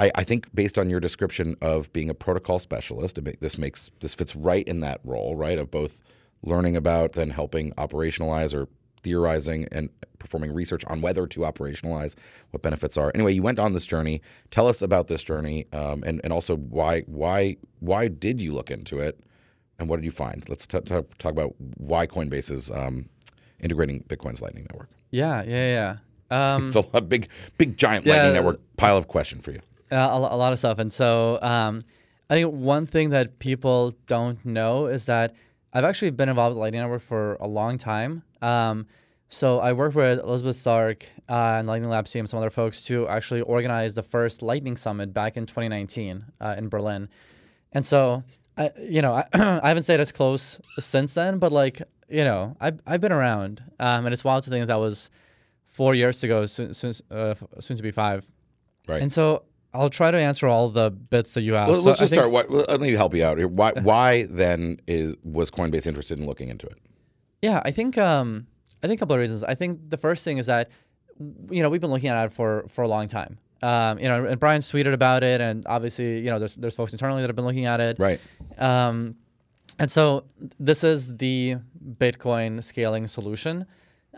I, 0.00 0.10
I 0.14 0.24
think 0.24 0.52
based 0.54 0.78
on 0.78 0.88
your 0.90 0.98
description 0.98 1.56
of 1.60 1.92
being 1.92 2.10
a 2.10 2.14
protocol 2.14 2.58
specialist, 2.58 3.18
this 3.40 3.58
makes 3.58 3.90
this 4.00 4.14
fits 4.14 4.34
right 4.34 4.66
in 4.66 4.80
that 4.80 5.00
role, 5.04 5.36
right? 5.36 5.58
Of 5.58 5.70
both 5.70 6.00
learning 6.42 6.76
about, 6.76 7.12
then 7.12 7.30
helping 7.30 7.72
operationalize 7.72 8.54
or 8.54 8.66
theorizing 9.02 9.66
and 9.72 9.88
performing 10.18 10.52
research 10.54 10.84
on 10.86 11.00
whether 11.00 11.26
to 11.26 11.40
operationalize 11.40 12.16
what 12.50 12.62
benefits 12.62 12.96
are. 12.96 13.12
Anyway, 13.14 13.32
you 13.32 13.42
went 13.42 13.58
on 13.58 13.72
this 13.72 13.86
journey. 13.86 14.20
Tell 14.50 14.66
us 14.66 14.82
about 14.82 15.08
this 15.08 15.22
journey, 15.22 15.66
um, 15.72 16.02
and 16.04 16.20
and 16.24 16.32
also 16.32 16.56
why 16.56 17.02
why 17.02 17.56
why 17.80 18.08
did 18.08 18.40
you 18.40 18.52
look 18.54 18.70
into 18.70 19.00
it, 19.00 19.20
and 19.78 19.88
what 19.88 19.96
did 19.96 20.04
you 20.06 20.10
find? 20.10 20.48
Let's 20.48 20.66
t- 20.66 20.80
t- 20.80 20.94
talk 21.18 21.32
about 21.32 21.54
why 21.76 22.06
Coinbase 22.06 22.50
is 22.50 22.70
um, 22.70 23.08
integrating 23.60 24.02
Bitcoin's 24.04 24.40
Lightning 24.40 24.66
Network. 24.70 24.88
Yeah, 25.10 25.42
yeah, 25.42 25.96
yeah. 26.30 26.54
Um, 26.54 26.68
It's 26.68 26.76
a 26.94 27.00
big 27.02 27.28
big 27.58 27.76
giant 27.76 28.06
Yeah. 28.06 28.14
Lightning 28.14 28.34
Network 28.34 28.60
pile 28.78 28.96
of 28.96 29.08
question 29.08 29.40
for 29.40 29.50
you. 29.52 29.60
Uh, 29.90 29.96
a, 29.96 30.16
a 30.16 30.38
lot 30.38 30.52
of 30.52 30.58
stuff. 30.58 30.78
And 30.78 30.92
so 30.92 31.38
um, 31.42 31.82
I 32.28 32.34
think 32.34 32.52
one 32.52 32.86
thing 32.86 33.10
that 33.10 33.38
people 33.38 33.92
don't 34.06 34.44
know 34.44 34.86
is 34.86 35.06
that 35.06 35.34
I've 35.72 35.84
actually 35.84 36.10
been 36.10 36.28
involved 36.28 36.54
with 36.54 36.60
Lightning 36.60 36.80
Network 36.80 37.02
for 37.02 37.34
a 37.34 37.46
long 37.46 37.78
time. 37.78 38.22
Um, 38.40 38.86
so 39.28 39.60
I 39.60 39.72
worked 39.72 39.94
with 39.94 40.18
Elizabeth 40.18 40.56
Stark 40.56 41.06
uh, 41.28 41.56
and 41.58 41.68
Lightning 41.68 41.90
Labs 41.90 42.10
team, 42.10 42.26
some 42.26 42.38
other 42.38 42.50
folks, 42.50 42.82
to 42.82 43.06
actually 43.08 43.42
organize 43.42 43.94
the 43.94 44.02
first 44.02 44.42
Lightning 44.42 44.76
Summit 44.76 45.14
back 45.14 45.36
in 45.36 45.46
2019 45.46 46.24
uh, 46.40 46.54
in 46.58 46.68
Berlin. 46.68 47.08
And 47.72 47.86
so, 47.86 48.24
I, 48.58 48.70
you 48.80 49.02
know, 49.02 49.14
I, 49.14 49.24
I 49.62 49.68
haven't 49.68 49.84
stayed 49.84 50.00
as 50.00 50.10
close 50.10 50.60
since 50.80 51.14
then, 51.14 51.38
but 51.38 51.52
like, 51.52 51.80
you 52.08 52.24
know, 52.24 52.56
I've, 52.60 52.80
I've 52.84 53.00
been 53.00 53.12
around. 53.12 53.62
Um, 53.78 54.06
and 54.06 54.12
it's 54.12 54.24
wild 54.24 54.42
to 54.44 54.50
think 54.50 54.66
that 54.66 54.80
was 54.80 55.10
four 55.68 55.94
years 55.94 56.24
ago, 56.24 56.46
soon, 56.46 56.74
soon, 56.74 56.92
uh, 57.10 57.34
soon 57.60 57.76
to 57.76 57.82
be 57.82 57.92
five. 57.92 58.26
Right. 58.88 59.00
And 59.00 59.12
so 59.12 59.44
I'll 59.72 59.90
try 59.90 60.10
to 60.10 60.16
answer 60.18 60.48
all 60.48 60.68
the 60.68 60.90
bits 60.90 61.34
that 61.34 61.42
you 61.42 61.54
asked. 61.56 61.70
Let's, 61.70 61.84
So 61.84 61.90
just 61.94 62.14
think- 62.14 62.32
start. 62.32 62.50
Let 62.68 62.80
me 62.80 62.90
help 62.92 63.14
you 63.14 63.24
out 63.24 63.38
here. 63.38 63.46
Why, 63.48 63.72
why 63.72 64.24
then 64.24 64.78
is 64.86 65.14
was 65.22 65.50
Coinbase 65.50 65.86
interested 65.86 66.18
in 66.18 66.26
looking 66.26 66.48
into 66.48 66.66
it? 66.66 66.78
Yeah, 67.42 67.62
I 67.64 67.70
think 67.70 67.96
um, 67.96 68.46
I 68.82 68.88
think 68.88 68.98
a 68.98 69.00
couple 69.00 69.14
of 69.14 69.20
reasons. 69.20 69.44
I 69.44 69.54
think 69.54 69.88
the 69.88 69.96
first 69.96 70.24
thing 70.24 70.38
is 70.38 70.46
that 70.46 70.70
you 71.50 71.62
know 71.62 71.68
we've 71.70 71.80
been 71.80 71.90
looking 71.90 72.08
at 72.10 72.24
it 72.26 72.32
for 72.32 72.64
for 72.68 72.82
a 72.82 72.88
long 72.88 73.06
time. 73.08 73.38
Um, 73.62 73.98
you 73.98 74.06
know, 74.08 74.24
and 74.24 74.40
Brian's 74.40 74.70
tweeted 74.72 74.92
about 74.94 75.22
it, 75.22 75.40
and 75.40 75.66
obviously, 75.66 76.18
you 76.20 76.30
know, 76.30 76.38
there's 76.38 76.54
there's 76.56 76.74
folks 76.74 76.92
internally 76.92 77.20
that 77.22 77.28
have 77.28 77.36
been 77.36 77.44
looking 77.44 77.66
at 77.66 77.78
it. 77.80 77.98
Right. 77.98 78.18
Um, 78.58 79.16
and 79.78 79.90
so 79.90 80.24
this 80.58 80.82
is 80.82 81.16
the 81.18 81.56
Bitcoin 81.98 82.62
scaling 82.64 83.06
solution. 83.06 83.66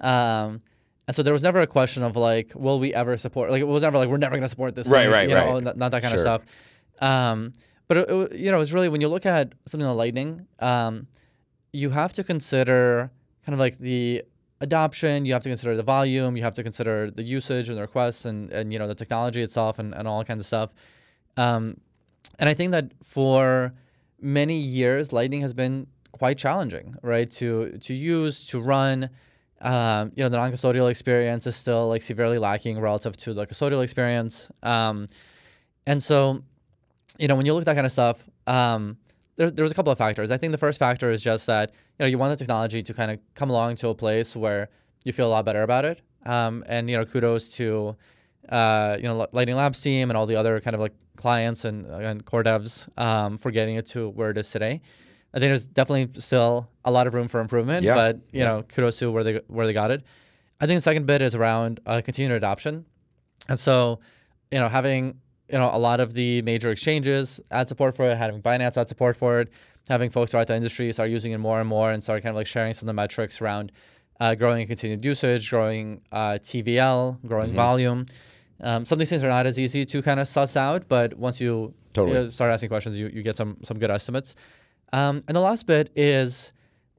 Um, 0.00 0.62
and 1.08 1.16
so 1.16 1.22
there 1.22 1.32
was 1.32 1.42
never 1.42 1.60
a 1.60 1.66
question 1.66 2.02
of 2.02 2.16
like, 2.16 2.52
will 2.54 2.78
we 2.78 2.94
ever 2.94 3.16
support? 3.16 3.50
Like, 3.50 3.60
it 3.60 3.64
was 3.66 3.82
never 3.82 3.98
like 3.98 4.08
we're 4.08 4.16
never 4.18 4.32
going 4.36 4.42
to 4.42 4.48
support 4.48 4.74
this. 4.74 4.86
Right, 4.86 5.02
thing, 5.04 5.10
right, 5.12 5.28
you 5.28 5.34
know, 5.34 5.54
right. 5.54 5.62
Not, 5.64 5.76
not 5.76 5.90
that 5.90 6.02
kind 6.02 6.12
Sure. 6.16 6.26
of 6.26 6.42
stuff. 6.42 6.42
Um, 7.00 7.52
but 7.88 7.96
it, 7.96 8.10
it- 8.10 8.32
you 8.38 8.50
know, 8.52 8.60
it's 8.60 8.72
really 8.72 8.88
when 8.88 9.00
you 9.00 9.08
look 9.08 9.26
at 9.26 9.52
something 9.66 9.86
like 9.86 9.96
Lightning, 9.96 10.46
um, 10.60 11.06
you 11.72 11.90
have 11.90 12.12
to 12.14 12.24
consider 12.24 13.10
kind 13.44 13.54
of 13.54 13.58
like 13.60 13.78
the 13.78 14.22
adoption. 14.60 15.24
You 15.24 15.32
have 15.32 15.42
to 15.42 15.48
consider 15.48 15.74
the 15.76 15.82
volume. 15.82 16.36
You 16.36 16.42
have 16.44 16.54
to 16.54 16.62
consider 16.62 17.10
the 17.10 17.22
usage 17.24 17.68
and 17.68 17.76
the 17.76 17.82
requests 17.82 18.24
and 18.24 18.50
and 18.52 18.72
you 18.72 18.78
know 18.78 18.86
the 18.86 18.94
technology 18.94 19.42
itself 19.42 19.78
and, 19.78 19.92
and 19.94 20.06
all 20.06 20.22
kinds 20.24 20.40
of 20.40 20.46
stuff. 20.46 20.70
Um, 21.36 21.78
and 22.38 22.48
I 22.48 22.54
think 22.54 22.70
that 22.72 22.92
for 23.04 23.72
many 24.20 24.56
years, 24.58 25.12
Lightning 25.12 25.40
has 25.40 25.52
been 25.52 25.86
quite 26.12 26.38
challenging, 26.38 26.94
right? 27.02 27.28
To 27.32 27.78
to 27.78 27.94
use, 27.94 28.46
to 28.48 28.60
run. 28.60 29.10
Um, 29.62 30.12
you 30.16 30.24
know, 30.24 30.28
the 30.28 30.36
non-custodial 30.36 30.90
experience 30.90 31.46
is 31.46 31.56
still 31.56 31.88
like 31.88 32.02
severely 32.02 32.38
lacking 32.38 32.80
relative 32.80 33.16
to 33.18 33.32
the 33.32 33.46
custodial 33.46 33.82
experience. 33.82 34.50
Um, 34.62 35.06
and 35.86 36.02
so, 36.02 36.42
you 37.18 37.28
know, 37.28 37.36
when 37.36 37.46
you 37.46 37.54
look 37.54 37.62
at 37.62 37.66
that 37.66 37.74
kind 37.74 37.86
of 37.86 37.92
stuff, 37.92 38.28
um, 38.46 38.96
there's 39.36 39.52
there's 39.52 39.70
a 39.70 39.74
couple 39.74 39.92
of 39.92 39.98
factors. 39.98 40.30
I 40.30 40.36
think 40.36 40.52
the 40.52 40.58
first 40.58 40.78
factor 40.78 41.10
is 41.10 41.22
just 41.22 41.46
that 41.46 41.70
you 41.98 42.04
know 42.04 42.06
you 42.06 42.18
want 42.18 42.30
the 42.30 42.36
technology 42.36 42.82
to 42.82 42.94
kind 42.94 43.10
of 43.10 43.18
come 43.34 43.50
along 43.50 43.76
to 43.76 43.88
a 43.88 43.94
place 43.94 44.36
where 44.36 44.68
you 45.04 45.12
feel 45.12 45.26
a 45.26 45.30
lot 45.30 45.44
better 45.44 45.62
about 45.62 45.84
it. 45.84 46.00
Um, 46.26 46.64
and 46.66 46.90
you 46.90 46.96
know, 46.96 47.04
kudos 47.04 47.48
to 47.50 47.96
uh, 48.48 48.96
you 48.98 49.04
know 49.04 49.18
Li- 49.18 49.26
Lightning 49.32 49.56
Labs 49.56 49.80
team 49.80 50.10
and 50.10 50.16
all 50.16 50.26
the 50.26 50.36
other 50.36 50.60
kind 50.60 50.74
of 50.74 50.80
like 50.80 50.92
clients 51.16 51.64
and 51.64 51.86
and 51.86 52.24
core 52.24 52.42
devs 52.42 52.86
um, 52.98 53.38
for 53.38 53.50
getting 53.50 53.76
it 53.76 53.86
to 53.88 54.08
where 54.10 54.30
it 54.30 54.38
is 54.38 54.50
today. 54.50 54.80
I 55.34 55.38
think 55.38 55.48
there's 55.50 55.64
definitely 55.66 56.20
still 56.20 56.68
a 56.84 56.90
lot 56.90 57.06
of 57.06 57.14
room 57.14 57.28
for 57.28 57.40
improvement, 57.40 57.84
Yeah. 57.84 57.94
but 57.94 58.20
you 58.32 58.44
know, 58.44 58.62
kudos 58.64 58.98
to 58.98 59.10
where 59.10 59.24
they 59.24 59.40
where 59.48 59.66
they 59.66 59.72
got 59.72 59.90
it. 59.90 60.02
I 60.60 60.66
think 60.66 60.76
the 60.78 60.82
second 60.82 61.06
bit 61.06 61.22
is 61.22 61.34
around 61.34 61.80
uh, 61.86 62.00
continued 62.04 62.36
adoption, 62.36 62.84
and 63.48 63.58
so 63.58 63.98
you 64.50 64.58
know 64.60 64.68
having 64.68 65.20
you 65.50 65.58
know 65.58 65.70
a 65.72 65.78
lot 65.78 66.00
of 66.00 66.14
the 66.14 66.42
major 66.42 66.70
exchanges 66.70 67.40
add 67.50 67.68
support 67.68 67.96
for 67.96 68.10
it, 68.10 68.16
having 68.16 68.42
Binance 68.42 68.76
add 68.76 68.88
support 68.88 69.16
for 69.16 69.40
it, 69.40 69.48
having 69.88 70.10
folks 70.10 70.30
throughout 70.32 70.46
the 70.48 70.54
industry 70.54 70.92
start 70.92 71.10
using 71.10 71.32
it 71.32 71.38
more 71.38 71.60
and 71.60 71.68
more, 71.68 71.90
and 71.90 72.02
start 72.02 72.22
kind 72.22 72.30
of 72.30 72.36
like 72.36 72.46
sharing 72.46 72.74
some 72.74 72.84
of 72.84 72.88
the 72.88 72.92
metrics 73.02 73.40
around 73.40 73.72
uh, 74.20 74.34
growing 74.34 74.60
and 74.60 74.68
continued 74.68 75.04
usage, 75.04 75.48
growing 75.50 76.00
uh, 76.12 76.38
TVL, 76.42 77.18
growing 77.26 77.48
Mm-hmm. 77.48 77.56
volume. 77.56 78.06
Um, 78.60 78.84
some 78.84 78.96
of 78.96 78.98
these 79.00 79.08
things 79.08 79.24
are 79.24 79.28
not 79.28 79.46
as 79.46 79.58
easy 79.58 79.84
to 79.86 80.02
kind 80.02 80.20
of 80.20 80.28
suss 80.28 80.56
out, 80.56 80.86
but 80.86 81.14
once 81.14 81.40
you, 81.40 81.74
Totally. 81.94 82.16
you 82.16 82.22
know, 82.24 82.30
start 82.30 82.52
asking 82.52 82.68
questions, 82.68 82.96
you, 82.96 83.08
you 83.12 83.22
get 83.22 83.34
some 83.34 83.56
some 83.64 83.78
good 83.80 83.90
estimates. 83.90 84.36
Um, 84.92 85.22
and 85.26 85.36
the 85.36 85.40
last 85.40 85.66
bit 85.66 85.90
is, 85.96 86.52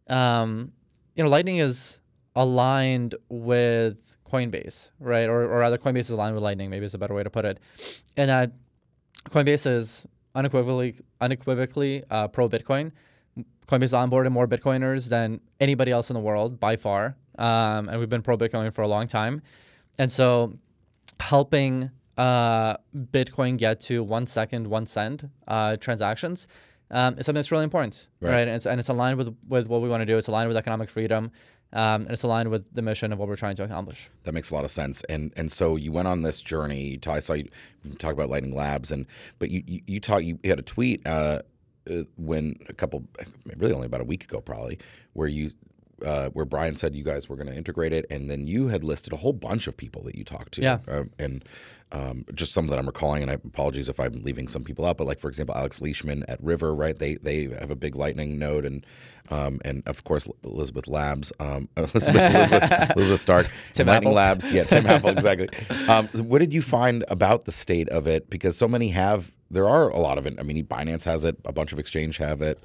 um, 0.09 0.71
you 1.15 1.23
know, 1.23 1.29
Lightning 1.29 1.57
is 1.57 1.99
aligned 2.35 3.15
with 3.29 3.97
Coinbase, 4.29 4.89
right? 4.99 5.29
Or, 5.29 5.43
or 5.43 5.59
rather, 5.59 5.77
Coinbase 5.77 5.99
is 5.99 6.09
aligned 6.11 6.35
with 6.35 6.43
Lightning. 6.43 6.69
Maybe 6.69 6.85
is 6.85 6.93
a 6.93 6.97
better 6.97 7.13
way 7.13 7.23
to 7.23 7.29
put 7.29 7.45
it. 7.45 7.59
And 8.17 8.29
that 8.29 8.51
Coinbase 9.29 9.67
is 9.67 10.05
unequivocally 10.35 10.95
unequivocally 11.21 12.03
uh, 12.09 12.27
pro 12.27 12.49
Bitcoin. 12.49 12.91
Coinbase 13.67 13.93
onboarded 13.93 14.31
more 14.31 14.47
Bitcoiners 14.47 15.07
than 15.07 15.39
anybody 15.59 15.91
else 15.91 16.09
in 16.09 16.15
the 16.15 16.19
world 16.19 16.59
by 16.59 16.75
far, 16.75 17.15
um, 17.37 17.87
and 17.87 17.99
we've 17.99 18.09
been 18.09 18.21
pro 18.21 18.37
Bitcoin 18.37 18.73
for 18.73 18.81
a 18.81 18.87
long 18.87 19.07
time. 19.07 19.41
And 19.97 20.11
so, 20.11 20.57
helping 21.19 21.89
uh, 22.17 22.75
Bitcoin 22.93 23.57
get 23.57 23.79
to 23.81 24.03
one 24.03 24.27
second, 24.27 24.67
one 24.67 24.85
cent 24.85 25.23
uh, 25.47 25.77
transactions 25.77 26.47
um, 26.93 27.17
is 27.17 27.25
something 27.25 27.39
that's 27.39 27.51
really 27.51 27.65
important, 27.65 28.07
Right. 28.21 28.31
right? 28.31 28.47
And, 28.47 28.51
it's, 28.51 28.65
and 28.65 28.79
it's 28.79 28.87
aligned 28.89 29.17
with 29.17 29.35
with 29.47 29.67
what 29.67 29.81
we 29.81 29.89
want 29.89 29.99
to 30.01 30.05
do. 30.05 30.17
It's 30.17 30.27
aligned 30.29 30.47
with 30.47 30.55
economic 30.55 30.89
freedom, 30.89 31.31
um, 31.73 32.03
and 32.03 32.11
it's 32.11 32.23
aligned 32.23 32.49
with 32.49 32.63
the 32.73 32.81
mission 32.81 33.11
of 33.11 33.19
what 33.19 33.27
we're 33.27 33.35
trying 33.35 33.55
to 33.57 33.63
accomplish. 33.63 34.09
That 34.23 34.33
makes 34.33 34.51
a 34.51 34.55
lot 34.55 34.63
of 34.63 34.71
sense. 34.71 35.01
And 35.09 35.33
and 35.35 35.51
so 35.51 35.75
you 35.75 35.91
went 35.91 36.07
on 36.07 36.21
this 36.21 36.39
journey. 36.39 36.99
I 37.05 37.19
saw 37.19 37.33
you 37.33 37.49
talk 37.99 38.13
about 38.13 38.29
Lightning 38.29 38.55
Labs, 38.55 38.91
and 38.91 39.05
but 39.39 39.49
you 39.51 39.63
you, 39.65 39.81
you 39.87 39.99
talk 39.99 40.23
you 40.23 40.39
had 40.45 40.59
a 40.59 40.63
tweet 40.63 41.05
uh, 41.05 41.41
uh, 41.89 42.03
when 42.17 42.55
a 42.69 42.73
couple 42.73 43.03
really 43.57 43.73
only 43.73 43.87
about 43.87 44.01
a 44.01 44.05
week 44.05 44.23
ago 44.23 44.39
probably 44.39 44.79
where 45.13 45.27
you. 45.27 45.51
Uh, 46.03 46.29
where 46.29 46.45
Brian 46.45 46.75
said 46.75 46.93
you 46.95 47.03
guys 47.03 47.29
were 47.29 47.35
going 47.35 47.47
to 47.47 47.55
integrate 47.55 47.93
it, 47.93 48.05
and 48.09 48.29
then 48.29 48.45
you 48.47 48.67
had 48.67 48.83
listed 48.83 49.13
a 49.13 49.17
whole 49.17 49.33
bunch 49.33 49.67
of 49.67 49.77
people 49.77 50.03
that 50.03 50.15
you 50.15 50.23
talked 50.23 50.53
to, 50.53 50.61
Yeah. 50.61 50.79
uh, 50.87 51.03
and 51.17 51.45
um, 51.91 52.25
just 52.33 52.53
some 52.53 52.67
that 52.67 52.79
I'm 52.79 52.87
recalling. 52.87 53.21
And 53.21 53.29
I 53.31 53.35
apologies 53.35 53.87
if 53.87 53.99
I'm 53.99 54.21
leaving 54.23 54.47
some 54.47 54.63
people 54.63 54.85
out, 54.85 54.97
but 54.97 55.05
like 55.07 55.19
for 55.19 55.29
example, 55.29 55.55
Alex 55.55 55.79
Leishman 55.81 56.25
at 56.27 56.43
River, 56.43 56.73
right? 56.75 56.97
They 56.97 57.15
they 57.15 57.43
have 57.59 57.71
a 57.71 57.75
big 57.75 57.95
Lightning 57.95 58.39
node, 58.39 58.65
and 58.65 58.85
um, 59.29 59.61
and 59.63 59.83
of 59.85 60.03
course 60.03 60.27
Elizabeth 60.43 60.87
Labs, 60.87 61.31
um, 61.39 61.69
Elizabeth, 61.77 62.15
Elizabeth, 62.15 62.91
Elizabeth 62.97 63.19
Stark, 63.21 63.49
Tim 63.73 63.87
Lightning 63.87 64.07
Apple. 64.09 64.15
Labs, 64.15 64.51
yeah, 64.51 64.63
Tim 64.63 64.85
Apple, 64.87 65.09
exactly. 65.17 65.49
Um, 65.87 66.09
so 66.13 66.23
what 66.23 66.39
did 66.39 66.53
you 66.53 66.61
find 66.61 67.05
about 67.09 67.45
the 67.45 67.51
state 67.51 67.87
of 67.89 68.07
it? 68.07 68.29
Because 68.29 68.57
so 68.57 68.67
many 68.67 68.89
have, 68.89 69.31
there 69.51 69.67
are 69.69 69.87
a 69.89 69.99
lot 69.99 70.17
of 70.17 70.25
it. 70.25 70.33
I 70.39 70.43
mean, 70.43 70.65
Binance 70.65 71.03
has 71.05 71.23
it, 71.23 71.37
a 71.45 71.53
bunch 71.53 71.71
of 71.71 71.79
exchange 71.79 72.17
have 72.17 72.41
it. 72.41 72.59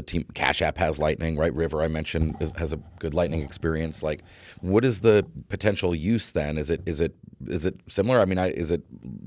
The 0.00 0.06
team 0.06 0.24
Cash 0.32 0.62
App 0.62 0.78
has 0.78 0.98
Lightning, 0.98 1.36
right? 1.36 1.54
River, 1.54 1.82
I 1.82 1.88
mentioned, 1.88 2.34
is, 2.40 2.52
has 2.52 2.72
a 2.72 2.78
good 3.00 3.12
Lightning 3.12 3.42
experience. 3.42 4.02
Like, 4.02 4.22
what 4.62 4.82
is 4.82 5.00
the 5.00 5.26
potential 5.50 5.94
use 5.94 6.30
then? 6.30 6.56
Is 6.56 6.70
it 6.70 6.80
is 6.86 7.02
it 7.02 7.14
is 7.46 7.66
it 7.66 7.78
similar? 7.86 8.18
I 8.18 8.24
mean, 8.24 8.38
I, 8.38 8.48
is 8.48 8.70
it 8.70 8.82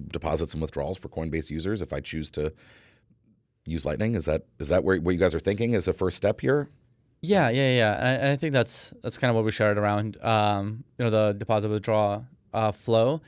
deposits 0.09 0.53
and 0.53 0.61
withdrawals 0.63 0.97
for 0.97 1.09
Coinbase 1.09 1.51
users 1.51 1.83
if 1.83 1.93
I 1.93 1.99
choose 1.99 2.31
to 2.31 2.51
use 3.67 3.85
Lightning? 3.85 4.15
Is 4.15 4.25
that 4.25 4.45
is 4.57 4.69
that 4.69 4.83
where 4.83 4.99
what 4.99 5.11
you 5.11 5.19
guys 5.19 5.35
are 5.35 5.39
thinking 5.39 5.75
as 5.75 5.87
a 5.87 5.93
first 5.93 6.17
step 6.17 6.41
here? 6.41 6.71
Yeah, 7.21 7.49
yeah, 7.49 7.69
yeah. 7.77 7.93
And 7.93 8.29
I, 8.29 8.35
think 8.35 8.51
that's 8.51 8.93
that's 9.03 9.19
kind 9.19 9.29
of 9.29 9.35
what 9.35 9.45
we 9.45 9.51
shared 9.51 9.77
around, 9.77 10.17
um, 10.23 10.83
you 10.97 11.05
know, 11.05 11.11
the 11.11 11.33
deposit 11.37 11.69
withdrawal 11.69 12.25
uh, 12.51 12.71
flow. 12.71 13.21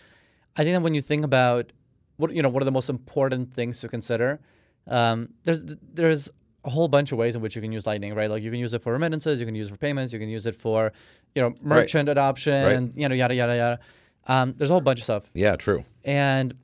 I 0.58 0.64
think 0.64 0.74
that 0.74 0.82
when 0.82 0.96
you 0.96 1.02
think 1.02 1.24
about 1.24 1.72
what 2.18 2.34
you 2.34 2.42
know, 2.42 2.50
what 2.50 2.64
are 2.64 2.66
the 2.66 2.72
most 2.72 2.90
important 2.90 3.54
things 3.54 3.82
to 3.82 3.88
consider? 3.88 4.40
Um, 4.88 5.30
there's 5.44 5.64
there's 5.94 6.32
a 6.66 6.70
whole 6.70 6.88
bunch 6.88 7.12
of 7.12 7.18
ways 7.18 7.36
in 7.36 7.42
which 7.42 7.56
you 7.56 7.62
can 7.62 7.72
use 7.72 7.86
Lightning, 7.86 8.14
right? 8.16 8.30
Like 8.30 8.44
you 8.44 8.52
can 8.52 8.60
use 8.60 8.74
it 8.74 8.82
for 8.82 8.92
remittances, 8.94 9.40
you 9.40 9.46
can 9.46 9.56
use 9.56 9.68
it 9.68 9.72
for 9.72 9.78
payments, 9.78 10.12
you 10.12 10.20
can 10.20 10.30
use 10.30 10.46
it 10.48 10.56
for, 10.56 10.92
you 11.36 11.42
know, 11.42 11.54
merchant 11.62 12.10
adoption, 12.10 12.64
Right. 12.66 12.92
you 13.02 13.08
know, 13.08 13.16
yada 13.16 13.36
yada 13.36 13.56
yada. 13.56 13.80
Um, 14.28 14.56
there's 14.58 14.72
a 14.72 14.74
whole 14.74 14.82
bunch 14.82 15.00
of 15.00 15.04
stuff. 15.04 15.24
Yeah, 15.34 15.56
true. 15.56 15.86
And 16.04 16.56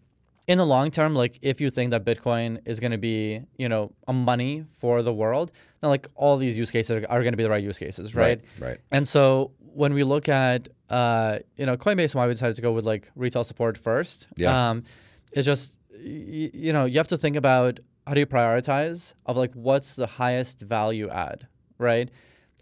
in 0.47 0.57
the 0.57 0.65
long 0.65 0.89
term, 0.91 1.13
like 1.13 1.37
if 1.43 1.61
you 1.61 1.69
think 1.69 1.91
that 1.91 2.03
Bitcoin 2.03 2.59
is 2.65 2.79
going 2.79 2.91
to 2.91 2.97
be, 2.97 3.41
you 3.57 3.69
know, 3.69 3.91
a 4.07 4.13
money 4.13 4.65
for 4.79 5.03
the 5.03 5.13
world, 5.13 5.51
then 5.81 5.89
like 5.91 6.07
all 6.15 6.35
these 6.37 6.57
use 6.57 6.71
cases 6.71 6.91
are, 7.07 7.19
going 7.21 7.31
to 7.33 7.37
be 7.37 7.43
the 7.43 7.49
right 7.49 7.63
use 7.63 7.77
cases, 7.77 8.15
right? 8.15 8.41
Right. 8.59 8.79
And 8.89 9.07
so 9.07 9.51
when 9.59 9.93
we 9.93 10.03
look 10.03 10.27
at, 10.27 10.67
uh, 10.89 11.39
you 11.57 11.65
know, 11.67 11.77
Coinbase 11.77 12.05
and 12.13 12.15
why 12.15 12.27
we 12.27 12.33
decided 12.33 12.55
to 12.55 12.61
go 12.61 12.71
with 12.71 12.85
like 12.85 13.11
retail 13.15 13.43
support 13.43 13.77
first, 13.77 14.27
Yeah. 14.35 14.69
um, 14.71 14.83
it's 15.31 15.45
just, 15.45 15.77
you 16.03 16.73
know, 16.73 16.85
you 16.85 16.97
have 16.97 17.07
to 17.09 17.17
think 17.17 17.35
about 17.35 17.79
how 18.07 18.13
do 18.13 18.19
you 18.19 18.25
prioritize 18.25 19.13
of 19.25 19.37
like 19.37 19.53
what's 19.53 19.95
the 19.95 20.07
highest 20.07 20.59
value 20.61 21.09
add, 21.09 21.47
right? 21.77 22.09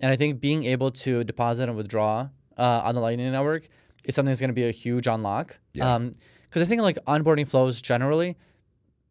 And 0.02 0.12
I 0.12 0.16
think 0.16 0.40
being 0.40 0.66
able 0.66 0.92
to 0.92 1.24
deposit 1.24 1.64
and 1.64 1.76
withdraw 1.76 2.30
uh, 2.58 2.62
on 2.84 2.96
the 2.96 3.02
Lightning 3.02 3.32
Network 3.32 3.68
is 4.06 4.16
something 4.16 4.30
that's 4.32 4.40
going 4.40 4.50
to 4.50 4.54
be 4.54 4.68
a 4.68 4.72
huge 4.72 5.08
unlock. 5.08 5.58
Yeah. 5.74 5.94
Um, 5.96 6.14
because 6.44 6.62
I 6.64 6.66
think 6.66 6.82
like 6.82 6.98
onboarding 7.06 7.48
flows 7.48 7.80
generally, 7.82 8.36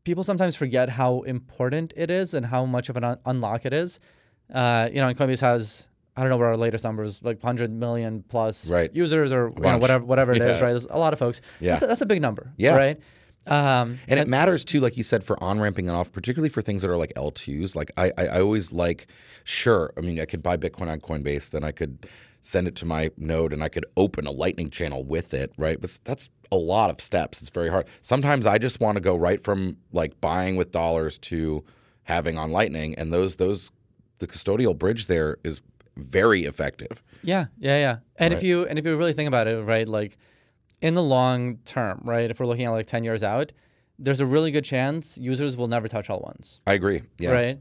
people 0.04 0.24
sometimes 0.24 0.56
forget 0.56 0.88
how 0.88 1.22
important 1.22 1.92
it 1.96 2.10
is 2.10 2.34
and 2.34 2.44
how 2.46 2.64
much 2.64 2.88
of 2.88 2.96
an 2.96 3.04
un- 3.04 3.18
unlock 3.26 3.64
it 3.64 3.72
is. 3.72 4.00
Uh, 4.52 4.88
you 4.92 5.00
know, 5.00 5.08
and 5.08 5.16
Coinbase 5.16 5.40
has 5.40 5.86
I 6.16 6.22
don't 6.22 6.30
know 6.30 6.36
what 6.36 6.46
our 6.46 6.56
latest 6.56 6.82
numbers 6.82 7.22
like 7.22 7.36
100 7.42 7.70
million 7.70 8.24
plus 8.28 8.68
Right. 8.68 8.90
users 8.92 9.32
or 9.32 9.52
you 9.56 9.62
know, 9.62 9.78
whatever 9.78 10.04
whatever 10.04 10.32
it 10.32 10.42
is, 10.42 10.58
Yeah. 10.58 10.64
right? 10.64 10.70
There's 10.70 10.86
a 10.86 10.98
lot 10.98 11.12
of 11.12 11.18
folks. 11.20 11.40
Yeah. 11.60 11.72
that's 11.72 11.82
a, 11.84 11.86
that's 11.86 12.00
a 12.00 12.06
big 12.06 12.20
number. 12.20 12.52
Yeah. 12.56 12.74
right. 12.74 12.98
Um, 13.48 13.98
And 14.08 14.20
it 14.20 14.28
matters 14.28 14.64
too, 14.64 14.80
like 14.80 14.96
you 14.96 15.02
said, 15.02 15.24
for 15.24 15.42
on 15.42 15.60
ramping 15.60 15.88
and 15.88 15.96
off, 15.96 16.12
particularly 16.12 16.48
for 16.50 16.62
things 16.62 16.82
that 16.82 16.90
are 16.90 16.96
like 16.96 17.12
L2s. 17.14 17.74
Like 17.74 17.90
I, 17.96 18.12
I, 18.18 18.26
I 18.26 18.40
always 18.40 18.72
like, 18.72 19.08
sure, 19.44 19.92
I 19.96 20.00
mean, 20.00 20.20
I 20.20 20.24
could 20.26 20.42
buy 20.42 20.56
Bitcoin 20.56 20.90
on 20.90 21.00
Coinbase, 21.00 21.50
then 21.50 21.64
I 21.64 21.72
could 21.72 22.06
send 22.40 22.68
it 22.68 22.76
to 22.76 22.86
my 22.86 23.10
node 23.16 23.52
and 23.52 23.62
I 23.62 23.68
could 23.68 23.84
open 23.96 24.26
a 24.26 24.30
Lightning 24.30 24.70
channel 24.70 25.04
with 25.04 25.34
it, 25.34 25.52
right? 25.58 25.80
But 25.80 25.98
that's 26.04 26.30
a 26.52 26.56
lot 26.56 26.90
of 26.90 27.00
steps. 27.00 27.40
It's 27.40 27.50
very 27.50 27.68
hard. 27.68 27.86
Sometimes 28.00 28.46
I 28.46 28.58
just 28.58 28.80
want 28.80 28.96
to 28.96 29.00
go 29.00 29.16
right 29.16 29.42
from 29.42 29.76
like 29.92 30.20
buying 30.20 30.56
with 30.56 30.70
dollars 30.70 31.18
to 31.18 31.64
having 32.04 32.38
on 32.38 32.50
Lightning, 32.52 32.94
and 32.94 33.12
those 33.12 33.36
those 33.36 33.70
the 34.18 34.26
custodial 34.26 34.76
bridge 34.76 35.06
there 35.06 35.36
is 35.44 35.60
very 35.96 36.44
effective. 36.44 37.02
Yeah, 37.22 37.46
yeah, 37.58 37.78
yeah. 37.78 37.96
And 38.16 38.32
if 38.32 38.42
you 38.42 38.66
and 38.66 38.78
if 38.78 38.86
you 38.86 38.96
really 38.96 39.12
think 39.12 39.28
about 39.28 39.46
it, 39.48 39.62
right, 39.62 39.86
like 39.86 40.16
in 40.80 40.94
the 40.94 41.02
long 41.02 41.56
term, 41.64 42.00
right, 42.04 42.30
if 42.30 42.38
we're 42.40 42.46
looking 42.46 42.66
at 42.66 42.70
like 42.70 42.86
ten 42.86 43.04
years 43.04 43.22
out, 43.22 43.52
there's 43.98 44.20
a 44.20 44.26
really 44.26 44.50
good 44.50 44.64
chance 44.64 45.18
users 45.18 45.56
will 45.56 45.68
never 45.68 45.88
touch 45.88 46.08
all 46.10 46.20
ones, 46.20 46.60
I 46.66 46.74
agree. 46.74 47.02
Yeah. 47.18 47.30
right? 47.32 47.58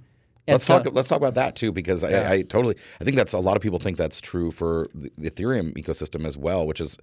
And 0.50 0.54
Let's 0.54 0.66
so- 0.66 0.82
talk. 0.82 0.94
Let's 0.94 1.10
talk 1.10 1.18
about 1.18 1.34
that 1.36 1.56
too, 1.58 1.72
because 1.74 2.04
I, 2.06 2.10
Yeah. 2.12 2.32
I 2.32 2.42
totally. 2.44 2.76
I 3.02 3.04
think 3.04 3.18
that's 3.18 3.34
a 3.34 3.40
lot 3.40 3.58
of 3.58 3.62
people 3.64 3.80
think 3.80 3.98
that's 3.98 4.22
true 4.22 4.52
for 4.52 4.86
the 4.96 5.12
the 5.18 5.30
Ethereum 5.32 5.74
ecosystem 5.78 6.26
as 6.26 6.38
well, 6.38 6.66
which 6.66 6.80
is 6.80 6.98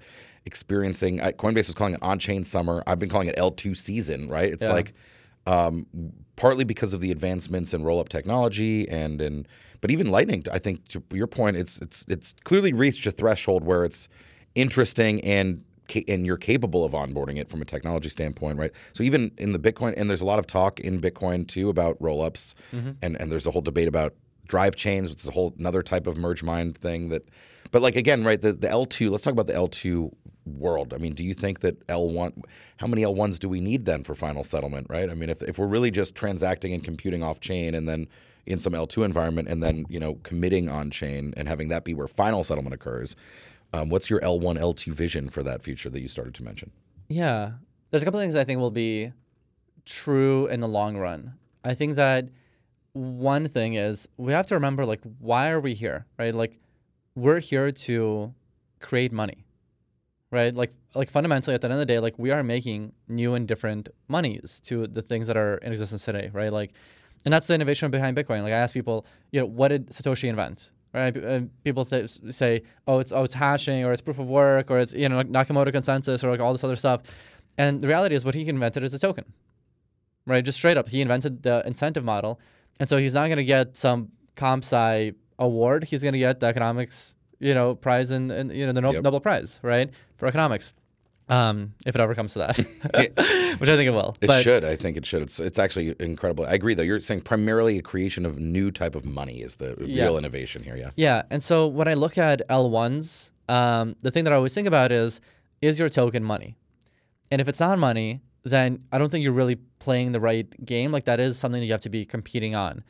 experiencing. 0.47 1.21
I, 1.21 1.33
Coinbase 1.33 1.67
was 1.67 1.75
calling 1.75 1.95
it 1.95 2.03
on-chain 2.03 2.45
summer. 2.45 2.83
I've 2.87 2.99
been 2.99 3.09
calling 3.11 3.29
it 3.29 3.37
L2 3.37 3.77
season. 3.77 4.29
Right? 4.31 4.53
It's 4.53 4.63
Yeah. 4.63 4.73
like 4.73 4.95
um, 5.47 5.87
partly 6.37 6.65
because 6.65 6.95
of 6.95 7.03
the 7.03 7.11
advancements 7.11 7.75
in 7.75 7.85
roll-up 7.85 8.09
technology 8.09 8.89
and 8.89 9.21
and 9.21 9.47
but 9.83 9.91
even 9.91 10.11
Lightning. 10.11 10.43
I 10.51 10.59
think 10.59 10.89
to 10.89 11.03
your 11.13 11.27
point, 11.27 11.59
it's 11.59 11.83
it's 11.83 12.07
it's 12.09 12.35
clearly 12.45 12.73
reached 12.73 13.05
a 13.07 13.11
threshold 13.11 13.63
where 13.65 13.85
it's 13.85 14.09
interesting 14.55 15.23
and 15.23 15.63
and 16.09 16.27
you're 16.27 16.37
capable 16.37 16.85
of 16.85 16.93
onboarding 16.93 17.39
it 17.39 17.51
from 17.51 17.63
a 17.63 17.65
technology 17.65 18.09
standpoint, 18.09 18.59
right? 18.59 18.73
So 18.93 19.03
even 19.03 19.31
in 19.39 19.53
the 19.53 19.59
Bitcoin, 19.59 19.95
and 19.97 20.09
there's 20.09 20.23
a 20.23 20.27
lot 20.27 20.39
of 20.39 20.47
talk 20.47 20.81
in 20.81 21.01
Bitcoin 21.01 21.47
too 21.47 21.69
about 21.69 21.99
rollups, 22.01 22.55
mm-hmm. 22.73 22.93
and 23.03 23.21
and 23.21 23.31
there's 23.31 23.47
a 23.47 23.51
whole 23.51 23.63
debate 23.63 23.89
about 23.89 24.15
drive 24.47 24.77
chains, 24.77 25.11
which 25.11 25.21
is 25.21 25.29
a 25.29 25.33
whole 25.33 25.55
another 25.59 25.83
type 25.83 26.07
of 26.07 26.17
merge 26.17 26.43
mined 26.43 26.77
thing 26.77 27.09
that. 27.11 27.29
But 27.71 27.83
like 27.83 27.97
again, 27.97 28.25
right? 28.25 28.41
The 28.41 28.53
the 28.53 28.71
L 28.71 28.87
two. 28.87 29.11
Let's 29.11 29.23
talk 29.23 29.33
about 29.33 29.47
the 29.47 29.55
L 29.55 29.69
two 29.69 30.15
world. 30.47 30.93
I 30.93 30.99
mean, 30.99 31.15
do 31.15 31.25
you 31.25 31.35
think 31.35 31.61
that 31.61 31.83
L 31.89 32.09
one? 32.09 32.43
How 32.77 32.87
many 32.87 33.03
L 33.03 33.15
ones 33.15 33.39
do 33.39 33.49
we 33.49 33.61
need 33.61 33.85
then 33.85 34.05
for 34.05 34.15
final 34.15 34.45
settlement? 34.45 34.87
Right? 34.91 35.11
I 35.11 35.15
mean, 35.15 35.31
if 35.31 35.43
if 35.43 35.59
we're 35.59 35.67
really 35.67 35.91
just 35.91 36.15
transacting 36.15 36.73
and 36.73 36.85
computing 36.85 37.23
off 37.23 37.41
chain, 37.41 37.75
and 37.75 37.89
then 37.89 38.07
in 38.47 38.61
some 38.61 38.75
L 38.75 38.87
two 38.87 39.03
environment, 39.03 39.49
and 39.49 39.63
then 39.63 39.87
you 39.89 39.99
know 39.99 40.17
committing 40.23 40.69
on 40.69 40.91
chain 40.91 41.35
and 41.37 41.49
having 41.49 41.69
that 41.69 41.85
be 41.85 41.95
where 41.95 42.07
final 42.07 42.45
settlement 42.45 42.75
occurs. 42.75 43.17
Um, 43.75 43.89
what's 43.89 44.09
your 44.09 44.21
L1, 44.21 44.57
L2 44.57 44.93
vision 44.93 45.29
for 45.29 45.43
that 45.43 45.63
future 45.63 45.91
that 45.91 46.01
you 46.01 46.07
started 46.07 46.33
to 46.35 46.45
mention? 46.45 46.71
Yeah. 47.09 47.53
There's 47.91 48.03
a 48.03 48.05
couple 48.05 48.21
things 48.21 48.37
I 48.37 48.45
think 48.45 48.61
will 48.61 48.71
be 48.71 49.13
true 49.85 50.47
in 50.47 50.61
the 50.61 50.69
long 50.69 50.97
run. 50.97 51.35
I 51.65 51.75
think 51.75 51.97
that 51.97 52.29
one 52.93 53.49
thing 53.49 53.75
is 53.75 54.09
we 54.17 54.33
have 54.33 54.47
to 54.47 54.55
remember 54.55 54.87
like 54.87 55.01
why 55.19 55.51
are 55.51 55.59
we 55.59 55.75
here? 55.75 56.07
Right? 56.19 56.33
Like 56.33 56.61
we're 57.17 57.41
here 57.41 57.73
to 57.73 58.33
create 58.81 59.13
money. 59.13 59.45
Right? 60.31 60.55
Like 60.55 60.73
like 60.95 61.11
fundamentally 61.11 61.55
at 61.55 61.61
the 61.61 61.67
end 61.67 61.73
of 61.73 61.81
the 61.81 61.87
day, 61.87 61.99
like 61.99 62.17
we 62.17 62.31
are 62.31 62.45
making 62.45 62.93
new 63.09 63.35
and 63.35 63.49
different 63.49 63.89
monies 64.07 64.61
to 64.67 64.87
the 64.87 65.03
things 65.03 65.27
that 65.27 65.37
are 65.37 65.57
in 65.57 65.73
existence 65.73 66.05
today, 66.05 66.31
right? 66.33 66.53
Like 66.53 66.75
and 67.25 67.33
that's 67.33 67.49
the 67.49 67.55
innovation 67.55 67.91
behind 67.91 68.17
Bitcoin. 68.17 68.45
Like 68.45 68.53
I 68.53 68.59
ask 68.59 68.73
people, 68.73 69.05
you 69.33 69.41
know, 69.41 69.47
what 69.47 69.69
did 69.69 69.91
Satoshi 69.91 70.29
invent? 70.29 70.71
Right? 70.95 71.15
And 71.17 71.49
uh, 71.49 71.53
people 71.65 71.85
th- 71.85 72.09
say, 72.31 72.63
oh, 72.87 73.01
it's 73.01 73.11
oh, 73.11 73.25
it's 73.25 73.35
hashing, 73.35 73.85
or 73.85 73.93
it's 73.93 74.01
proof 74.01 74.21
of 74.21 74.29
work, 74.29 74.71
or 74.71 74.79
it's 74.79 74.95
you 74.95 75.09
know 75.09 75.21
Nakamoto 75.23 75.73
consensus, 75.73 76.23
or 76.23 76.31
like 76.31 76.39
all 76.41 76.53
this 76.53 76.63
other 76.63 76.77
stuff. 76.77 77.03
And 77.59 77.83
the 77.83 77.89
reality 77.89 78.15
is, 78.15 78.25
what 78.25 78.35
he 78.37 78.49
invented 78.49 78.85
is 78.85 78.95
a 78.95 78.99
token, 78.99 79.25
right? 80.27 80.45
Just 80.45 80.59
straight 80.59 80.77
up, 80.77 80.89
he 80.89 81.01
invented 81.01 81.43
the 81.43 81.67
incentive 81.67 82.05
model, 82.05 82.39
and 82.79 82.89
so 82.89 82.97
he's 82.97 83.13
not 83.15 83.27
going 83.27 83.39
to 83.39 83.45
get 83.45 83.77
some 83.77 84.11
comp 84.37 84.63
sci 84.65 85.13
award. 85.39 85.85
He's 85.85 86.01
going 86.03 86.13
to 86.15 86.19
get 86.21 86.39
the 86.39 86.47
economics, 86.47 87.15
you 87.41 87.55
know, 87.55 87.75
prize 87.75 88.11
and, 88.11 88.31
you 88.53 88.65
know 88.67 88.73
the 88.73 88.81
no- 88.81 88.93
Yep. 88.93 89.03
Nobel 89.03 89.21
Prize, 89.21 89.59
right, 89.63 89.91
for 90.17 90.27
economics, 90.29 90.75
um, 91.29 91.73
if 91.87 91.95
it 91.95 92.01
ever 92.01 92.15
comes 92.15 92.33
to 92.35 92.39
that, 92.41 92.57
which 93.59 93.69
I 93.71 93.77
think 93.77 93.89
it 93.89 93.93
will. 93.95 94.17
It 94.21 94.27
but 94.27 94.43
should. 94.43 94.65
I 94.65 94.77
think 94.77 94.97
it 94.97 95.07
should. 95.07 95.23
It's 95.23 95.41
it's 95.41 95.59
actually 95.59 95.95
incredible. 96.01 96.45
I 96.47 96.53
agree 96.53 96.75
though. 96.75 96.83
You're 96.83 97.01
saying 97.01 97.23
primarily 97.23 97.79
a 97.79 97.83
creation 97.83 98.27
of 98.27 98.39
new 98.39 98.71
type 98.71 98.95
of 98.95 99.05
money 99.05 99.41
is 99.41 99.57
the 99.57 99.77
Yeah. 99.81 100.05
real 100.05 100.19
innovation 100.19 100.63
here. 100.63 100.77
Yeah. 100.77 100.91
Yeah, 100.97 101.23
and 101.31 101.43
so 101.43 101.67
when 101.67 101.89
I 101.89 101.95
look 101.95 102.19
at 102.19 102.47
L1s, 102.49 103.31
um, 103.49 103.97
the 104.03 104.11
thing 104.11 104.25
that 104.25 104.33
I 104.33 104.37
always 104.37 104.55
think 104.55 104.67
about 104.69 104.93
is, 104.93 105.21
is 105.63 105.79
your 105.79 105.89
token 105.89 106.23
money? 106.25 106.57
And 107.31 107.41
if 107.41 107.49
it's 107.49 107.61
not 107.61 107.79
money, 107.79 108.21
then 108.43 108.85
I 108.93 108.99
don't 108.99 109.11
think 109.11 109.23
you're 109.23 109.33
really 109.33 109.57
playing 109.79 110.13
the 110.13 110.21
right 110.21 110.47
game. 110.65 110.93
Like 110.93 111.07
that 111.07 111.21
is 111.21 111.39
something 111.39 111.61
that 111.61 111.67
you 111.67 111.73
have 111.73 111.81
to 111.83 111.89
be 111.91 112.05
competing 112.05 112.55
on. 112.55 112.85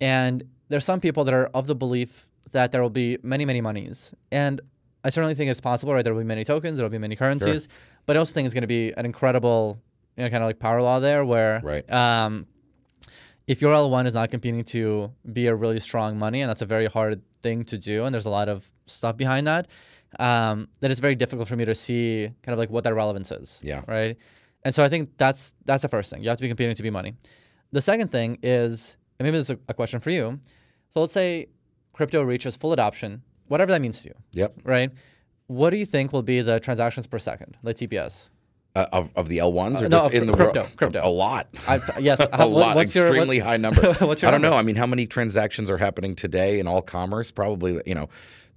And 0.00 0.44
there's 0.68 0.84
some 0.84 1.00
people 1.00 1.24
that 1.24 1.34
are 1.34 1.46
of 1.48 1.66
the 1.66 1.74
belief 1.74 2.26
that 2.52 2.72
there 2.72 2.80
will 2.82 2.90
be 2.90 3.18
many, 3.22 3.44
many 3.44 3.60
monies. 3.60 4.14
And 4.32 4.60
I 5.06 5.10
certainly 5.10 5.34
think 5.34 5.50
it's 5.52 5.60
possible, 5.60 5.94
right? 5.94 6.02
There 6.02 6.12
will 6.14 6.22
be 6.26 6.26
many 6.36 6.44
tokens, 6.44 6.76
there 6.78 6.84
will 6.84 6.90
be 6.90 6.98
many 7.08 7.16
currencies, 7.16 7.68
but 8.06 8.16
I 8.16 8.18
also 8.18 8.32
think 8.34 8.46
it's 8.46 8.54
going 8.54 8.62
to 8.62 8.74
be 8.80 8.92
an 9.00 9.04
incredible, 9.06 9.78
you 10.16 10.24
know, 10.24 10.30
kind 10.30 10.42
of 10.42 10.48
like 10.48 10.58
power 10.58 10.80
law 10.82 10.98
there 10.98 11.24
where 11.24 11.60
Right. 11.62 11.86
um, 11.92 12.46
if 13.46 13.62
your 13.62 13.72
L1 13.72 14.06
is 14.06 14.14
not 14.14 14.30
competing 14.30 14.64
to 14.76 15.12
be 15.32 15.46
a 15.46 15.54
really 15.54 15.78
strong 15.80 16.18
money, 16.18 16.40
and 16.42 16.48
that's 16.50 16.62
a 16.62 16.66
very 16.66 16.86
hard 16.86 17.22
thing 17.40 17.64
to 17.66 17.78
do, 17.78 18.04
and 18.04 18.12
there's 18.12 18.26
a 18.26 18.30
lot 18.30 18.48
of 18.48 18.70
stuff 18.86 19.16
behind 19.16 19.46
that, 19.46 19.68
um, 20.18 20.68
that 20.80 20.90
it's 20.90 21.00
very 21.00 21.14
difficult 21.14 21.46
for 21.48 21.56
me 21.56 21.64
to 21.64 21.74
see 21.74 22.28
kind 22.42 22.52
of 22.52 22.58
like 22.58 22.70
what 22.70 22.82
that 22.84 22.94
relevance 22.94 23.30
is. 23.30 23.60
Yeah. 23.62 23.82
Right. 23.86 24.16
And 24.64 24.74
so 24.74 24.82
I 24.82 24.88
think 24.88 25.10
that's 25.16 25.54
that's 25.64 25.82
the 25.82 25.88
first 25.88 26.10
thing. 26.10 26.22
You 26.24 26.28
have 26.30 26.38
to 26.38 26.42
be 26.42 26.48
competing 26.48 26.74
to 26.74 26.82
be 26.82 26.90
money. 26.90 27.14
The 27.70 27.80
second 27.80 28.08
thing 28.10 28.38
is, 28.42 28.96
and 29.18 29.24
maybe 29.26 29.38
this 29.38 29.46
is 29.50 29.56
a, 29.56 29.58
a 29.68 29.74
question 29.74 30.00
for 30.00 30.10
you. 30.10 30.40
So 30.90 31.00
let's 31.02 31.12
say 31.14 31.46
crypto 31.92 32.22
reaches 32.22 32.56
full 32.56 32.72
adoption, 32.72 33.22
whatever 33.48 33.72
that 33.72 33.80
means 33.80 34.02
to 34.02 34.08
you, 34.08 34.14
Yep. 34.32 34.54
right? 34.64 34.90
What 35.48 35.70
do 35.70 35.76
you 35.76 35.86
think 35.86 36.12
will 36.12 36.22
be 36.22 36.40
the 36.40 36.58
transactions 36.60 37.06
per 37.06 37.18
second, 37.18 37.56
like 37.62 37.76
TPS? 37.76 38.28
Uh, 38.74 38.84
of, 38.92 39.08
of 39.16 39.28
the 39.28 39.38
L1s 39.38 39.80
or 39.80 39.86
Uh, 39.86 39.88
no, 39.88 39.98
just 40.00 40.12
in 40.12 40.26
the 40.26 40.34
crypto, 40.34 40.60
world? 40.64 40.76
crypto. 40.76 41.00
A 41.02 41.08
lot. 41.08 41.48
I, 41.68 41.80
yes. 41.98 42.20
a 42.20 42.26
what- 42.46 42.50
lot. 42.50 42.76
What's 42.76 42.94
your, 42.94 43.04
what- 43.04 43.10
Extremely 43.14 43.38
high 43.38 43.56
number. 43.66 43.94
what's 44.00 44.20
your 44.22 44.28
I 44.28 44.32
don't 44.32 44.42
number? 44.42 44.50
know. 44.50 44.56
I 44.58 44.62
mean, 44.62 44.76
how 44.76 44.86
many 44.86 45.06
transactions 45.06 45.70
are 45.70 45.78
happening 45.78 46.14
today 46.14 46.58
in 46.58 46.66
all 46.66 46.82
commerce? 46.82 47.30
Probably, 47.30 47.80
you 47.86 47.94
know, 47.94 48.08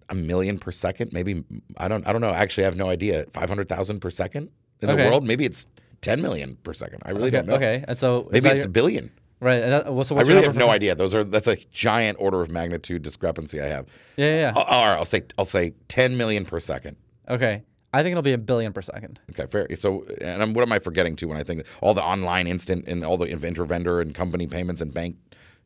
a 0.10 0.16
million 0.16 0.60
per 0.60 0.72
second. 0.72 1.14
Maybe 1.14 1.44
I 1.78 1.88
don't. 1.88 2.06
I 2.08 2.12
don't 2.12 2.22
know. 2.22 2.32
Actually, 2.32 2.64
I 2.66 2.68
have 2.68 2.76
no 2.76 2.90
idea. 2.90 3.26
Five 3.32 3.48
hundred 3.48 3.70
thousand 3.70 4.00
per 4.02 4.10
second 4.10 4.50
in 4.82 4.90
Okay. 4.90 5.04
the 5.04 5.10
world. 5.10 5.24
Maybe 5.24 5.46
it's 5.46 5.68
ten 6.02 6.22
million 6.22 6.58
per 6.64 6.74
second. 6.74 7.04
I 7.06 7.12
really 7.12 7.28
okay, 7.28 7.38
don't 7.38 7.46
know. 7.48 7.56
okay. 7.56 7.86
And 7.88 7.98
so 7.98 8.28
Maybe 8.32 8.50
it's 8.50 8.66
a 8.66 8.70
billion. 8.70 9.12
Right. 9.40 9.62
And 9.64 9.72
that, 9.74 9.94
well, 9.94 10.04
so 10.04 10.18
I 10.18 10.22
really 10.22 10.44
have 10.44 10.56
no 10.56 10.68
for- 10.68 10.72
idea. 10.74 10.96
Those 10.96 11.14
are 11.16 11.24
that's 11.24 11.48
a 11.48 11.56
giant 11.72 12.18
order 12.20 12.42
of 12.42 12.50
magnitude 12.50 13.02
discrepancy 13.02 13.62
I 13.62 13.68
have. 13.68 13.88
Yeah, 14.18 14.26
yeah. 14.26 14.40
yeah. 14.40 14.54
All 14.56 14.64
all 14.64 14.88
right, 14.90 14.98
I'll 14.98 15.06
say 15.06 15.24
I'll 15.38 15.46
say 15.46 15.74
10 15.88 16.18
million 16.18 16.46
per 16.46 16.60
second. 16.60 16.96
Okay. 17.30 17.64
I 17.92 18.04
think 18.04 18.12
it'll 18.12 18.22
be 18.22 18.34
a 18.34 18.38
billion 18.38 18.72
per 18.72 18.84
second. 18.84 19.20
Okay, 19.32 19.48
fair. 19.50 19.68
So, 19.76 20.06
and 20.22 20.44
I'm, 20.44 20.54
what 20.54 20.62
am 20.62 20.72
I 20.72 20.78
forgetting 20.78 21.16
too 21.16 21.28
when 21.28 21.38
I 21.38 21.44
think 21.44 21.66
all 21.82 21.96
the 21.96 22.04
online 22.04 22.46
instant 22.46 22.86
and 22.88 23.04
all 23.04 23.18
the 23.18 23.26
inventor 23.26 23.66
vendor 23.66 24.00
and 24.00 24.14
company 24.14 24.46
payments 24.46 24.82
and 24.82 24.94
bank? 24.94 25.16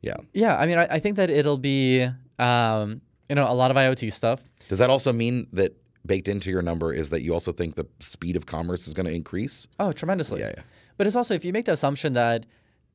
Yeah. 0.02 0.16
Yeah, 0.34 0.56
I 0.56 0.66
mean, 0.66 0.78
I, 0.78 0.88
I 0.90 1.00
think 1.00 1.18
that 1.18 1.30
it'll 1.30 1.58
be, 1.58 2.08
um, 2.40 3.02
you 3.28 3.36
know, 3.36 3.50
a 3.50 3.54
lot 3.54 3.72
of 3.72 3.78
IoT 3.78 4.14
stuff. 4.14 4.40
Does 4.70 4.78
that 4.78 4.90
also 4.90 5.12
mean 5.12 5.48
that 5.52 5.76
baked 6.06 6.30
into 6.30 6.50
your 6.50 6.62
number 6.62 6.94
is 6.94 7.10
that 7.10 7.24
you 7.24 7.34
also 7.34 7.52
think 7.52 7.76
the 7.76 7.88
speed 8.00 8.38
of 8.38 8.46
commerce 8.46 8.88
is 8.88 8.94
going 8.94 9.06
to 9.06 9.14
increase? 9.14 9.68
Oh, 9.80 9.92
tremendously. 9.92 10.40
Yeah, 10.40 10.54
yeah. 10.56 10.64
But 10.98 11.08
it's 11.08 11.16
also 11.18 11.34
if 11.34 11.44
you 11.44 11.52
make 11.52 11.66
the 11.66 11.72
assumption 11.74 12.14
that, 12.14 12.46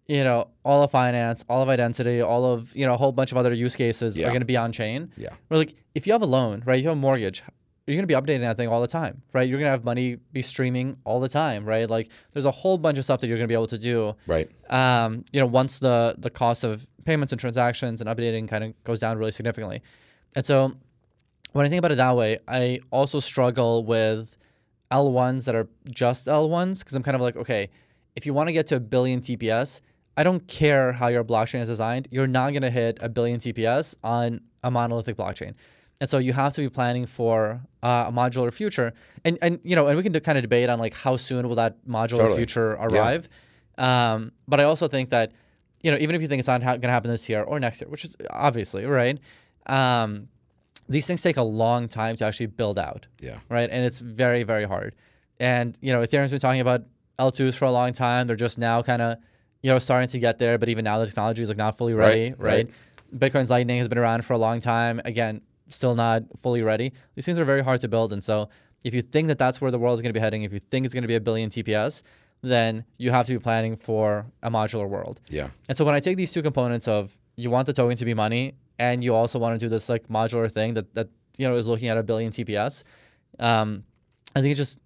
you 0.09 0.25
know, 0.25 0.49
all 0.65 0.83
of 0.83 0.91
finance, 0.91 1.45
all 1.49 1.63
of 1.63 1.69
identity, 1.69 2.21
all 2.21 2.45
of 2.47 2.75
you 2.75 2.87
know, 2.87 2.95
a 2.95 2.97
whole 2.97 3.13
bunch 3.13 3.31
of 3.31 3.37
other 3.39 3.53
use 3.53 3.77
cases 3.77 4.17
Yeah. 4.17 4.27
are 4.27 4.31
going 4.31 4.41
to 4.41 4.47
be 4.47 4.57
on 4.57 4.73
chain. 4.73 5.13
Yeah. 5.17 5.29
Or 5.51 5.59
like 5.59 5.75
if 5.95 6.07
you 6.07 6.13
have 6.15 6.23
a 6.23 6.27
loan, 6.27 6.63
right? 6.67 6.81
You 6.83 6.89
have 6.89 6.97
a 6.97 7.01
mortgage. 7.01 7.43
you're 7.87 7.97
going 7.97 8.07
to 8.09 8.15
be 8.15 8.21
updating 8.21 8.41
that 8.41 8.57
thing 8.57 8.69
all 8.69 8.81
the 8.83 8.87
time, 8.87 9.23
right? 9.33 9.49
You're 9.49 9.59
going 9.59 9.67
to 9.67 9.71
have 9.71 9.85
money 9.85 10.17
be 10.33 10.43
streaming 10.43 10.97
all 11.05 11.21
the 11.21 11.29
time, 11.29 11.65
right? 11.65 11.89
Like 11.89 12.11
there's 12.33 12.45
a 12.45 12.51
whole 12.51 12.77
bunch 12.79 12.99
of 12.99 13.05
stuff 13.05 13.21
that 13.21 13.29
you're 13.29 13.39
going 13.39 13.49
to 13.49 13.53
be 13.53 13.55
able 13.55 13.67
to 13.69 13.79
do. 13.79 14.15
Right. 14.27 14.51
Um, 14.71 15.25
you 15.33 15.41
know, 15.41 15.47
once 15.47 15.79
the 15.79 16.15
the 16.19 16.31
cost 16.31 16.65
of 16.65 16.87
payments 17.05 17.33
and 17.33 17.41
transactions 17.41 18.01
and 18.01 18.09
updating 18.11 18.49
kind 18.49 18.65
of 18.65 18.85
goes 18.85 19.01
down 19.01 19.17
really 19.19 19.31
significantly. 19.31 19.83
And 20.37 20.45
so 20.45 20.75
when 21.53 21.65
I 21.65 21.69
think 21.71 21.79
about 21.81 21.93
it 21.93 21.97
that 21.97 22.17
way, 22.17 22.39
I 22.47 22.81
also 22.91 23.21
struggle 23.21 23.85
with 23.85 24.37
L1s 24.91 25.45
that 25.45 25.55
are 25.55 25.69
just 25.91 26.27
L1s 26.27 26.79
because 26.81 26.95
I'm 26.95 27.03
kind 27.03 27.15
of 27.15 27.21
like, 27.21 27.37
okay, 27.37 27.69
if 28.17 28.27
you 28.27 28.35
want 28.35 28.49
to 28.49 28.53
get 28.53 28.67
to 28.69 28.77
a 28.77 28.81
billion 28.81 29.21
TPS, 29.21 29.81
I 30.19 30.23
don't 30.25 30.45
care 30.49 30.93
how 31.01 31.07
your 31.09 31.23
blockchain 31.33 31.61
is 31.61 31.69
designed, 31.69 32.09
you're 32.11 32.27
not 32.27 32.49
going 32.55 32.63
to 32.71 32.71
hit 32.71 32.99
a 33.01 33.09
billion 33.09 33.39
TPS 33.39 33.95
on 34.03 34.41
a 34.65 34.71
monolithic 34.71 35.17
blockchain. 35.17 35.55
And 36.01 36.11
so 36.11 36.19
you 36.19 36.33
have 36.33 36.53
to 36.55 36.61
be 36.61 36.69
planning 36.69 37.07
for 37.07 37.61
uh, 37.83 38.05
a 38.09 38.13
modular 38.13 38.53
future, 38.53 38.93
and 39.25 39.37
and 39.43 39.59
you 39.65 39.75
know, 39.77 39.87
and 39.89 39.97
we 39.97 40.03
can 40.03 40.13
kind 40.29 40.39
of 40.39 40.43
debate 40.43 40.69
on 40.69 40.79
like 40.79 40.95
how 41.05 41.17
soon 41.17 41.49
will 41.49 41.57
that 41.57 41.75
modular 41.87 42.19
Totally. 42.23 42.37
future 42.37 42.77
Yeah. 42.81 42.87
arrive. 42.87 43.29
Um, 43.79 44.33
but 44.49 44.59
I 44.61 44.65
also 44.65 44.87
think 44.89 45.11
that, 45.11 45.33
you 45.85 45.91
know, 45.93 45.99
even 45.99 46.15
if 46.17 46.23
you 46.23 46.29
think 46.29 46.41
it's 46.41 46.49
not 46.49 46.63
ha- 46.63 46.73
going 46.83 46.91
to 46.93 46.97
happen 46.99 47.11
this 47.11 47.29
year 47.29 47.43
or 47.43 47.61
next 47.61 47.81
year, 47.81 47.89
which 47.89 48.05
is 48.05 48.17
obviously 48.31 48.85
right, 48.87 49.19
um, 49.67 50.29
these 50.89 51.07
things 51.07 51.23
take 51.23 51.37
a 51.37 51.43
long 51.43 51.87
time 51.89 52.17
to 52.17 52.25
actually 52.25 52.47
build 52.47 52.79
out 52.79 53.07
Yeah. 53.21 53.39
right? 53.49 53.69
And 53.71 53.85
it's 53.85 54.01
very, 54.01 54.43
very 54.43 54.65
hard. 54.65 54.95
And 55.39 55.77
you 55.81 55.93
know, 55.93 56.01
Ethereum's 56.03 56.31
been 56.33 56.41
talking 56.41 56.61
about 56.61 56.83
L2s 57.21 57.55
for 57.55 57.67
a 57.67 57.73
long 57.73 57.93
time. 57.93 58.27
They're 58.27 58.37
just 58.49 58.59
now 58.59 58.83
kind 58.83 59.03
of, 59.03 59.19
you 59.63 59.71
know, 59.71 59.79
starting 59.79 60.09
to 60.09 60.19
get 60.19 60.39
there. 60.39 60.59
But 60.59 60.69
even 60.69 60.85
now, 60.85 60.99
the 60.99 61.07
technology 61.07 61.43
is 61.43 61.49
like 61.49 61.59
not 61.59 61.77
fully 61.79 61.95
ready, 61.95 62.31
Right, 62.39 62.39
right? 62.39 62.71
Bitcoin's 63.17 63.51
Lightning 63.51 63.79
has 63.79 63.89
been 63.89 63.99
around 63.99 64.25
for 64.25 64.35
a 64.35 64.39
long 64.39 64.61
time. 64.61 65.01
Again, 65.05 65.41
still 65.69 65.95
not 65.95 66.23
fully 66.43 66.63
ready. 66.63 66.93
These 67.15 67.25
things 67.25 67.39
are 67.39 67.45
very 67.45 67.63
hard 67.63 67.81
to 67.81 67.89
build, 67.89 68.13
and 68.13 68.23
so 68.23 68.49
if 68.85 68.95
you 68.95 69.03
think 69.03 69.29
that 69.29 69.39
that's 69.39 69.61
where 69.61 69.71
the 69.71 69.79
world 69.79 69.99
is 69.99 70.03
going 70.03 70.13
to 70.13 70.19
be 70.19 70.23
heading, 70.23 70.43
if 70.43 70.53
you 70.53 70.61
think 70.61 70.85
it's 70.85 70.95
going 70.95 71.03
to 71.03 71.09
be 71.09 71.17
a 71.17 71.21
billion 71.21 71.51
TPS, 71.51 72.03
then 72.43 72.85
you 72.97 73.11
have 73.11 73.27
to 73.27 73.33
be 73.33 73.39
planning 73.39 73.77
for 73.77 74.27
a 74.43 74.51
modular 74.51 74.89
world. 74.89 75.21
Yeah. 75.29 75.49
And 75.69 75.77
so 75.77 75.85
when 75.85 75.95
I 75.95 76.01
take 76.01 76.17
these 76.17 76.31
two 76.31 76.43
components 76.43 76.87
of 76.87 77.17
you 77.35 77.51
want 77.51 77.67
the 77.67 77.73
token 77.73 77.97
to 77.97 78.05
be 78.05 78.15
money 78.15 78.55
and 78.79 79.03
you 79.03 79.15
also 79.15 79.39
want 79.39 79.59
to 79.59 79.65
do 79.65 79.69
this 79.69 79.89
like 79.89 80.09
modular 80.09 80.51
thing 80.51 80.75
that 80.75 80.95
that 80.95 81.09
you 81.37 81.49
know 81.49 81.57
is 81.57 81.67
looking 81.67 81.89
at 81.89 81.99
a 81.99 82.03
billion 82.03 82.31
TPS, 82.31 82.85
um, 83.41 83.85
I 84.37 84.41
think 84.41 84.53
it 84.53 84.57
just 84.57 84.79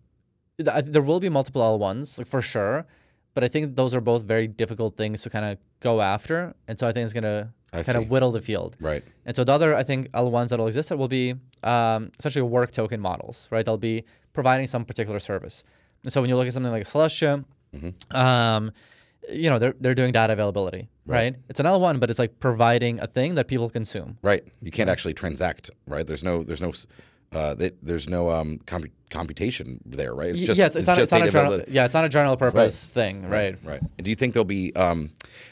th- 0.58 0.84
there 0.86 1.02
will 1.02 1.20
be 1.20 1.28
multiple 1.28 1.60
L1s 1.60 2.16
like 2.18 2.26
for 2.26 2.40
sure, 2.40 2.86
but 3.34 3.44
I 3.44 3.48
think 3.48 3.76
those 3.76 3.94
are 3.94 4.00
both 4.00 4.22
very 4.24 4.46
difficult 4.46 4.96
things 4.96 5.22
to 5.22 5.30
kind 5.30 5.44
of 5.44 5.58
go 5.80 6.00
after, 6.00 6.54
and 6.68 6.78
so 6.78 6.86
I 6.88 6.92
think 6.92 7.04
it's 7.04 7.12
gonna 7.12 7.52
kind 7.72 7.96
of 7.96 8.10
whittle 8.10 8.32
the 8.32 8.40
field. 8.40 8.76
Right. 8.80 9.02
And 9.24 9.34
so 9.34 9.44
the 9.44 9.52
other, 9.52 9.74
I 9.74 9.82
think, 9.82 10.10
L1s 10.12 10.48
that'll 10.48 10.66
exist 10.66 10.90
that 10.90 10.98
will 10.98 11.08
be 11.08 11.34
um, 11.62 12.12
essentially 12.18 12.42
work 12.42 12.72
token 12.72 13.00
models, 13.00 13.48
right? 13.50 13.64
They'll 13.64 13.78
be 13.78 14.04
providing 14.32 14.66
some 14.66 14.84
particular 14.84 15.20
service. 15.20 15.64
And 16.04 16.12
so 16.12 16.20
when 16.20 16.28
you 16.28 16.36
look 16.36 16.46
at 16.46 16.52
something 16.52 16.72
like 16.72 16.84
Celestia, 16.84 17.44
um, 18.10 18.72
you 19.30 19.48
know, 19.48 19.58
they're, 19.58 19.74
they're 19.80 19.94
doing 19.94 20.12
data 20.12 20.32
availability, 20.32 20.88
right. 21.06 21.16
Right. 21.16 21.36
It's 21.48 21.60
an 21.60 21.66
L1, 21.66 22.00
but 22.00 22.10
it's 22.10 22.18
like 22.18 22.40
providing 22.40 23.00
a 23.00 23.06
thing 23.06 23.36
that 23.36 23.48
people 23.48 23.70
consume. 23.70 24.18
Right. 24.22 24.44
You 24.60 24.70
can't 24.70 24.90
actually 24.90 25.14
transact. 25.14 25.70
Right. 25.86 26.06
There's 26.06 26.24
no. 26.24 26.42
There's 26.42 26.60
no. 26.60 26.72
Uh, 27.32 27.54
th- 27.54 27.74
there's 27.82 28.08
no 28.08 28.30
um 28.30 28.58
compu- 28.66 28.90
computation 29.10 29.80
there. 29.84 30.14
Right. 30.14 30.30
It's 30.30 30.40
just. 30.40 30.58
yes, 30.58 30.76
it's, 30.76 30.86
not, 30.86 30.96
just 30.96 31.04
it's 31.04 31.12
not 31.12 31.28
a 31.28 31.30
general, 31.30 31.62
yeah, 31.68 31.84
it's 31.84 31.94
not 31.94 32.04
a 32.04 32.08
general 32.08 32.36
purpose 32.36 32.90
thing, 32.90 33.28
right? 33.28 33.56
Right. 33.64 33.80
Do 33.98 34.10
you 34.10 34.16
think 34.16 34.34
there'll 34.34 34.44
be 34.44 34.74
um 34.76 35.10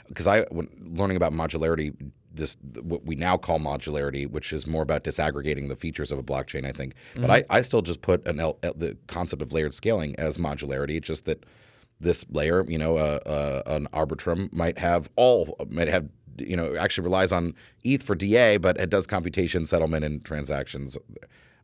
because 0.08 0.26
I 0.26 0.42
when 0.50 0.68
learning 0.80 1.16
about 1.16 1.32
modularity 1.32 1.94
this 2.32 2.56
what 2.82 3.04
we 3.04 3.16
now 3.16 3.36
call 3.36 3.58
modularity 3.58 4.24
which 4.30 4.52
is 4.52 4.64
more 4.66 4.82
about 4.82 5.02
disaggregating 5.02 5.68
the 5.68 5.74
features 5.74 6.12
of 6.12 6.18
a 6.18 6.22
blockchain 6.22 6.64
I 6.64 6.70
think 6.70 6.94
but 7.16 7.28
I, 7.28 7.44
I 7.50 7.60
still 7.60 7.82
just 7.82 8.02
put 8.02 8.24
an 8.26 8.38
L, 8.38 8.56
L- 8.62 8.72
the 8.76 8.96
concept 9.08 9.42
of 9.42 9.52
layered 9.52 9.74
scaling 9.74 10.14
as 10.16 10.38
modularity 10.38 10.96
it's 10.96 11.08
just 11.08 11.24
that 11.24 11.44
this 12.00 12.24
layer 12.30 12.64
you 12.68 12.78
know 12.78 12.96
uh, 12.98 13.18
uh, 13.26 13.62
an 13.66 13.88
arbitrum 13.92 14.52
might 14.52 14.78
have 14.78 15.10
all 15.16 15.56
might 15.68 15.88
have 15.88 16.08
you 16.38 16.56
know 16.56 16.76
actually 16.76 17.02
relies 17.02 17.32
on 17.32 17.52
ETH 17.82 18.04
for 18.04 18.14
DA 18.14 18.58
but 18.58 18.78
it 18.78 18.90
does 18.90 19.08
computation 19.08 19.66
settlement 19.66 20.04
and 20.04 20.24
transactions 20.24 20.96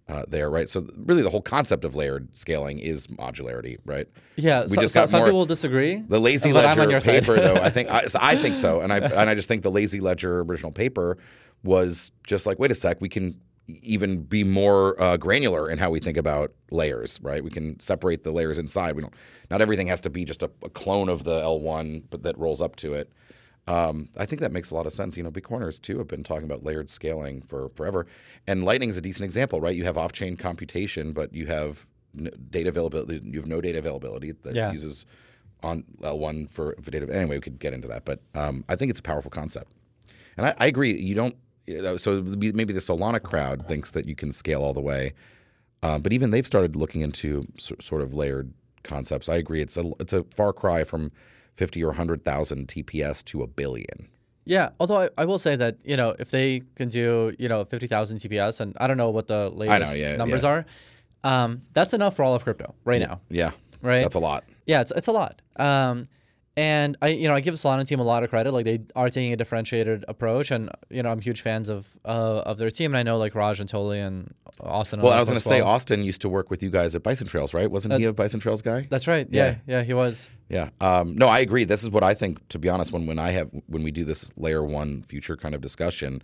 uh, 0.08 0.22
there 0.28 0.48
right 0.50 0.70
so 0.70 0.86
really 0.96 1.22
the 1.22 1.30
whole 1.30 1.42
concept 1.42 1.84
of 1.84 1.94
layered 1.96 2.28
scaling 2.36 2.78
is 2.78 3.06
modularity 3.08 3.76
right 3.84 4.06
Yeah, 4.36 4.62
We 4.62 4.68
so, 4.76 4.80
just 4.82 4.94
so- 4.94 5.00
got 5.00 5.08
some 5.08 5.18
more- 5.20 5.26
people 5.28 5.46
disagree. 5.46 5.96
the 5.96 6.20
lazy 6.20 6.50
on 6.50 6.54
ledger 6.56 7.00
paper, 7.00 7.36
though, 7.36 7.56
I 7.56 7.70
think 7.70 7.90
I, 7.90 8.06
so 8.06 8.18
I 8.22 8.36
think 8.36 8.56
so, 8.56 8.80
and 8.80 8.92
I 8.92 8.98
and 8.98 9.28
I 9.30 9.34
just 9.34 9.48
think 9.48 9.62
the 9.62 9.72
LazyLedger 9.72 10.48
original 10.48 10.70
paper 10.72 11.18
was 11.64 12.12
just 12.26 12.46
like, 12.46 12.58
wait 12.58 12.70
a 12.70 12.74
sec, 12.74 13.00
we 13.00 13.08
can 13.08 13.40
even 13.82 14.22
be 14.22 14.44
more 14.44 15.00
uh, 15.02 15.16
granular 15.16 15.68
in 15.68 15.78
how 15.78 15.90
we 15.90 15.98
think 15.98 16.16
about 16.16 16.52
layers, 16.70 17.18
right? 17.20 17.42
We 17.42 17.50
can 17.50 17.80
separate 17.80 18.22
the 18.22 18.30
layers 18.30 18.58
inside. 18.58 18.94
We 18.94 19.02
don't. 19.02 19.14
Not 19.50 19.60
everything 19.60 19.88
has 19.88 20.00
to 20.02 20.10
be 20.10 20.24
just 20.24 20.44
a, 20.44 20.50
a 20.62 20.68
clone 20.70 21.08
of 21.08 21.24
the 21.24 21.40
L1, 21.40 22.04
but 22.10 22.22
that 22.22 22.38
rolls 22.38 22.60
up 22.62 22.76
to 22.76 22.94
it. 22.94 23.10
Um, 23.68 24.08
I 24.16 24.26
think 24.26 24.40
that 24.42 24.52
makes 24.52 24.70
a 24.70 24.74
lot 24.74 24.86
of 24.86 24.92
sense. 24.92 25.16
You 25.16 25.22
know, 25.24 25.30
Bitcoiners 25.30 25.80
too 25.80 25.98
have 25.98 26.06
been 26.06 26.22
talking 26.22 26.44
about 26.44 26.62
layered 26.62 26.88
scaling 26.88 27.42
for 27.42 27.68
forever, 27.70 28.06
and 28.46 28.64
Lightning 28.64 28.88
is 28.88 28.96
a 28.96 29.00
decent 29.00 29.24
example, 29.24 29.60
right? 29.60 29.74
You 29.74 29.84
have 29.84 29.98
off-chain 29.98 30.36
computation, 30.36 31.12
but 31.12 31.32
you 31.34 31.46
have 31.46 31.84
n- 32.16 32.30
data 32.50 32.68
availability. 32.68 33.20
You 33.24 33.40
have 33.40 33.48
no 33.48 33.60
data 33.60 33.78
availability 33.78 34.32
that 34.42 34.54
Yeah. 34.54 34.70
uses 34.72 35.04
on 35.62 35.82
L1 36.02 36.48
for, 36.50 36.76
for 36.80 36.90
data. 36.92 37.12
Anyway, 37.12 37.36
we 37.36 37.40
could 37.40 37.58
get 37.58 37.72
into 37.72 37.88
that, 37.88 38.04
but 38.04 38.20
um, 38.34 38.64
I 38.68 38.76
think 38.76 38.90
it's 38.90 39.00
a 39.00 39.02
powerful 39.02 39.30
concept, 39.32 39.72
and 40.36 40.46
I, 40.46 40.54
I 40.58 40.66
agree. 40.66 40.92
You 40.96 41.14
don't. 41.14 41.36
So 42.00 42.22
maybe 42.22 42.72
the 42.72 42.78
Solana 42.78 43.20
crowd 43.20 43.66
thinks 43.66 43.90
that 43.90 44.06
you 44.06 44.14
can 44.14 44.30
scale 44.30 44.62
all 44.62 44.72
the 44.74 44.80
way, 44.80 45.14
um, 45.82 46.00
but 46.02 46.12
even 46.12 46.30
they've 46.30 46.46
started 46.46 46.76
looking 46.76 47.00
into 47.00 47.44
sort 47.58 48.00
of 48.02 48.14
layered 48.14 48.52
concepts. 48.84 49.28
I 49.28 49.34
agree. 49.34 49.60
It's 49.60 49.76
a 49.76 49.90
it's 49.98 50.12
a 50.12 50.22
far 50.32 50.52
cry 50.52 50.84
from 50.84 51.10
fifty 51.56 51.82
or 51.82 51.92
hundred 51.92 52.24
thousand 52.24 52.68
TPS 52.68 53.24
to 53.26 53.42
a 53.42 53.46
billion. 53.46 54.08
Yeah, 54.44 54.70
although 54.78 55.02
I, 55.02 55.08
I 55.18 55.24
will 55.24 55.38
say 55.38 55.56
that 55.56 55.78
you 55.84 55.96
know 55.96 56.14
if 56.18 56.30
they 56.30 56.62
can 56.76 56.88
do 56.88 57.34
you 57.38 57.48
know 57.48 57.64
fifty 57.64 57.86
thousand 57.86 58.18
TPS, 58.18 58.60
and 58.60 58.76
I 58.78 58.86
don't 58.86 58.96
know 58.96 59.10
what 59.10 59.26
the 59.26 59.50
latest 59.50 59.96
yeah, 59.96 60.16
numbers 60.16 60.44
yeah. 60.44 60.48
are, 60.50 60.66
um, 61.24 61.62
that's 61.72 61.92
enough 61.92 62.16
for 62.16 62.24
all 62.24 62.34
of 62.34 62.44
crypto 62.44 62.74
right 62.84 63.00
now. 63.00 63.20
Yeah, 63.28 63.50
Right. 63.82 64.02
That's 64.02 64.16
a 64.16 64.20
lot. 64.20 64.44
Yeah, 64.66 64.80
it's 64.80 64.90
it's 64.90 65.06
a 65.06 65.12
lot. 65.12 65.40
Um, 65.56 66.06
and 66.56 66.96
I 67.02 67.08
you 67.08 67.28
know 67.28 67.34
I 67.34 67.40
give 67.40 67.54
the 67.54 67.58
Solana 67.58 67.86
team 67.86 68.00
a 68.00 68.04
lot 68.04 68.22
of 68.22 68.30
credit. 68.30 68.52
Like 68.52 68.64
they 68.64 68.80
are 68.94 69.10
taking 69.10 69.32
a 69.32 69.36
differentiated 69.36 70.04
approach, 70.08 70.50
and 70.50 70.70
you 70.90 71.02
know 71.02 71.10
I'm 71.10 71.20
huge 71.20 71.42
fans 71.42 71.68
of 71.68 71.86
uh, 72.04 72.42
of 72.46 72.58
their 72.58 72.70
team, 72.70 72.92
and 72.92 72.98
I 72.98 73.02
know 73.02 73.18
like 73.18 73.34
Raj 73.34 73.60
and 73.60 73.68
Toli 73.68 74.00
and 74.00 74.34
Austin. 74.60 75.00
Well, 75.00 75.12
all 75.12 75.18
I 75.18 75.20
was 75.20 75.28
going 75.28 75.38
to 75.38 75.44
folks 75.44 75.54
say 75.56 75.60
well. 75.60 75.70
Austin 75.70 76.02
used 76.02 76.22
to 76.22 76.28
work 76.28 76.50
with 76.50 76.62
you 76.62 76.70
guys 76.70 76.96
at 76.96 77.02
Bison 77.02 77.26
Trails, 77.26 77.52
right? 77.52 77.70
Wasn't 77.70 77.94
he 77.98 78.04
a 78.04 78.12
Bison 78.12 78.40
Trails 78.40 78.62
guy? 78.62 78.86
That's 78.88 79.06
right. 79.06 79.26
Yeah, 79.30 79.56
yeah, 79.66 79.82
he 79.82 79.92
was. 79.94 80.28
Yeah. 80.48 80.70
Um, 80.80 81.16
no, 81.16 81.28
I 81.28 81.40
agree. 81.40 81.64
This 81.64 81.82
is 81.82 81.90
what 81.90 82.02
I 82.02 82.14
think. 82.14 82.46
To 82.48 82.58
be 82.58 82.68
honest, 82.68 82.92
when 82.92 83.06
when 83.06 83.18
I 83.18 83.30
have 83.32 83.50
when 83.66 83.82
we 83.82 83.90
do 83.90 84.04
this 84.04 84.32
layer 84.36 84.64
one 84.64 85.02
future 85.02 85.36
kind 85.36 85.54
of 85.54 85.60
discussion, 85.60 86.22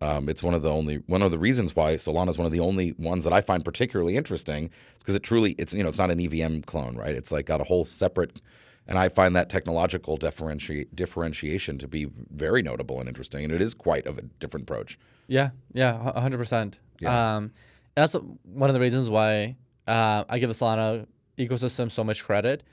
um, 0.00 0.28
it's 0.28 0.42
one 0.42 0.54
of 0.54 0.62
the 0.62 0.70
only 0.70 0.96
one 1.06 1.22
of 1.22 1.30
the 1.30 1.38
reasons 1.38 1.74
why 1.74 1.94
Solana 1.94 2.28
is 2.28 2.38
one 2.38 2.46
of 2.46 2.52
the 2.52 2.60
only 2.60 2.92
ones 2.98 3.24
that 3.24 3.32
I 3.32 3.40
find 3.40 3.64
particularly 3.64 4.16
interesting. 4.16 4.70
It's 4.94 5.02
because 5.02 5.14
it 5.14 5.22
truly 5.22 5.52
it's 5.58 5.74
you 5.74 5.82
know 5.82 5.88
it's 5.88 5.98
not 5.98 6.10
an 6.10 6.20
EVM 6.20 6.60
clone, 6.60 6.96
right? 6.96 7.14
It's 7.14 7.32
like 7.32 7.46
got 7.46 7.60
a 7.60 7.64
whole 7.64 7.84
separate. 7.84 8.40
And 8.86 8.98
I 8.98 9.08
find 9.08 9.36
that 9.36 9.48
technological 9.48 10.18
differenti- 10.18 10.88
differentiation 10.94 11.78
to 11.78 11.88
be 11.88 12.08
very 12.30 12.62
notable 12.62 12.98
and 12.98 13.08
interesting, 13.08 13.44
and 13.44 13.52
it 13.52 13.60
is 13.62 13.74
quite 13.74 14.06
of 14.06 14.18
a 14.18 14.22
different 14.22 14.64
approach. 14.64 14.98
Yeah, 15.28 15.50
yeah, 15.72 16.10
a 16.14 16.20
hundred 16.20 16.38
percent. 16.38 16.78
Yeah. 17.00 17.36
Um, 17.36 17.52
that's 17.94 18.14
one 18.44 18.70
of 18.70 18.74
the 18.74 18.80
reasons 18.80 19.08
why 19.08 19.56
uh, 19.86 20.24
I 20.28 20.38
give 20.38 20.48
the 20.48 20.54
Solana 20.54 21.06
ecosystem 21.38 21.90
so 21.90 22.02
much 22.02 22.24
credit. 22.24 22.64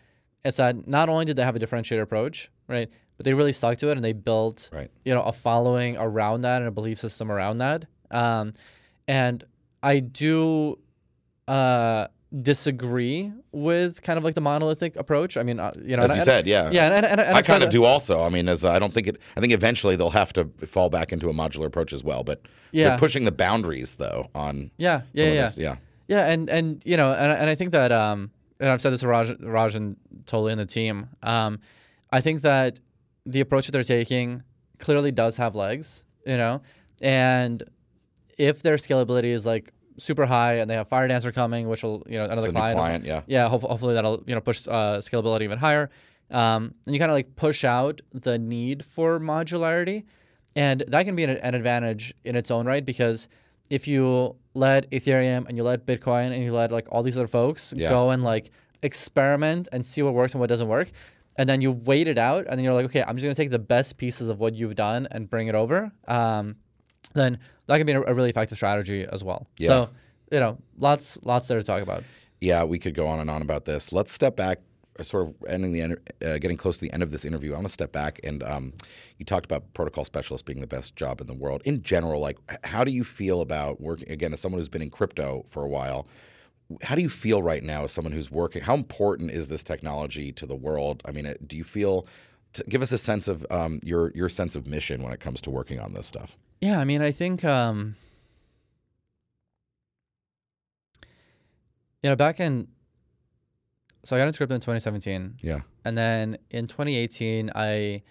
It's 0.44 0.58
that 0.58 0.88
not 0.88 1.10
only 1.10 1.26
did 1.26 1.36
they 1.36 1.44
have 1.44 1.56
a 1.56 1.60
differentiated 1.60 2.02
approach, 2.04 2.50
right, 2.68 2.90
but 3.18 3.26
they 3.26 3.34
really 3.34 3.54
stuck 3.54 3.78
to 3.80 3.90
it 3.90 3.94
and 3.98 4.04
they 4.04 4.14
built, 4.14 4.70
Right. 4.72 4.90
you 5.04 5.14
know, 5.14 5.22
a 5.22 5.32
following 5.34 5.98
around 5.98 6.42
that 6.42 6.62
and 6.62 6.68
a 6.68 6.72
belief 6.72 7.00
system 7.00 7.32
around 7.32 7.58
that. 7.60 7.86
Um, 8.10 8.54
and 9.08 9.44
I 9.84 10.00
do 10.00 10.80
uh, 11.48 12.08
disagree 12.44 13.32
with 13.52 14.02
kind 14.04 14.18
of 14.18 14.24
like 14.24 14.36
the 14.36 14.42
monolithic 14.42 14.96
approach. 14.96 15.36
I 15.38 15.44
mean, 15.44 15.60
uh, 15.60 15.72
you 15.84 15.98
know, 15.98 16.04
As 16.04 16.12
and 16.12 16.18
you 16.18 16.22
I- 16.22 16.26
said, 16.26 16.48
yeah. 16.48 16.70
yeah, 16.72 16.92
and, 16.92 17.06
and, 17.06 17.22
I 17.22 17.42
kind 17.42 17.64
of 17.64 17.70
do 17.70 17.84
also. 17.86 18.24
I 18.24 18.30
mean, 18.30 18.48
as 18.48 18.64
I 18.66 18.78
don't 18.80 18.94
think 18.94 19.08
it. 19.08 19.18
I 19.36 19.40
think 19.42 19.54
eventually 19.54 19.96
they'll 19.96 20.10
have 20.12 20.32
to 20.34 20.46
fall 20.68 20.90
back 20.90 21.12
into 21.12 21.30
a 21.30 21.34
modular 21.34 21.66
approach 21.66 21.92
as 21.94 22.04
well. 22.04 22.24
But 22.24 22.42
Yeah. 22.72 22.90
they're 22.90 22.98
pushing 23.00 23.26
the 23.26 23.32
boundaries 23.32 23.96
though 23.96 24.30
on 24.36 24.72
Yeah, 24.78 25.02
yeah, 25.14 25.26
yeah. 25.26 25.42
this. 25.44 25.58
Yeah. 25.58 25.76
Yeah, 26.08 26.26
and 26.32 26.50
and 26.50 26.82
you 26.86 26.98
know, 26.98 27.14
and, 27.14 27.32
and 27.32 27.50
I 27.50 27.56
think 27.56 27.72
that 27.72 27.92
um, 27.92 28.32
and 28.60 28.70
I've 28.70 28.82
said 28.82 28.94
this 28.94 29.02
to 29.02 29.08
Raj, 29.08 29.32
Raj 29.40 29.76
and 29.76 29.96
Toli 30.26 30.52
and 30.52 30.60
the 30.60 30.66
team. 30.66 31.08
Um, 31.24 31.60
I 32.12 32.22
think 32.22 32.42
that 32.42 32.80
the 33.26 33.42
approach 33.42 33.68
that 33.68 33.72
they're 33.74 33.84
taking 33.84 34.42
clearly 34.80 35.12
does 35.12 35.38
have 35.38 35.56
legs, 35.56 36.04
you 36.26 36.38
know, 36.38 36.62
and 37.02 37.62
if 38.40 38.64
their 38.64 38.78
scalability 38.78 39.26
is 39.26 39.46
like 39.46 39.72
super 40.00 40.26
high 40.26 40.56
and 40.56 40.70
they 40.70 40.76
have 40.76 40.90
Firedancer 40.90 41.34
coming, 41.34 41.68
which 41.70 41.84
will 41.84 42.04
you 42.08 42.18
know 42.18 42.26
another 42.26 42.52
client, 42.52 42.78
client. 42.78 43.06
Yeah. 43.06 43.22
yeah, 43.28 43.48
hopefully, 43.48 43.70
hopefully 43.72 43.94
that'll 43.94 44.24
you 44.26 44.34
know 44.36 44.42
push 44.42 44.68
uh, 44.68 44.98
scalability 44.98 45.42
even 45.44 45.60
higher. 45.60 45.90
Um, 46.32 46.74
and 46.86 46.94
you 46.96 47.00
kind 47.00 47.12
of 47.12 47.16
like 47.16 47.36
push 47.36 47.64
out 47.64 48.02
the 48.14 48.38
need 48.38 48.86
for 48.86 49.20
modularity, 49.20 50.04
and 50.56 50.84
that 50.88 51.04
can 51.06 51.16
be 51.16 51.24
an, 51.24 51.32
an 51.32 51.56
advantage 51.56 52.14
in 52.24 52.36
its 52.36 52.50
own 52.52 52.66
right 52.66 52.84
because 52.86 53.28
if 53.70 53.88
you 53.88 54.36
let 54.56 54.90
Ethereum 54.92 55.48
and 55.48 55.56
you 55.58 55.64
let 55.64 55.86
Bitcoin 55.86 56.32
and 56.34 56.44
you 56.44 56.52
let 56.54 56.72
like 56.72 56.88
all 56.92 57.04
these 57.04 57.16
other 57.18 57.28
folks 57.28 57.74
Yeah. 57.76 57.90
go 57.90 58.10
and 58.10 58.24
like 58.24 58.50
experiment 58.82 59.68
and 59.72 59.86
see 59.86 60.02
what 60.02 60.14
works 60.14 60.34
and 60.34 60.40
what 60.40 60.48
doesn't 60.50 60.68
work, 60.68 60.92
and 61.36 61.48
then 61.48 61.62
you 61.62 61.72
wait 61.72 62.08
it 62.08 62.18
out, 62.18 62.46
and 62.48 62.58
then 62.58 62.64
you're 62.64 62.74
like, 62.74 62.86
okay, 62.86 63.04
I'm 63.04 63.16
just 63.16 63.24
gonna 63.24 63.36
take 63.36 63.52
the 63.52 63.60
best 63.60 63.98
pieces 63.98 64.30
of 64.30 64.40
what 64.40 64.54
you've 64.56 64.76
done 64.76 65.08
and 65.12 65.30
bring 65.30 65.48
it 65.48 65.56
over. 65.56 65.92
Um, 66.08 66.56
then 67.14 67.40
that 67.68 67.78
can 67.78 67.86
be 67.86 67.94
a, 67.94 68.14
really 68.14 68.30
effective 68.30 68.58
strategy 68.58 69.06
as 69.12 69.24
well. 69.24 69.48
Yeah. 69.58 69.68
So 69.68 69.90
you 70.32 70.40
know, 70.40 70.58
lots 70.78 71.18
lots 71.24 71.48
there 71.48 71.60
to 71.60 71.66
talk 71.66 71.82
about. 71.82 72.04
Yeah, 72.42 72.64
we 72.64 72.80
could 72.80 72.96
go 72.96 73.08
on 73.08 73.20
and 73.20 73.30
on 73.30 73.42
about 73.42 73.66
this. 73.66 73.92
Let's 73.92 74.12
step 74.12 74.36
back, 74.36 74.60
uh, 74.98 75.04
sort 75.04 75.28
of 75.28 75.36
ending 75.48 75.74
the 75.74 75.82
end, 75.82 75.98
uh, 76.26 76.38
getting 76.38 76.56
close 76.56 76.78
to 76.78 76.82
the 76.82 76.94
end 76.94 77.04
of 77.04 77.12
this 77.12 77.26
interview. 77.26 77.52
I'm 77.52 77.60
gonna 77.60 77.70
step 77.70 77.92
back 77.92 78.20
and 78.24 78.44
um, 78.44 78.74
you 79.18 79.26
talked 79.26 79.46
about 79.46 79.74
protocol 79.74 80.06
specialist 80.06 80.46
being 80.46 80.62
the 80.62 80.68
best 80.68 80.96
job 80.96 81.20
in 81.22 81.28
the 81.28 81.34
world 81.34 81.62
in 81.66 81.82
general. 81.82 82.22
Like, 82.22 82.38
how 82.64 82.84
do 82.84 82.92
you 82.92 83.04
feel 83.04 83.42
about 83.42 83.82
working 83.82 84.12
again 84.12 84.34
as 84.34 84.40
someone 84.40 84.60
who's 84.60 84.70
been 84.70 84.82
in 84.82 84.90
crypto 84.90 85.46
for 85.50 85.64
a 85.64 85.68
while? 85.68 86.08
How 86.84 86.94
do 86.94 87.02
you 87.02 87.10
feel 87.10 87.42
right 87.42 87.64
now 87.64 87.84
as 87.84 87.92
someone 87.92 88.14
who's 88.14 88.30
working? 88.30 88.62
How 88.62 88.76
important 88.76 89.32
is 89.32 89.48
this 89.48 89.64
technology 89.64 90.32
to 90.34 90.46
the 90.46 90.56
world? 90.56 91.02
I 91.06 91.12
mean, 91.12 91.34
do 91.46 91.58
you 91.58 91.64
feel? 91.64 92.08
To 92.54 92.64
give 92.64 92.82
us 92.82 92.92
a 92.92 92.98
sense 92.98 93.28
of 93.28 93.46
um, 93.52 93.80
your 93.84 94.12
your 94.16 94.28
sense 94.28 94.56
of 94.56 94.66
mission 94.66 95.04
when 95.04 95.14
it 95.14 95.20
comes 95.20 95.40
to 95.42 95.52
working 95.52 95.80
on 95.80 95.94
this 95.94 96.08
stuff. 96.08 96.36
Yeah, 96.62 96.80
I 96.80 96.84
mean, 96.84 97.02
I 97.02 97.12
think 97.12 97.46
um, 97.46 97.96
you 102.04 102.10
know 102.10 102.16
back 102.16 102.40
in 102.40 102.68
so 104.04 104.16
I 104.16 104.20
got 104.20 104.28
into 104.28 104.38
crypto 104.38 104.56
in 104.56 104.62
2017, 104.62 105.40
Yeah, 105.42 105.62
and 105.86 105.98
then 105.98 106.38
in 106.50 106.68
2018 106.68 107.52
I 107.56 108.04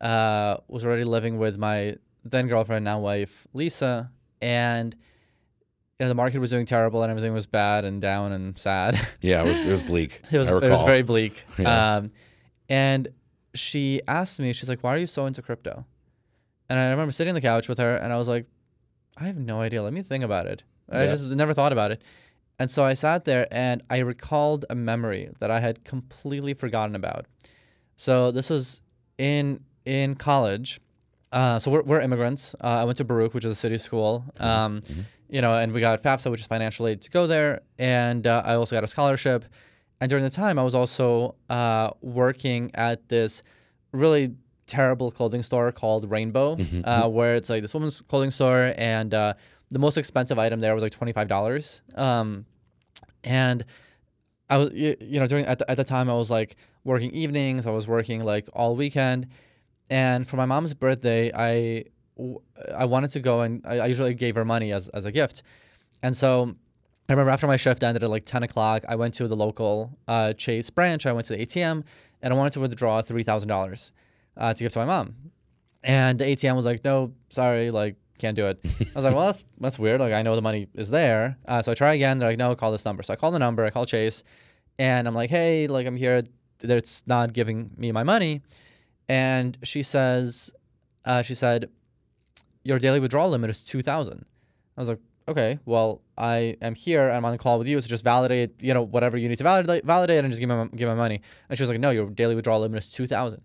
uh, 0.00 0.58
was 0.68 0.84
already 0.84 1.04
living 1.04 1.38
with 1.38 1.58
my 1.58 1.96
then 2.24 2.48
girlfriend, 2.48 2.84
now 2.84 2.98
wife, 2.98 3.46
Lisa, 3.52 4.10
and 4.42 4.94
you 5.98 6.04
know 6.04 6.08
the 6.08 6.14
market 6.14 6.38
was 6.38 6.50
doing 6.50 6.66
terrible 6.66 7.02
and 7.02 7.10
everything 7.10 7.32
was 7.32 7.46
bad 7.46 7.84
and 7.84 8.00
down 8.00 8.32
and 8.32 8.58
sad. 8.58 8.98
yeah, 9.22 9.42
it 9.42 9.48
was 9.48 9.58
it 9.58 9.70
was 9.70 9.82
bleak. 9.82 10.20
it 10.30 10.38
was 10.38 10.48
it 10.48 10.62
was 10.62 10.82
very 10.82 11.02
bleak. 11.02 11.44
Yeah. 11.58 11.96
Um, 11.96 12.12
and 12.68 13.08
she 13.54 14.02
asked 14.06 14.38
me, 14.38 14.52
she's 14.52 14.68
like, 14.68 14.82
"Why 14.82 14.94
are 14.94 14.98
you 14.98 15.06
so 15.06 15.24
into 15.24 15.40
crypto?" 15.40 15.86
And 16.68 16.78
I 16.78 16.90
remember 16.90 17.12
sitting 17.12 17.30
on 17.30 17.34
the 17.34 17.40
couch 17.40 17.68
with 17.68 17.78
her, 17.78 17.96
and 17.96 18.12
I 18.12 18.16
was 18.16 18.28
like, 18.28 18.46
"I 19.16 19.24
have 19.26 19.36
no 19.36 19.60
idea. 19.60 19.82
Let 19.82 19.92
me 19.92 20.02
think 20.02 20.24
about 20.24 20.46
it. 20.46 20.62
I 20.90 21.04
Yeah. 21.04 21.10
just 21.10 21.28
never 21.30 21.54
thought 21.54 21.72
about 21.72 21.90
it." 21.92 22.02
And 22.58 22.70
so 22.70 22.84
I 22.84 22.94
sat 22.94 23.24
there 23.24 23.46
and 23.50 23.82
I 23.90 23.98
recalled 23.98 24.64
a 24.70 24.74
memory 24.74 25.28
that 25.40 25.50
I 25.50 25.60
had 25.60 25.84
completely 25.84 26.54
forgotten 26.54 26.94
about. 26.96 27.26
So 27.96 28.30
this 28.30 28.50
was 28.50 28.80
in 29.18 29.60
in 29.84 30.14
college. 30.16 30.80
Uh, 31.32 31.58
so 31.58 31.70
we're, 31.70 31.82
we're 31.82 32.00
immigrants. 32.00 32.54
Uh, 32.62 32.68
I 32.68 32.84
went 32.84 32.98
to 32.98 33.04
Baruch, 33.04 33.34
which 33.34 33.44
is 33.44 33.52
a 33.52 33.54
city 33.54 33.78
school. 33.78 34.24
Um, 34.40 34.80
You 35.28 35.40
know, 35.42 35.54
and 35.54 35.72
we 35.72 35.80
got 35.80 36.02
FAFSA, 36.04 36.30
which 36.30 36.40
is 36.40 36.46
financial 36.46 36.86
aid, 36.86 37.02
to 37.02 37.10
go 37.10 37.26
there. 37.26 37.62
And 37.78 38.28
uh, 38.28 38.42
I 38.44 38.54
also 38.54 38.76
got 38.76 38.84
a 38.84 38.86
scholarship. 38.86 39.44
And 40.00 40.08
during 40.08 40.22
the 40.22 40.30
time, 40.30 40.56
I 40.56 40.62
was 40.62 40.74
also 40.74 41.34
uh, 41.50 41.90
working 42.00 42.70
at 42.74 43.08
this 43.08 43.42
really 43.92 44.34
terrible 44.66 45.10
clothing 45.10 45.42
store 45.42 45.70
called 45.72 46.10
Rainbow, 46.10 46.56
uh, 46.84 47.08
where 47.08 47.34
it's 47.34 47.48
like 47.50 47.62
this 47.62 47.74
woman's 47.74 48.00
clothing 48.00 48.30
store, 48.30 48.74
and 48.76 49.12
uh, 49.14 49.34
the 49.70 49.78
most 49.78 49.96
expensive 49.96 50.38
item 50.38 50.60
there 50.60 50.74
was 50.74 50.82
like 50.82 50.92
twenty 50.92 51.12
five 51.12 51.28
dollars. 51.28 51.80
Um, 51.94 52.46
and 53.24 53.64
I 54.48 54.58
was, 54.58 54.72
you, 54.72 54.96
you 55.00 55.18
know, 55.20 55.26
during 55.26 55.44
at 55.46 55.58
the, 55.58 55.70
at 55.70 55.76
the 55.76 55.84
time, 55.84 56.08
I 56.10 56.14
was 56.14 56.30
like 56.30 56.56
working 56.84 57.10
evenings. 57.12 57.66
I 57.66 57.70
was 57.70 57.88
working 57.88 58.24
like 58.24 58.48
all 58.52 58.76
weekend, 58.76 59.28
and 59.90 60.26
for 60.28 60.36
my 60.36 60.46
mom's 60.46 60.74
birthday, 60.74 61.32
I 61.34 61.84
I 62.74 62.84
wanted 62.86 63.10
to 63.12 63.20
go 63.20 63.42
and 63.42 63.62
I, 63.66 63.78
I 63.80 63.86
usually 63.86 64.14
gave 64.14 64.34
her 64.36 64.44
money 64.44 64.72
as 64.72 64.88
as 64.90 65.04
a 65.04 65.12
gift, 65.12 65.42
and 66.02 66.16
so 66.16 66.54
I 67.08 67.12
remember 67.12 67.30
after 67.30 67.46
my 67.46 67.56
shift 67.56 67.82
ended 67.82 68.02
at 68.02 68.10
like 68.10 68.24
10 68.24 68.42
o'clock, 68.42 68.84
I 68.88 68.96
went 68.96 69.14
to 69.14 69.28
the 69.28 69.36
local 69.36 69.96
uh, 70.08 70.32
Chase 70.32 70.70
branch. 70.70 71.06
I 71.06 71.12
went 71.12 71.26
to 71.28 71.36
the 71.36 71.46
ATM 71.46 71.84
and 72.20 72.34
I 72.34 72.36
wanted 72.36 72.52
to 72.54 72.60
withdraw 72.60 73.00
$3,000 73.00 73.90
uh, 74.36 74.54
to 74.54 74.64
give 74.64 74.72
to 74.72 74.78
my 74.78 74.84
mom. 74.84 75.14
And 75.82 76.18
the 76.18 76.24
ATM 76.24 76.56
was 76.56 76.64
like, 76.64 76.84
no, 76.84 77.12
sorry, 77.30 77.70
like, 77.70 77.96
can't 78.18 78.34
do 78.34 78.46
it. 78.46 78.58
I 78.64 78.86
was 78.94 79.04
like, 79.04 79.14
well, 79.14 79.26
that's, 79.26 79.44
that's 79.60 79.78
weird. 79.78 80.00
Like, 80.00 80.12
I 80.12 80.22
know 80.22 80.34
the 80.34 80.42
money 80.42 80.68
is 80.74 80.90
there. 80.90 81.36
Uh, 81.46 81.62
so 81.62 81.72
I 81.72 81.74
try 81.74 81.94
again. 81.94 82.18
They're 82.18 82.30
like, 82.30 82.38
no, 82.38 82.54
call 82.54 82.72
this 82.72 82.84
number. 82.84 83.02
So 83.02 83.12
I 83.12 83.16
call 83.16 83.30
the 83.30 83.38
number, 83.38 83.64
I 83.64 83.70
call 83.70 83.86
Chase, 83.86 84.24
and 84.78 85.06
I'm 85.06 85.14
like, 85.14 85.30
hey, 85.30 85.66
like, 85.66 85.86
I'm 85.86 85.96
here. 85.96 86.22
It's 86.60 87.02
not 87.06 87.32
giving 87.32 87.70
me 87.76 87.92
my 87.92 88.02
money. 88.02 88.42
And 89.08 89.56
she 89.62 89.82
says, 89.82 90.50
uh, 91.04 91.22
she 91.22 91.34
said, 91.34 91.68
your 92.64 92.78
daily 92.78 92.98
withdrawal 92.98 93.30
limit 93.30 93.50
is 93.50 93.62
2000 93.62 94.24
I 94.76 94.80
was 94.80 94.88
like, 94.88 94.98
okay, 95.28 95.58
well, 95.64 96.02
I 96.18 96.56
am 96.60 96.74
here 96.74 97.10
I'm 97.10 97.24
on 97.24 97.32
a 97.32 97.38
call 97.38 97.58
with 97.58 97.68
you, 97.68 97.80
so 97.80 97.86
just 97.86 98.04
validate, 98.04 98.62
you 98.62 98.74
know, 98.74 98.82
whatever 98.82 99.16
you 99.16 99.28
need 99.28 99.38
to 99.38 99.44
validate, 99.44 99.84
validate, 99.84 100.24
and 100.24 100.30
just 100.30 100.40
give 100.40 100.48
my 100.48 100.66
give 100.74 100.88
my 100.88 100.94
money. 100.94 101.22
And 101.48 101.56
she 101.56 101.62
was 101.62 101.70
like, 101.70 101.80
no, 101.80 101.90
your 101.90 102.10
daily 102.10 102.34
withdrawal 102.34 102.60
limit 102.60 102.84
is 102.84 102.90
two 102.90 103.06
thousand. 103.06 103.42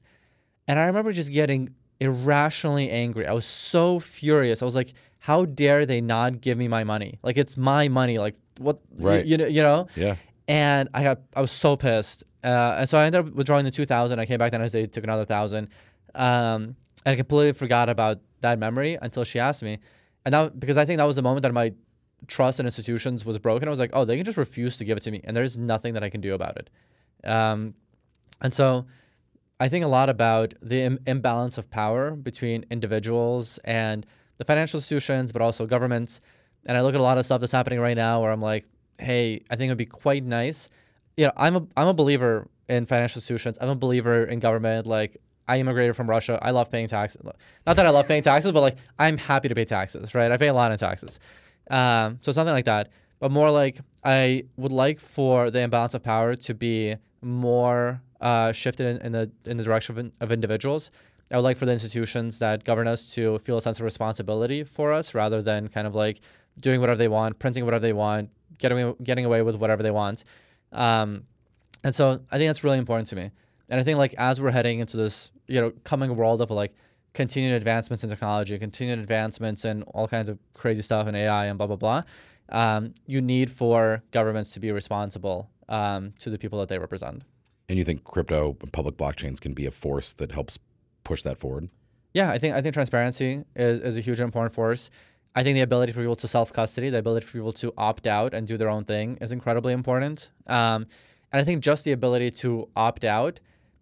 And 0.67 0.79
I 0.79 0.85
remember 0.85 1.11
just 1.11 1.31
getting 1.31 1.73
irrationally 1.99 2.89
angry. 2.89 3.27
I 3.27 3.33
was 3.33 3.45
so 3.45 3.99
furious. 3.99 4.61
I 4.61 4.65
was 4.65 4.75
like, 4.75 4.93
how 5.19 5.45
dare 5.45 5.85
they 5.85 6.01
not 6.01 6.41
give 6.41 6.57
me 6.57 6.67
my 6.67 6.83
money? 6.83 7.19
Like 7.23 7.37
it's 7.37 7.57
my 7.57 7.87
money. 7.87 8.17
Like 8.17 8.35
what? 8.57 8.79
Right. 8.97 9.25
You, 9.25 9.37
know. 9.37 9.47
You 9.47 9.61
know. 9.61 9.87
yeah. 9.95 10.15
And 10.47 10.89
I 10.93 11.03
got, 11.03 11.19
I 11.35 11.41
was 11.41 11.51
so 11.51 11.75
pissed. 11.75 12.23
Uh, 12.43 12.75
and 12.79 12.89
so 12.89 12.97
I 12.97 13.05
ended 13.05 13.27
up 13.27 13.33
withdrawing 13.33 13.65
the 13.65 13.71
2000. 13.71 14.19
I 14.19 14.25
came 14.25 14.39
back 14.39 14.51
the 14.51 14.57
next 14.57 14.71
day, 14.71 14.85
took 14.87 15.03
another 15.03 15.25
thousand. 15.25 15.69
Um, 16.15 16.75
and 17.05 17.13
I 17.13 17.15
completely 17.15 17.53
forgot 17.53 17.89
about 17.89 18.19
that 18.41 18.59
memory 18.59 18.97
until 19.01 19.23
she 19.23 19.39
asked 19.39 19.63
me. 19.63 19.79
And 20.25 20.33
now 20.33 20.49
because 20.49 20.77
I 20.77 20.85
think 20.85 20.97
that 20.97 21.05
was 21.05 21.15
the 21.15 21.21
moment 21.21 21.43
that 21.43 21.53
my 21.53 21.73
trust 22.27 22.59
in 22.59 22.65
institutions 22.65 23.25
was 23.25 23.37
broken. 23.39 23.67
I 23.67 23.71
was 23.71 23.79
like, 23.79 23.91
oh, 23.93 24.05
they 24.05 24.15
can 24.15 24.25
just 24.25 24.37
refuse 24.37 24.77
to 24.77 24.85
give 24.85 24.97
it 24.97 25.03
to 25.03 25.11
me. 25.11 25.21
And 25.23 25.35
there's 25.35 25.57
nothing 25.57 25.93
that 25.93 26.03
I 26.03 26.09
can 26.09 26.21
do 26.21 26.33
about 26.33 26.57
it. 26.57 26.69
Um, 27.27 27.75
and 28.41 28.53
so 28.53 28.85
I 29.61 29.69
think 29.69 29.85
a 29.85 29.87
lot 29.87 30.09
about 30.09 30.55
the 30.59 30.81
Im- 30.81 30.99
imbalance 31.05 31.59
of 31.59 31.69
power 31.69 32.15
between 32.15 32.65
individuals 32.71 33.59
and 33.63 34.07
the 34.39 34.43
financial 34.43 34.79
institutions, 34.79 35.31
but 35.31 35.43
also 35.43 35.67
governments. 35.67 36.19
And 36.65 36.79
I 36.79 36.81
look 36.81 36.95
at 36.95 36.99
a 36.99 37.03
lot 37.03 37.19
of 37.19 37.25
stuff 37.25 37.41
that's 37.41 37.51
happening 37.51 37.79
right 37.79 37.95
now 37.95 38.23
where 38.23 38.31
I'm 38.31 38.41
like, 38.41 38.65
hey, 38.97 39.43
I 39.51 39.55
think 39.55 39.67
it 39.67 39.71
would 39.71 39.77
be 39.77 39.85
quite 39.85 40.23
nice. 40.23 40.67
You 41.15 41.27
know, 41.27 41.31
I'm 41.37 41.55
a 41.55 41.67
I'm 41.77 41.87
a 41.87 41.93
believer 41.93 42.47
in 42.67 42.87
financial 42.87 43.19
institutions. 43.19 43.59
I'm 43.61 43.69
a 43.69 43.75
believer 43.75 44.23
in 44.23 44.39
government. 44.39 44.87
Like 44.87 45.21
I 45.47 45.59
immigrated 45.59 45.95
from 45.95 46.09
Russia. 46.09 46.39
I 46.41 46.49
love 46.49 46.71
paying 46.71 46.87
taxes. 46.87 47.21
Not 47.67 47.75
that 47.75 47.85
I 47.85 47.91
love 47.91 48.07
paying 48.07 48.23
taxes, 48.23 48.51
but 48.51 48.61
like 48.61 48.77
I'm 48.97 49.19
happy 49.19 49.47
to 49.47 49.53
pay 49.53 49.65
taxes, 49.65 50.15
right? 50.15 50.31
I 50.31 50.37
pay 50.37 50.47
a 50.47 50.53
lot 50.53 50.71
in 50.71 50.79
taxes. 50.79 51.19
Um, 51.69 52.17
so 52.21 52.31
something 52.31 52.53
like 52.53 52.65
that. 52.65 52.89
But 53.19 53.29
more 53.29 53.51
like 53.51 53.79
I 54.03 54.45
would 54.57 54.71
like 54.71 54.99
for 54.99 55.51
the 55.51 55.59
imbalance 55.59 55.93
of 55.93 56.01
power 56.01 56.33
to 56.35 56.53
be 56.55 56.95
more 57.21 58.01
uh, 58.21 58.51
shifted 58.51 58.87
in, 58.87 59.05
in 59.05 59.11
the 59.11 59.31
in 59.45 59.57
the 59.57 59.63
direction 59.63 59.93
of, 59.93 59.99
in- 59.99 60.11
of 60.21 60.31
individuals. 60.31 60.91
I 61.29 61.37
would 61.37 61.43
like 61.43 61.57
for 61.57 61.65
the 61.65 61.71
institutions 61.71 62.39
that 62.39 62.63
govern 62.65 62.87
us 62.87 63.13
to 63.15 63.39
feel 63.39 63.57
a 63.57 63.61
sense 63.61 63.79
of 63.79 63.85
responsibility 63.85 64.63
for 64.63 64.91
us 64.91 65.13
rather 65.13 65.41
than 65.41 65.69
kind 65.69 65.87
of 65.87 65.95
like 65.95 66.19
doing 66.59 66.81
whatever 66.81 66.97
they 66.97 67.07
want, 67.07 67.39
printing 67.39 67.63
whatever 67.63 67.81
they 67.81 67.93
want, 67.93 68.29
getting 68.57 68.95
getting 69.03 69.25
away 69.25 69.41
with 69.41 69.55
whatever 69.55 69.81
they 69.81 69.91
want. 69.91 70.23
Um, 70.71 71.23
and 71.83 71.95
so 71.95 72.21
I 72.31 72.37
think 72.37 72.49
that's 72.49 72.63
really 72.63 72.77
important 72.77 73.07
to 73.09 73.15
me. 73.15 73.31
And 73.69 73.79
I 73.79 73.83
think 73.83 73.97
like 73.97 74.13
as 74.17 74.41
we're 74.41 74.51
heading 74.51 74.79
into 74.79 74.97
this, 74.97 75.31
you 75.47 75.59
know, 75.59 75.71
coming 75.83 76.15
world 76.15 76.41
of 76.41 76.51
like 76.51 76.75
continued 77.13 77.53
advancements 77.53 78.03
in 78.03 78.09
technology, 78.09 78.57
continued 78.59 78.99
advancements 78.99 79.65
in 79.65 79.83
all 79.83 80.07
kinds 80.07 80.29
of 80.29 80.37
crazy 80.53 80.81
stuff 80.81 81.07
and 81.07 81.15
AI 81.15 81.45
and 81.45 81.57
blah 81.57 81.67
blah 81.67 81.77
blah, 81.77 82.03
um, 82.49 82.93
you 83.07 83.21
need 83.21 83.49
for 83.49 84.03
governments 84.11 84.51
to 84.51 84.59
be 84.59 84.71
responsible 84.71 85.49
um, 85.69 86.13
to 86.19 86.29
the 86.29 86.37
people 86.37 86.59
that 86.59 86.67
they 86.67 86.77
represent. 86.77 87.23
And 87.71 87.77
you 87.77 87.85
think 87.85 88.03
crypto 88.03 88.57
and 88.61 88.73
public 88.73 88.97
blockchains 88.97 89.39
can 89.39 89.53
be 89.53 89.65
a 89.65 89.71
force 89.71 90.11
that 90.11 90.33
helps 90.33 90.59
push 91.05 91.21
that 91.21 91.39
forward? 91.39 91.69
Yeah, 92.13 92.29
I 92.29 92.37
think 92.37 92.53
I 92.53 92.61
think 92.61 92.73
transparency 92.73 93.45
is, 93.55 93.79
is 93.79 93.95
a 93.95 94.01
huge 94.01 94.19
important 94.19 94.53
force. 94.53 94.89
I 95.37 95.43
think 95.43 95.55
the 95.55 95.61
ability 95.61 95.93
for 95.93 96.01
people 96.01 96.17
to 96.17 96.27
self 96.27 96.51
custody, 96.51 96.89
the 96.89 96.97
ability 96.97 97.27
for 97.27 97.31
people 97.31 97.53
to 97.53 97.73
opt 97.77 98.07
out 98.07 98.33
and 98.33 98.45
do 98.45 98.57
their 98.57 98.67
own 98.67 98.83
thing 98.83 99.17
is 99.21 99.31
incredibly 99.31 99.71
important. 99.71 100.31
Um, 100.47 100.85
and 101.31 101.39
I 101.39 101.45
think 101.45 101.63
just 101.63 101.85
the 101.85 101.93
ability 101.93 102.31
to 102.31 102.67
opt 102.75 103.05
out 103.05 103.39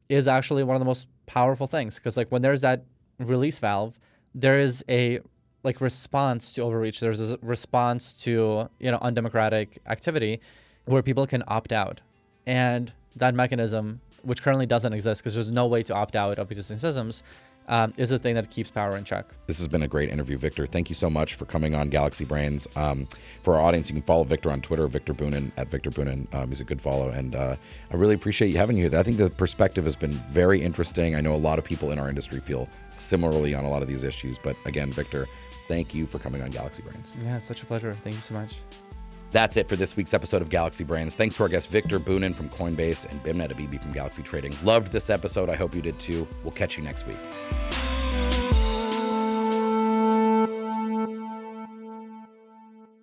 is 0.07 0.27
actually 0.27 0.63
one 0.63 0.75
of 0.75 0.81
the 0.81 0.85
most 0.85 1.07
powerful 1.25 1.65
things 1.65 1.95
because 1.95 2.15
like 2.15 2.31
when 2.31 2.43
there's 2.43 2.61
that 2.61 2.85
release 3.17 3.57
valve, 3.57 3.97
there 4.35 4.59
is 4.59 4.85
a 4.87 5.19
like 5.63 5.81
response 5.81 6.53
to 6.53 6.61
overreach. 6.61 6.99
There's 6.99 7.31
a 7.31 7.39
response 7.41 8.13
to 8.25 8.69
you 8.77 8.91
know 8.91 8.99
undemocratic 9.01 9.79
activity 9.87 10.41
where 10.85 11.01
people 11.01 11.25
can 11.25 11.43
opt 11.47 11.71
out, 11.71 12.01
and 12.45 12.93
that 13.15 13.35
mechanism, 13.35 14.01
which 14.23 14.41
currently 14.41 14.65
doesn't 14.65 14.93
exist 14.93 15.21
because 15.21 15.35
there's 15.35 15.51
no 15.51 15.67
way 15.67 15.83
to 15.83 15.93
opt 15.93 16.15
out 16.15 16.39
of 16.39 16.51
existing 16.51 16.77
systems, 16.77 17.23
um, 17.69 17.93
is 17.97 18.09
the 18.09 18.19
thing 18.19 18.35
that 18.35 18.49
keeps 18.49 18.71
power 18.71 18.97
in 18.97 19.03
check. 19.03 19.27
This 19.45 19.59
has 19.59 19.67
been 19.67 19.83
a 19.83 19.87
great 19.87 20.09
interview, 20.09 20.37
Viktor. 20.37 20.65
Thank 20.65 20.89
you 20.89 20.95
so 20.95 21.09
much 21.09 21.35
for 21.35 21.45
coming 21.45 21.75
on 21.75 21.89
Galaxy 21.89 22.25
Brains. 22.25 22.67
Um, 22.75 23.07
for 23.43 23.55
our 23.55 23.61
audience, 23.61 23.89
you 23.89 23.93
can 23.93 24.01
follow 24.01 24.23
Viktor 24.23 24.51
on 24.51 24.61
Twitter, 24.61 24.87
Viktor 24.87 25.13
Bunin 25.13 25.51
at 25.55 25.69
Viktor 25.69 25.91
Bunin. 25.91 26.33
Um, 26.33 26.49
he's 26.49 26.61
a 26.61 26.65
good 26.65 26.81
follow, 26.81 27.09
and 27.09 27.35
uh, 27.35 27.55
I 27.91 27.95
really 27.95 28.15
appreciate 28.15 28.49
you 28.49 28.57
having 28.57 28.75
you 28.75 28.89
here. 28.89 28.99
I 28.99 29.03
think 29.03 29.17
the 29.17 29.29
perspective 29.29 29.83
has 29.83 29.95
been 29.95 30.21
very 30.31 30.61
interesting. 30.61 31.15
I 31.15 31.21
know 31.21 31.35
a 31.35 31.37
lot 31.37 31.59
of 31.59 31.65
people 31.65 31.91
in 31.91 31.99
our 31.99 32.09
industry 32.09 32.39
feel 32.39 32.67
similarly 32.95 33.53
on 33.53 33.65
a 33.65 33.69
lot 33.69 33.83
of 33.83 33.87
these 33.87 34.03
issues, 34.03 34.39
but 34.39 34.55
again, 34.65 34.91
Viktor, 34.91 35.27
thank 35.67 35.93
you 35.93 36.07
for 36.07 36.17
coming 36.17 36.41
on 36.41 36.49
Galaxy 36.49 36.81
Brains. 36.81 37.15
Yeah, 37.23 37.37
it's 37.37 37.47
such 37.47 37.61
a 37.61 37.65
pleasure. 37.67 37.95
Thank 38.03 38.15
you 38.15 38.21
so 38.21 38.33
much. 38.33 38.57
That's 39.31 39.57
it 39.57 39.69
for 39.69 39.75
this 39.75 39.95
week's 39.95 40.13
episode 40.13 40.41
of 40.41 40.49
Galaxy 40.49 40.83
Brains. 40.83 41.15
Thanks 41.15 41.35
to 41.35 41.43
our 41.43 41.49
guest 41.49 41.69
Viktor 41.69 41.99
Bunin 41.99 42.33
from 42.33 42.49
Coinbase 42.49 43.09
and 43.09 43.21
Beimnet 43.23 43.51
Abebe 43.51 43.81
from 43.81 43.91
Galaxy 43.91 44.23
Trading. 44.23 44.57
Loved 44.63 44.91
this 44.91 45.09
episode. 45.09 45.49
I 45.49 45.55
hope 45.55 45.75
you 45.75 45.81
did 45.81 45.99
too. 45.99 46.27
We'll 46.43 46.51
catch 46.51 46.77
you 46.77 46.83
next 46.83 47.05
week. 47.05 47.17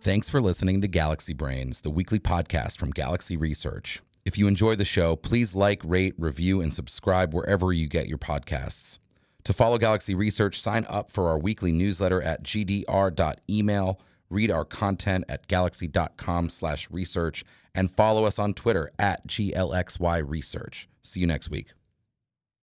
Thanks 0.01 0.29
for 0.29 0.41
listening 0.41 0.81
to 0.83 0.89
Galaxy 0.89 1.33
Brains, 1.33 1.81
the 1.81 1.91
weekly 1.91 2.21
podcast 2.21 2.79
from 2.79 2.93
Galaxy 2.93 3.37
Research. 3.37 4.03
If 4.25 4.39
you 4.39 4.47
enjoy 4.47 4.77
the 4.77 4.85
show, 4.85 5.17
please 5.17 5.55
like, 5.55 5.83
rate, 5.85 6.15
review, 6.17 6.61
and 6.61 6.73
subscribe 6.73 7.35
wherever 7.35 7.73
you 7.73 7.89
get 7.89 8.07
your 8.07 8.19
podcasts. 8.19 8.99
To 9.43 9.53
follow 9.53 9.79
Galaxy 9.79 10.15
Research, 10.15 10.61
sign 10.61 10.87
up 10.89 11.11
for 11.11 11.29
our 11.29 11.39
weekly 11.39 11.73
newsletter 11.73 12.23
at 12.23 12.43
gdr.email, 12.45 14.01
read 14.31 14.51
our 14.51 14.65
content 14.65 15.25
at 15.29 15.47
galaxy.com 15.47 16.49
slash 16.49 16.91
research, 16.91 17.45
and 17.75 17.91
follow 17.91 18.25
us 18.25 18.39
on 18.39 18.55
Twitter 18.55 18.91
at 18.99 19.27
GLXY 19.27 20.29
Research. 20.29 20.89
See 21.03 21.21
you 21.21 21.27
next 21.27 21.51
week. 21.51 21.73